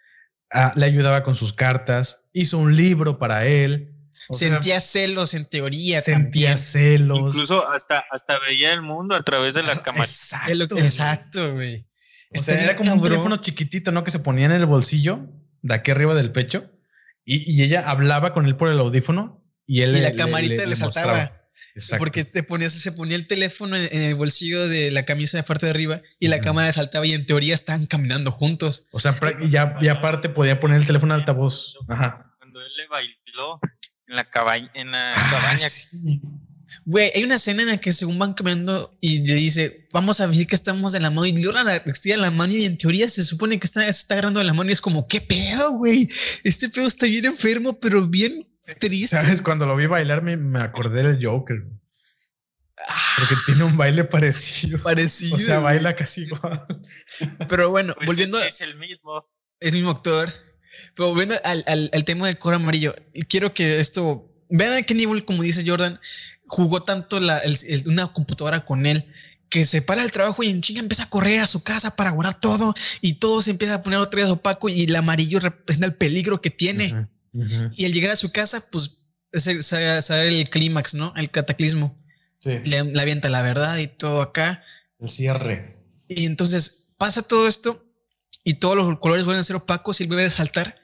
[0.51, 3.95] ah, le ayudaba con sus cartas, hizo un libro para él.
[4.27, 6.01] O sea, Sentía celos en teoría.
[6.01, 6.57] sentía también.
[6.57, 7.19] celos.
[7.19, 10.03] Incluso hasta, hasta veía el mundo a través de la cámara.
[10.03, 10.77] Exacto.
[10.77, 11.77] Exacto, güey.
[11.77, 11.85] O
[12.31, 14.03] Está sea, bien era como un teléfono chiquitito, ¿no?
[14.03, 15.27] Que se ponía en el bolsillo
[15.61, 16.69] de aquí arriba del pecho
[17.25, 20.65] y, y ella hablaba con él por el audífono y él Y la le- camarita
[20.65, 21.35] le, saltaba.
[21.75, 21.99] Exacto.
[21.99, 25.43] Porque te ponías, se ponía el teléfono en, en el bolsillo de la camisa de
[25.43, 26.45] parte de arriba y la Ujú.
[26.45, 28.87] cámara saltaba y en teoría estaban caminando juntos.
[28.91, 31.77] O sea, y ya y aparte podía poner el teléfono en altavoz.
[31.87, 32.31] Ajá.
[32.37, 33.59] Cuando él le bailó
[34.09, 35.69] en la cabaña, en la Ah, cabaña.
[35.69, 36.21] sí.
[36.85, 40.27] Güey, hay una escena en la que según van caminando y le dice, vamos a
[40.27, 43.07] ver que estamos de la mano y Leona la extiende la mano y en teoría
[43.07, 45.71] se supone que está, se está agarrando de la mano y es como, ¿qué pedo,
[45.73, 46.09] güey?
[46.43, 48.47] Este pedo está bien enfermo, pero bien
[48.79, 49.15] triste.
[49.15, 49.41] ¿Sabes?
[49.43, 51.57] Cuando lo vi bailar me, me acordé del Joker.
[53.17, 54.81] Porque tiene un baile parecido.
[54.81, 55.35] Parecido.
[55.35, 56.65] O sea, baila casi igual.
[57.49, 59.25] Pero bueno, Pues volviendo es, es el mismo.
[59.59, 60.33] es mismo actor.
[60.95, 62.95] Pero volviendo al, al, al tema del coro amarillo,
[63.27, 65.99] quiero que esto, vean a qué nivel, como dice Jordan,
[66.47, 69.05] jugó tanto la, el- el- una computadora con él
[69.49, 72.11] que se para el trabajo y en chinga empieza a correr a su casa para
[72.11, 75.87] guardar todo y todo se empieza a poner otra vez opaco y el amarillo representa
[75.87, 77.07] el peligro que tiene.
[77.75, 81.13] Y al llegar a su casa, pues se se- se el clímax, ¿no?
[81.15, 81.97] El cataclismo.
[82.39, 84.63] Sí, Le, le avienta la verdad y todo acá.
[84.99, 85.65] el cierre.
[86.07, 87.88] Y entonces pasa todo esto
[88.43, 90.79] y todos los colores vuelven a ser opacos y él vuelve a saltar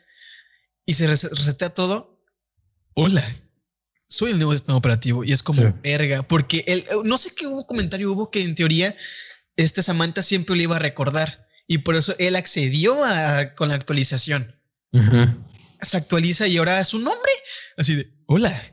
[0.85, 2.21] y se res- resetea todo.
[2.93, 3.23] Hola,
[4.07, 5.67] soy el nuevo sistema operativo y es como Sí.
[5.83, 8.95] verga, porque él, no sé qué hubo comentario hubo que en teoría
[9.57, 13.75] esta Samantha siempre le iba a recordar y por eso él accedió a, con la
[13.75, 14.55] actualización.
[15.81, 17.31] Se actualiza y ahora es su nombre
[17.77, 18.71] así de hola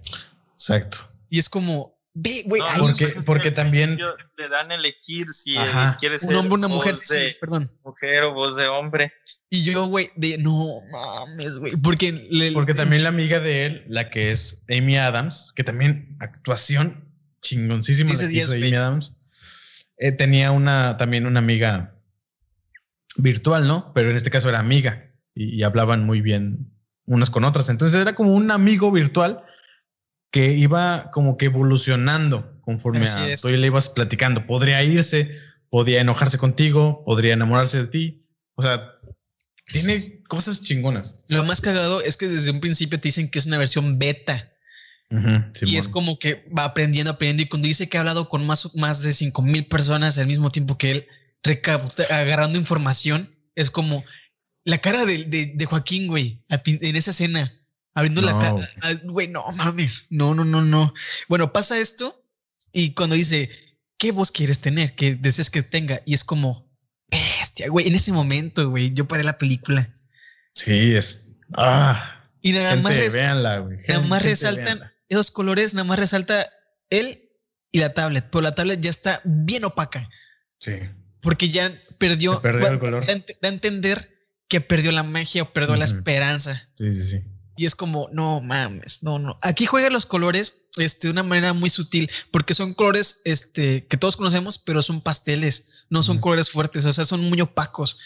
[0.54, 0.98] Exacto.
[1.28, 3.98] y es como ve, güey, No, ahí- porque- porque también-
[4.36, 5.96] Le dan a elegir si Ajá.
[6.00, 7.70] quiere ser un hombre, una voz mujer, sí, de perdón.
[7.84, 9.12] mujer o voz de hombre.
[9.48, 13.84] Y yo, güey, de no mames, güey, porque le- Porque también la amiga de él,
[13.88, 17.08] la que es Amy Adams, que también actuación
[17.40, 18.54] chingoncísima la que 10, hizo.
[18.54, 19.16] Amy Adams,
[19.96, 21.94] eh, tenía una también una amiga
[23.16, 23.92] virtual, ¿no?
[23.94, 26.72] Pero en este caso era amiga y, y hablaban muy bien
[27.04, 27.68] unas con otras.
[27.68, 29.44] Entonces era como un amigo virtual
[30.32, 34.46] que iba como que evolucionando conforme Así a tú le ibas platicando.
[34.46, 35.30] Podría irse,
[35.70, 38.26] podía enojarse contigo, podría enamorarse de ti.
[38.56, 38.92] O sea,
[39.66, 41.16] tiene cosas chingonas.
[41.28, 44.48] Lo más cagado es que desde un principio te dicen que es una versión beta
[45.66, 47.42] y es como que va aprendiendo, aprendiendo.
[47.42, 50.50] Y cuando dice que ha hablado con más, más de 5 mil personas al mismo
[50.50, 51.06] tiempo que él,
[51.42, 54.02] recauta- agarrando información, es como
[54.64, 57.52] la cara de, de- de Joaquín, güey, en esa escena,
[57.94, 58.40] abriendo la No.
[58.40, 58.68] cara.
[58.82, 60.92] ah, Güey, no mames, no, no, no, no.
[61.28, 62.24] Bueno, pasa esto
[62.72, 63.50] y cuando dice,
[63.98, 64.94] ¿qué voz quieres tener?
[64.94, 66.02] Que desees que tenga?
[66.06, 66.70] Y es como,
[67.10, 69.92] bestia, güey, en ese momento, güey, yo paré la película.
[70.54, 71.36] Sí, es.
[71.54, 73.78] Ah, Y nada más, gente, res- véanla, güey.
[73.88, 74.92] nada más Gente, resaltan véanla.
[75.08, 76.46] esos colores, nada más resalta
[76.90, 77.28] él
[77.70, 80.08] y la tablet, pero la tablet ya está bien opaca
[80.58, 80.72] Sí.
[81.20, 83.06] porque ya perdió, perdió el color.
[83.06, 84.10] Da, da a entender
[84.48, 85.96] que perdió la magia o perdió la Ujú.
[85.96, 86.68] esperanza.
[86.74, 87.22] Sí, sí, sí.
[87.56, 89.38] Y es como, no mames, no, no.
[89.42, 93.96] Aquí juega los colores este, de una manera muy sutil, porque son colores este, que
[93.98, 96.22] todos conocemos, pero son pasteles, no son Ujú.
[96.22, 97.98] colores fuertes, o sea, son muy opacos.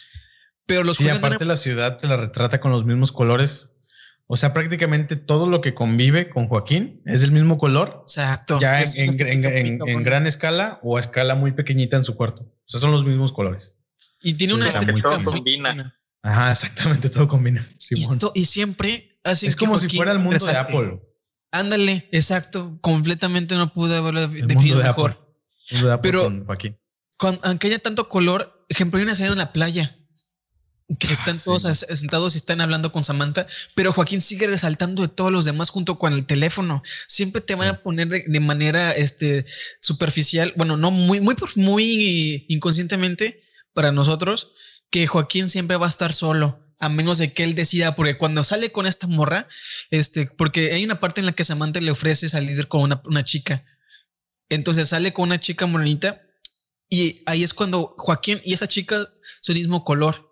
[0.66, 3.73] Pero los Sí, aparte una- la ciudad te la retrata con los mismos colores.
[4.28, 8.59] O sea, prácticamente todo lo que convive con Joaquín es del mismo color, Exacto.
[8.59, 12.02] ya en, Es- en- es- en- en- gran escala o a escala muy pequeñita en
[12.02, 12.43] su cuarto.
[12.43, 13.77] O sea, son los mismos colores.
[14.20, 15.94] Y tiene una estética muy combina.
[16.23, 17.64] Ajá, exactamente, todo combina.
[17.89, 18.14] Y, Simón.
[18.14, 20.57] esto- y siempre hacen Es que como si fuera el mundo de.
[20.57, 21.01] Apple.
[21.53, 22.78] Ándale, exacto.
[22.81, 25.12] Completamente no pude haberlo El definido de mejor.
[25.12, 25.27] Apple.
[25.73, 26.78] Mundo de Apple Pero- con Joaquín.
[27.44, 29.97] Aunque haya tanto color, ejemplo, hay una escena en la playa
[31.01, 31.97] que Ah, están todos sí.
[31.97, 35.98] sentados y están hablando con Samantha, pero Joaquín sigue resaltando de todos los demás junto
[35.98, 36.82] con el teléfono.
[37.09, 37.74] Siempre te van Sí.
[37.74, 39.44] a poner de, de manera este,
[39.81, 43.40] superficial, bueno, no muy, muy, muy inconscientemente
[43.73, 44.53] para nosotros,
[44.90, 46.61] que Joaquín siempre va a estar solo.
[46.78, 49.48] A menos de que él decida, porque cuando sale con esta morra,
[49.90, 53.24] este, porque hay una parte en la que Samantha le ofrece salir con una, una
[53.24, 53.65] chica.
[54.51, 56.20] Entonces sale con una chica morenita
[56.90, 58.97] y ahí es cuando Joaquín y esa chica
[59.40, 60.31] son el mismo color.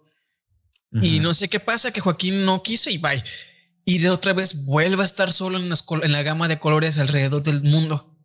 [1.02, 3.20] Y no sé qué pasa, que Joaquín no quiso y bye.
[3.84, 6.98] Y de otra vez vuelve a estar solo en, las en la gama de colores
[6.98, 8.16] alrededor del mundo.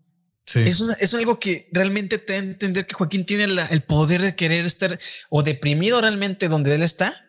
[0.46, 0.60] Sí.
[0.60, 3.82] Es, una- es algo que realmente te da a entender que Joaquín tiene la- el
[3.82, 5.00] poder de querer estar
[5.32, 7.20] o deprimido realmente donde él está,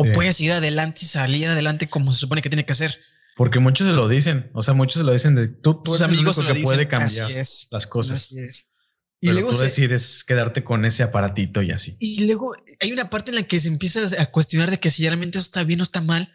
[0.00, 0.10] o Sí.
[0.14, 2.96] puede seguir adelante y salir adelante como se supone que tiene que hacer.
[3.36, 6.08] Porque muchos se lo dicen, o sea, muchos se lo dicen de tú, tú eres
[6.08, 7.68] el amigos único lo que puede cambiar es.
[7.70, 8.16] las cosas.
[8.16, 8.74] Así es.
[9.20, 11.96] Y Pero luego, tú decides quedarte con ese aparatito y así.
[11.98, 15.02] y luego hay una parte en la que se empieza a cuestionar de que si
[15.02, 16.32] realmente eso está bien o está mal.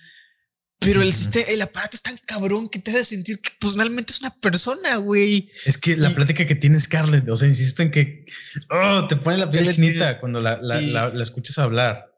[0.80, 4.11] Pero el, sistema, el aparato es tan cabrón que te hace sentir que pues realmente
[4.11, 5.49] es una persona, güey.
[5.65, 8.26] Es que la Y- plática que tiene Scarlett, o sea, insiste en que
[8.69, 10.88] oh, te pone la piel chinita cuando la, la- sí.
[10.91, 12.12] la- la escuchas hablar.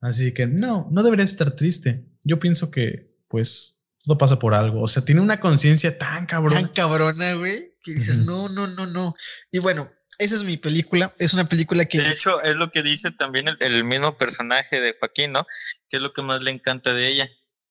[0.00, 2.04] Así que no, no deberías estar triste.
[2.22, 4.82] Yo pienso que, pues, todo pasa por algo.
[4.82, 6.54] O sea, tiene una conciencia tan cabrón.
[6.54, 9.14] Tan cabrona, güey, que dices, no, no, no, no.
[9.50, 11.14] Y bueno, esa es mi película.
[11.18, 14.80] Es una película que De hecho, es lo que dice también el, el mismo personaje
[14.80, 15.46] de Joaquín, ¿no?
[15.88, 17.28] Que es lo que más le encanta de ella,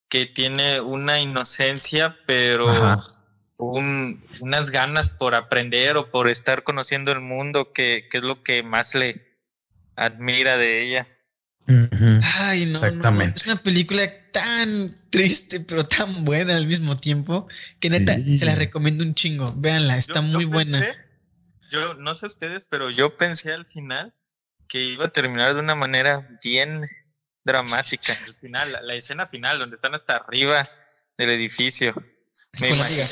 [0.10, 3.04] que tiene una inocencia, pero Ajá.
[3.58, 8.44] un- unas ganas por aprender o por estar conociendo el mundo, que, que es lo
[8.44, 9.40] que más le
[9.96, 11.08] admira de ella.
[11.68, 13.40] Ay, no, no, Exactamente.
[13.40, 17.48] Es una película tan triste, pero tan buena al mismo tiempo,
[17.80, 18.38] que neta, Sí.
[18.38, 19.52] se la recomiendo un chingo.
[19.58, 20.80] Véanla, está Yo- yo muy buena.
[20.80, 20.96] pensé-
[21.72, 24.14] yo no sé ustedes, pero yo pensé al final
[24.68, 26.80] que iba a terminar de una manera bien
[27.44, 28.14] dramática.
[28.28, 30.64] Al final, la, la escena final, donde están hasta arriba
[31.18, 31.94] del edificio.
[32.60, 33.04] Me la imaginé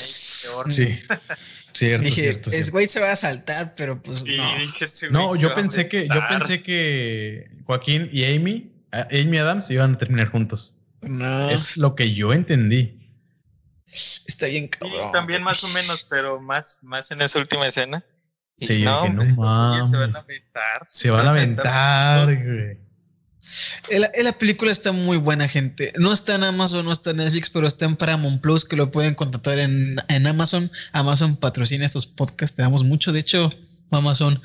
[0.43, 0.73] peor.
[0.73, 0.99] Sí.
[1.73, 2.71] Cierto, Dije, cierto, el cierto.
[2.71, 4.43] güey se va a saltar, pero pues Y no.
[4.59, 9.95] dije, No, se yo pensé que, yo pensé que Joaquín y Amy, Amy Adams iban
[9.95, 10.77] a terminar juntos.
[11.01, 12.99] No, Es lo que yo entendí.
[13.87, 15.11] está bien Sí, cabrón.
[15.11, 18.03] también más o menos, pero más, más en esa última escena.
[18.57, 19.27] Y Sí, dije, no
[19.87, 20.87] se van a aventar.
[20.91, 22.77] Se van a aventar, güey.
[23.91, 25.93] La, la película está muy buena, gente.
[25.97, 28.89] No está en Amazon, no está en Netflix, pero está en Paramount Plus, que lo
[28.91, 30.71] pueden contratar en, en Amazon.
[30.91, 33.11] Amazon patrocina estos podcasts, te damos mucho.
[33.11, 33.51] De hecho,
[33.91, 34.41] Amazon,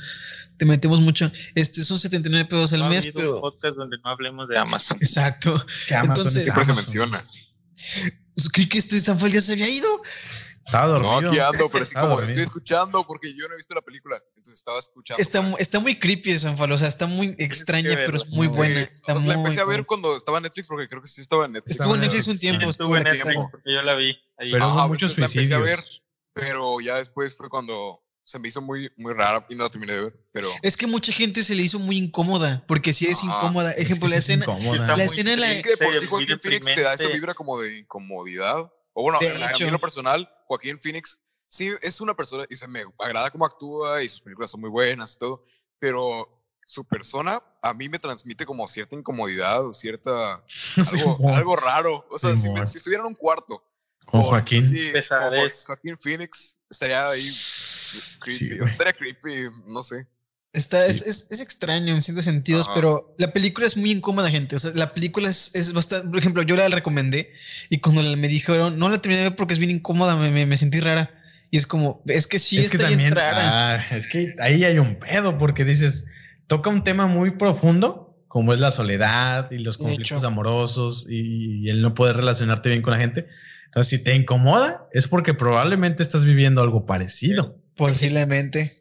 [0.57, 1.31] te metemos mucho.
[1.55, 3.41] Este son 79 pesos al No ha mes, habido un pero.
[3.41, 4.99] podcast donde no hablemos de Amazon.
[5.01, 5.65] Exacto.
[5.87, 7.23] Que Amazon Entonces- es Siempre se menciona.
[8.35, 9.89] Pues, Creí que este Sanfal ya se había ido.
[10.69, 11.31] Estaba No, dormido.
[11.31, 12.31] aquí ando, pero es que Estaba como dormido.
[12.33, 15.21] estoy escuchando porque yo no he visto la película, entonces estaba escuchando.
[15.23, 18.53] Está, está muy creepy Sanfal, o sea, está muy extraña, que pero es muy Sí,
[18.53, 18.81] buena.
[18.81, 21.47] Está muy la empecé a ver cuando estaba en Netflix porque creo que sí estaba
[21.47, 21.81] en Netflix.
[21.81, 22.69] Estuvo en Netflix un tiempo.
[22.69, 23.49] Estuvo en Netflix tiempo.
[23.51, 24.09] porque yo la vi.
[24.37, 24.53] Ahí.
[24.53, 26.03] Pero- hubo Ajá, muchos entonces la empecé a ver, suicidios.
[26.35, 29.95] pero ya después fue cuando se me hizo muy, muy rara y no la terminé
[29.95, 30.21] de ver.
[30.33, 33.25] Pero Es que mucha gente se le hizo muy incómoda, porque sí es Ajá.
[33.39, 33.73] incómoda.
[33.73, 34.45] Es Ejemplo, que la es escena.
[34.45, 34.87] incómoda.
[34.87, 37.33] La muy escena la- es que de por sí Joaquín Phoenix te da esa vibra
[37.33, 38.71] como de incomodidad.
[38.93, 42.57] O bueno, De a mí en lo personal, Joaquín Phoenix sí es una persona y
[42.57, 45.45] se me agrada cómo actúa y sus películas son muy buenas y todo,
[45.79, 46.35] pero
[46.67, 50.43] su persona a mí me transmite como cierta incomodidad o cierta
[51.35, 52.07] algo, raro.
[52.11, 53.63] O sea, si, me- si estuviera en un cuarto
[54.05, 54.63] Con con- Joaquín.
[54.63, 55.65] sí, con Pesadez.
[55.67, 57.23] Joaquín Phoenix estaría ahí
[58.21, 58.39] creepy.
[58.39, 60.07] Sí, estaría creepy, no sé.
[60.53, 61.05] Está, es, Sí.
[61.07, 62.75] es- es extraño en ciertos sentidos, Ajá.
[62.75, 64.57] pero la película es muy incómoda, gente.
[64.57, 66.09] O sea, la película es, es bastante.
[66.09, 67.31] Por ejemplo, yo la recomendé
[67.69, 70.31] y cuando la- me dijeron, no la terminé de ver porque es bien incómoda, me,
[70.31, 71.15] me- me sentí rara.
[71.51, 73.75] Y es como, es que sí es que está bien también, rara.
[73.91, 76.07] ah, es que ahí hay un pedo porque dices,
[76.47, 81.71] toca un tema muy profundo, como es la soledad y los conflictos amorosos y, y
[81.71, 83.27] el no poder relacionarte bien con la gente.
[83.67, 87.49] Entonces, si te incomoda, es porque probablemente estás viviendo algo parecido.
[87.77, 88.75] Posiblemente.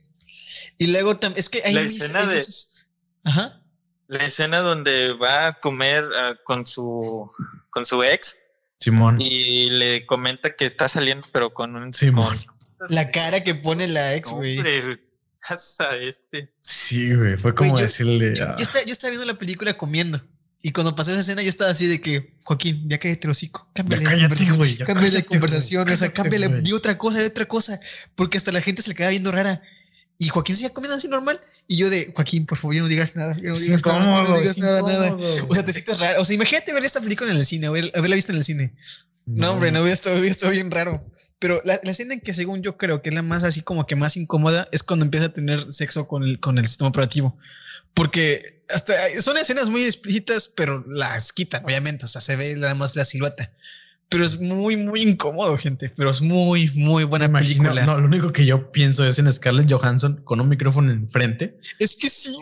[0.78, 2.90] Y luego también, es que hay, La mis- escena hay de- muchas-
[3.24, 3.62] Ajá.
[4.08, 7.30] La escena donde va a comer ah, con su
[7.70, 8.36] con su ex
[8.80, 9.18] Simón.
[9.20, 12.36] y le comenta que está saliendo, pero con un Simón.
[12.78, 14.58] con- La cara que pone la ex, güey.
[15.50, 16.54] Hasta este.
[16.60, 17.38] Sí, güey.
[17.38, 18.36] Fue como Güey, yo- decirle.
[18.36, 20.22] Yo, ah, yo estaba, yo estaba viendo la película comiendo.
[20.62, 23.70] Y cuando pasó esa escena, yo estaba así de que, Joaquín, ya cállate el hocico.
[23.74, 25.90] Cámbiale cállate, conversación, güey, ya cámbiale de cállate, conversación.
[25.90, 27.80] O sea, cámbiale de otra cosa, de otra cosa.
[28.16, 29.62] Porque hasta la gente se le quedaba viendo rara.
[30.20, 31.40] Y Joaquín seguía comiendo así normal.
[31.68, 33.36] Y yo de, Joaquín, por favor, ya no digas nada.
[33.42, 34.06] Ya no digas nada.
[34.30, 35.16] no digas nada, nada.
[35.48, 36.22] O sea, te sientes raro.
[36.22, 38.74] O sea, imagínate ver esta película en el cine, haber- haberla visto en el cine.
[39.26, 41.06] No, hombre, no hubiera estado, hubiera estado bien raro.
[41.40, 43.86] Pero la, la escena en que según yo creo que es la más así como
[43.86, 47.38] que más incómoda es cuando empieza a tener sexo con el, con el sistema operativo.
[47.94, 48.40] Porque
[48.70, 52.06] hasta son escenas muy explícitas, pero las quitan, obviamente.
[52.06, 53.52] O sea, se ve nada más la silueta.
[54.10, 55.92] Pero es muy, muy incómodo, gente.
[55.96, 57.86] Pero es muy, muy buena Imagino- película.
[57.86, 61.98] no, lo único que yo pienso es en Scarlett Johansson con un micrófono enfrente, Es
[61.98, 62.34] que sí,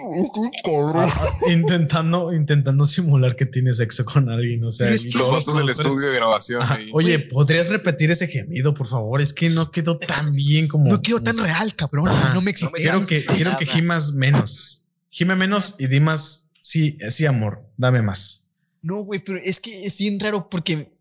[0.64, 1.10] cabrón.
[1.10, 4.64] ah, intentando, intentando simular que tiene sexo con alguien.
[4.64, 6.62] O sea, es Los vatos del estudio de grabación.
[6.62, 6.76] Ajá.
[6.76, 6.90] ahí.
[6.94, 9.20] Oye, ¿podrías repetir ese gemido, por favor?
[9.22, 10.86] Es que no quedó tan bien como.
[10.88, 12.10] No quedó tan real, cabrón.
[12.10, 12.34] Ajá.
[12.36, 13.58] No me No me Quiero que, quiero nada.
[13.58, 14.86] que gimas menos.
[15.10, 16.52] Gime menos y di más.
[16.62, 18.50] Sí, sí, amor, dame más.
[18.82, 20.95] No, güey, pero es que es bien raro porque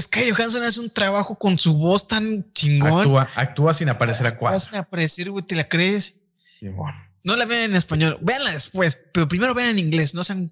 [0.00, 3.00] Sky Johansson hace un trabajo con su voz tan chingón.
[3.00, 4.60] Actúa, actúa sin aparecer a cuadro.
[4.72, 6.22] A aparecer, güey, ¿te la crees?
[7.22, 10.50] No la vean en español, véanla después, pero primero vean en inglés, no sean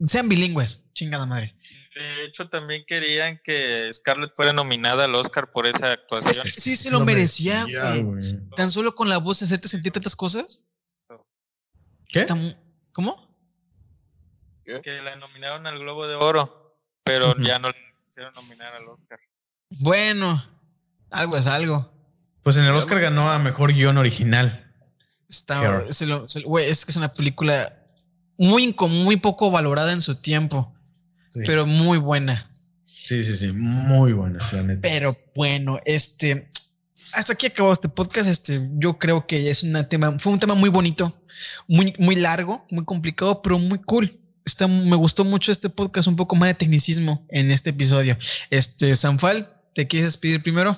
[0.00, 1.56] sean bilingües, chingada madre.
[1.94, 6.32] De hecho, también querían que Scarlett fuera nominada al Oscar por esa actuación.
[6.32, 8.48] Es que sí se lo merecía, güey.
[8.56, 10.64] Tan solo con la voz hacerte sentir tantas cosas.
[12.08, 12.26] ¿Qué?
[12.92, 13.32] ¿Cómo?
[14.64, 17.76] Que la nominaron al Globo de Oro, pero ya no le
[18.14, 19.18] quisieron nominar al Oscar.
[19.70, 20.44] Bueno,
[21.10, 21.92] algo es algo.
[22.44, 24.72] Pues en el Oscar ganó a mejor guion original.
[25.28, 26.26] Está, se lo-
[26.60, 27.84] es que es una película
[28.38, 28.72] muy,
[29.04, 30.72] muy poco valorada en su tiempo,
[31.30, 31.40] Sí.
[31.44, 32.52] pero muy buena.
[32.84, 33.50] Sí, sí, sí.
[33.52, 34.80] Muy buena, la neta.
[34.82, 36.48] Pero bueno, este,
[37.14, 38.28] hasta aquí acabó este podcast.
[38.28, 41.20] Este, yo creo que es un tema, fue un tema muy bonito,
[41.66, 44.20] muy, muy largo, muy complicado, pero muy cool.
[44.44, 48.16] Está, me gustó mucho este podcast, un poco más de tecnicismo en este episodio.
[48.50, 50.76] Este, Sanfal, ¿te quieres despedir primero?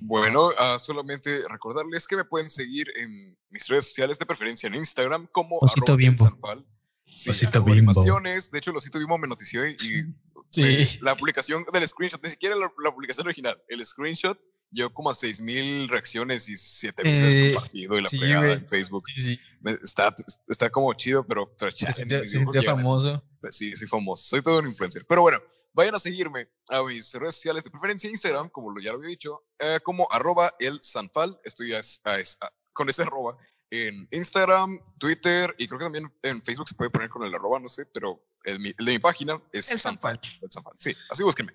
[0.00, 4.76] Bueno, ah, solamente recordarles que me pueden seguir en mis redes sociales, de preferencia en
[4.76, 6.24] Instagram, como Osito Bimbo.
[6.28, 6.64] Sanfal.
[7.04, 7.72] Sí, Osito Bimbo.
[7.92, 8.50] animaciones.
[8.50, 10.14] De hecho, el Osito Bimbo me notició y, y
[10.50, 10.62] Sí.
[10.62, 14.38] me- la publicación del screenshot, ni siquiera la, la publicación original, el screenshot
[14.70, 18.52] llegó como a 6000 reacciones y 7000 Eh, veces compartido y la sí, güey.
[18.52, 19.02] en Facebook.
[19.14, 19.40] Sí, sí.
[19.82, 20.14] Está,
[20.46, 23.22] está como chido, pero, pero Se chale, famoso.
[23.40, 25.04] pues sí, soy famoso, soy todo un influencer.
[25.08, 25.38] Pero bueno,
[25.72, 29.08] vayan a seguirme a mis redes sociales de preferencia Instagram, como lo ya lo había
[29.10, 31.40] dicho, eh, como arroba el sanfal.
[31.44, 32.14] Estoy a- a-
[32.46, 33.36] a- con ese arroba
[33.70, 37.58] en Instagram, Twitter y creo que también en Facebook se puede poner con el arroba,
[37.60, 40.20] no sé, pero el, de mi página es El Sanfal.
[40.40, 40.74] El Sanfal.
[40.78, 41.52] Sí, así búsquenme.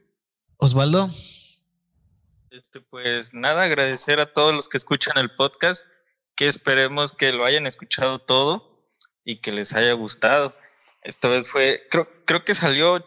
[0.57, 1.09] Osvaldo,
[2.51, 5.87] Este, pues nada, agradecer a todos los que escuchan el podcast,
[6.35, 8.87] que esperemos que lo hayan escuchado todo
[9.25, 10.55] y que les haya gustado.
[11.01, 13.05] Esta vez fue, creo, creo que salió,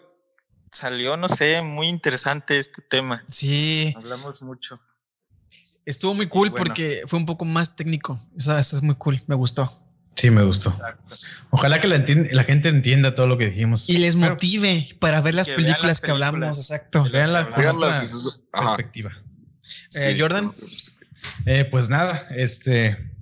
[0.71, 3.25] salió, no sé, muy interesante este tema.
[3.29, 4.81] sí, Hablamos mucho.
[5.85, 6.65] estuvo muy cool bueno.
[6.65, 8.21] porque fue un poco más técnico.
[8.37, 9.87] Eso, eso es muy cool, me gustó.
[10.17, 10.75] Sí, me gustó.
[11.51, 13.87] Ojalá que la, gente entienda todo lo que dijimos.
[13.87, 16.57] Y les Pero, motive para ver las películas las que hablamos.
[16.57, 17.05] Exacto.
[17.13, 17.47] Vean las
[18.51, 19.11] perspectiva.
[19.95, 20.53] Eh, sí, Jordan.
[21.45, 23.13] Eh, pues nada, este.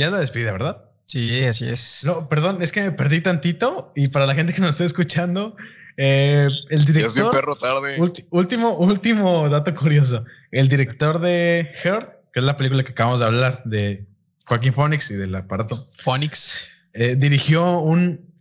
[0.00, 0.84] Ya la despedida, ¿verdad?
[1.06, 2.04] Sí, así es.
[2.06, 5.56] No, perdón, es que me perdí tantito y para la gente que nos está escuchando,
[5.96, 7.30] eh, el Ya soy un director.
[7.32, 7.96] perro tarde.
[8.30, 10.24] último, último dato curioso.
[10.52, 14.06] El director de Her, que es la película que acabamos de hablar de
[14.46, 16.68] Joaquín Phoenix y del aparato, Phonics.
[16.92, 18.32] eh, dirigió un,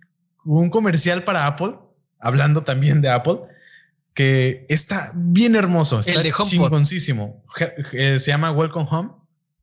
[0.46, 1.74] un comercial para Apple,
[2.20, 3.40] hablando también de Apple,
[4.14, 6.00] que está bien hermoso.
[6.02, 6.72] Está El de HomePod.
[6.84, 9.10] je- se llama Welcome Home.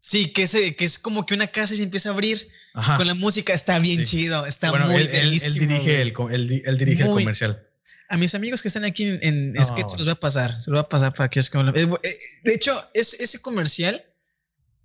[0.09, 2.97] Sí, que, ese, que es como que una casa y se empieza a abrir Ajá.
[2.97, 3.53] con la música.
[3.53, 4.19] Está bien Sí.
[4.19, 4.47] chido.
[4.47, 7.62] Está bueno, muy él, él- él verguísimo, dirige, el, él él dirige el comercial.
[8.09, 9.97] A mis amigos que están aquí en, en No, Sketch bueno.
[9.97, 10.51] los voy a pasar.
[10.62, 14.05] Se los voy a pasar para que ellos eh, eh, De hecho, es, ese comercial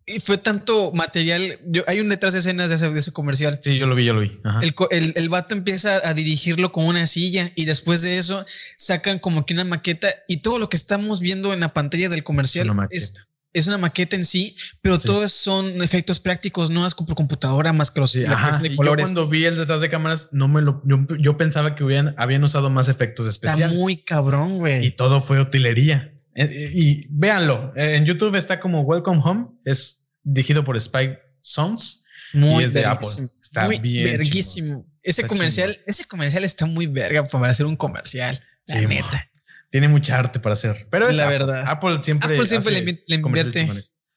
[0.08, 1.60] y fue tanto material.
[1.68, 3.60] Yo, hay un detrás de escenas de ese, de ese comercial.
[3.64, 4.40] Sí, yo lo vi, yo lo vi.
[4.44, 4.62] Ajá.
[4.64, 8.44] El, el, el vato empieza a dirigirlo con una silla y después de eso
[8.76, 12.24] sacan como que una maqueta y todo lo que estamos viendo en la pantalla del
[12.24, 13.28] comercial es.
[13.54, 15.08] Es una maqueta en sí, pero Sí.
[15.08, 18.60] todos son efectos prácticos, no es por computadora más que los ajá.
[18.60, 19.04] de Y yo colores.
[19.06, 22.44] cuando vi el detrás de cámaras, no me lo, yo, yo pensaba que hubieran, habían
[22.44, 23.80] usado más efectos Está especiales.
[23.80, 24.92] muy cabrón, y güey.
[24.96, 26.14] todo fue utilería.
[26.36, 31.20] Eh, eh, Y, véanlo, eh, en YouTube está como Welcome Home, es dirigido por Spike
[31.42, 32.06] Sounds.
[32.34, 32.86] Muy y es de.
[32.86, 33.10] Apple.
[33.44, 34.88] Está muy bien verguísimo.
[35.04, 38.40] Ese Está comercial, ese comercial está muy verga para hacer un comercial.
[38.68, 39.30] La Sí, neta.
[39.72, 40.88] Tiene mucha arte para hacer.
[40.92, 41.38] Pero es La Apple.
[41.38, 41.64] verdad.
[41.66, 43.68] Apple siempre, Apple siempre hace le invierte.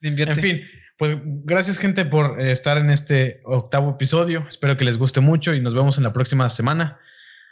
[0.00, 0.34] Le invierte.
[0.34, 0.62] En fin,
[0.98, 4.44] pues gracias gente por eh, estar en este octavo episodio.
[4.48, 6.98] Espero que les guste mucho y nos vemos en la próxima semana.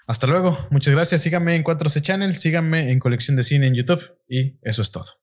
[0.09, 0.59] Hasta luego.
[0.71, 1.23] Muchas gracias.
[1.23, 5.22] Síganme en 4C Channel, síganme en Colección de Cine en YouTube y eso es todo.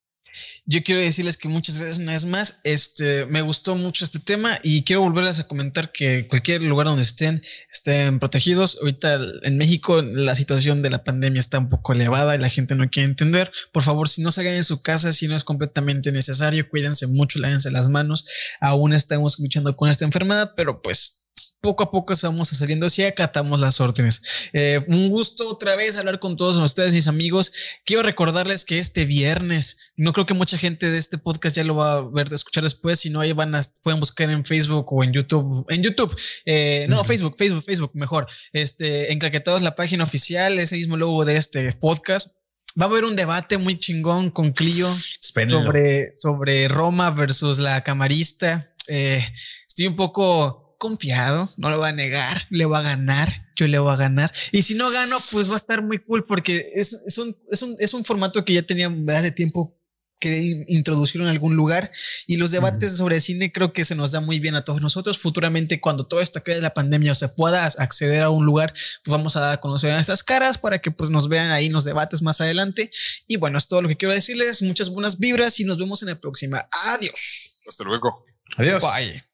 [0.66, 4.60] Yo quiero decirles que muchas veces una vez más, este, me gustó mucho este tema
[4.64, 7.42] y quiero volverles a comentar que cualquier lugar donde estén,
[7.72, 8.78] estén protegidos.
[8.82, 12.76] Ahorita en México la situación de la pandemia está un poco elevada y la gente
[12.76, 13.52] no quiere entender.
[13.72, 17.40] Por favor, si no salgan en su casa, si no es completamente necesario, cuídense mucho,
[17.40, 18.26] lávense las manos.
[18.60, 21.19] Aún estamos luchando con esta enfermedad, pero pues
[21.62, 24.22] poco a poco vamos saliendo si acatamos las órdenes.
[24.54, 27.52] Eh, un gusto otra vez hablar con todos ustedes, mis amigos.
[27.86, 31.76] Quiero recordarles que este viernes, no creo que mucha gente de este podcast ya lo
[31.76, 35.04] va a ver, escuchar después, si no, ahí van a, pueden buscar en Facebook o
[35.04, 36.16] en YouTube, en YouTube,
[36.46, 37.04] eh, no.
[37.04, 38.28] Facebook, Facebook, Facebook, mejor.
[38.54, 42.36] Este, enclaquetados la página oficial, ese mismo logo de este podcast.
[42.80, 44.88] Va a haber un debate muy chingón con Clio
[45.22, 45.64] Espérenlo.
[45.64, 48.74] sobre, sobre Roma versus la camarista.
[48.88, 49.26] Eh,
[49.68, 53.78] estoy un poco confiado, no lo voy a negar, le voy a ganar, yo le
[53.78, 54.34] voy a ganar.
[54.52, 57.62] Y si no gano, pues va a estar muy cool porque es, es, un, es,
[57.62, 59.80] un, es un formato que ya tenía hace tiempo
[60.20, 61.92] que introducirlo en algún lugar.
[62.28, 65.18] Y los debates sobre cine creo que se nos da muy bien a todos nosotros.
[65.18, 68.74] Futuramente, cuando todo esto quede de la pandemia o se pueda acceder a un lugar,
[69.04, 71.68] pues vamos a dar a conocer a estas caras para que pues nos vean ahí
[71.68, 72.92] en los debates más adelante.
[73.28, 74.62] Y bueno, es todo lo que quiero decirles.
[74.62, 76.68] Muchas buenas vibras y nos vemos en la próxima.
[76.88, 77.62] Adiós.
[77.68, 78.26] Hasta luego.
[78.58, 78.82] Adiós.
[78.82, 79.29] Bye.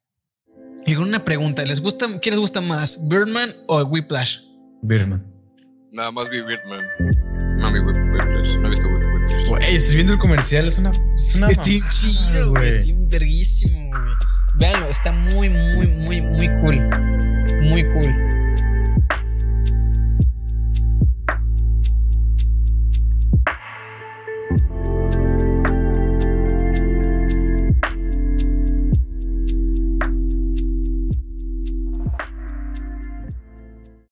[0.85, 4.39] Y con una pregunta, ¿les gusta, ¿qué les gusta más, Birdman o Whiplash?
[4.83, 5.25] Birdman.
[5.91, 6.85] Nada más vi Birdman.
[7.57, 8.57] No vi Whip- Whiplash.
[8.59, 9.47] No he visto Whip- Whiplash.
[9.47, 12.83] Güey, estoy viendo el comercial, es una, es una mamada, chido, güey.
[12.83, 14.13] Bien verguísimo, güey.
[14.57, 16.77] Véanlo, está muy, muy, muy, muy cool.
[17.63, 18.13] Muy cool.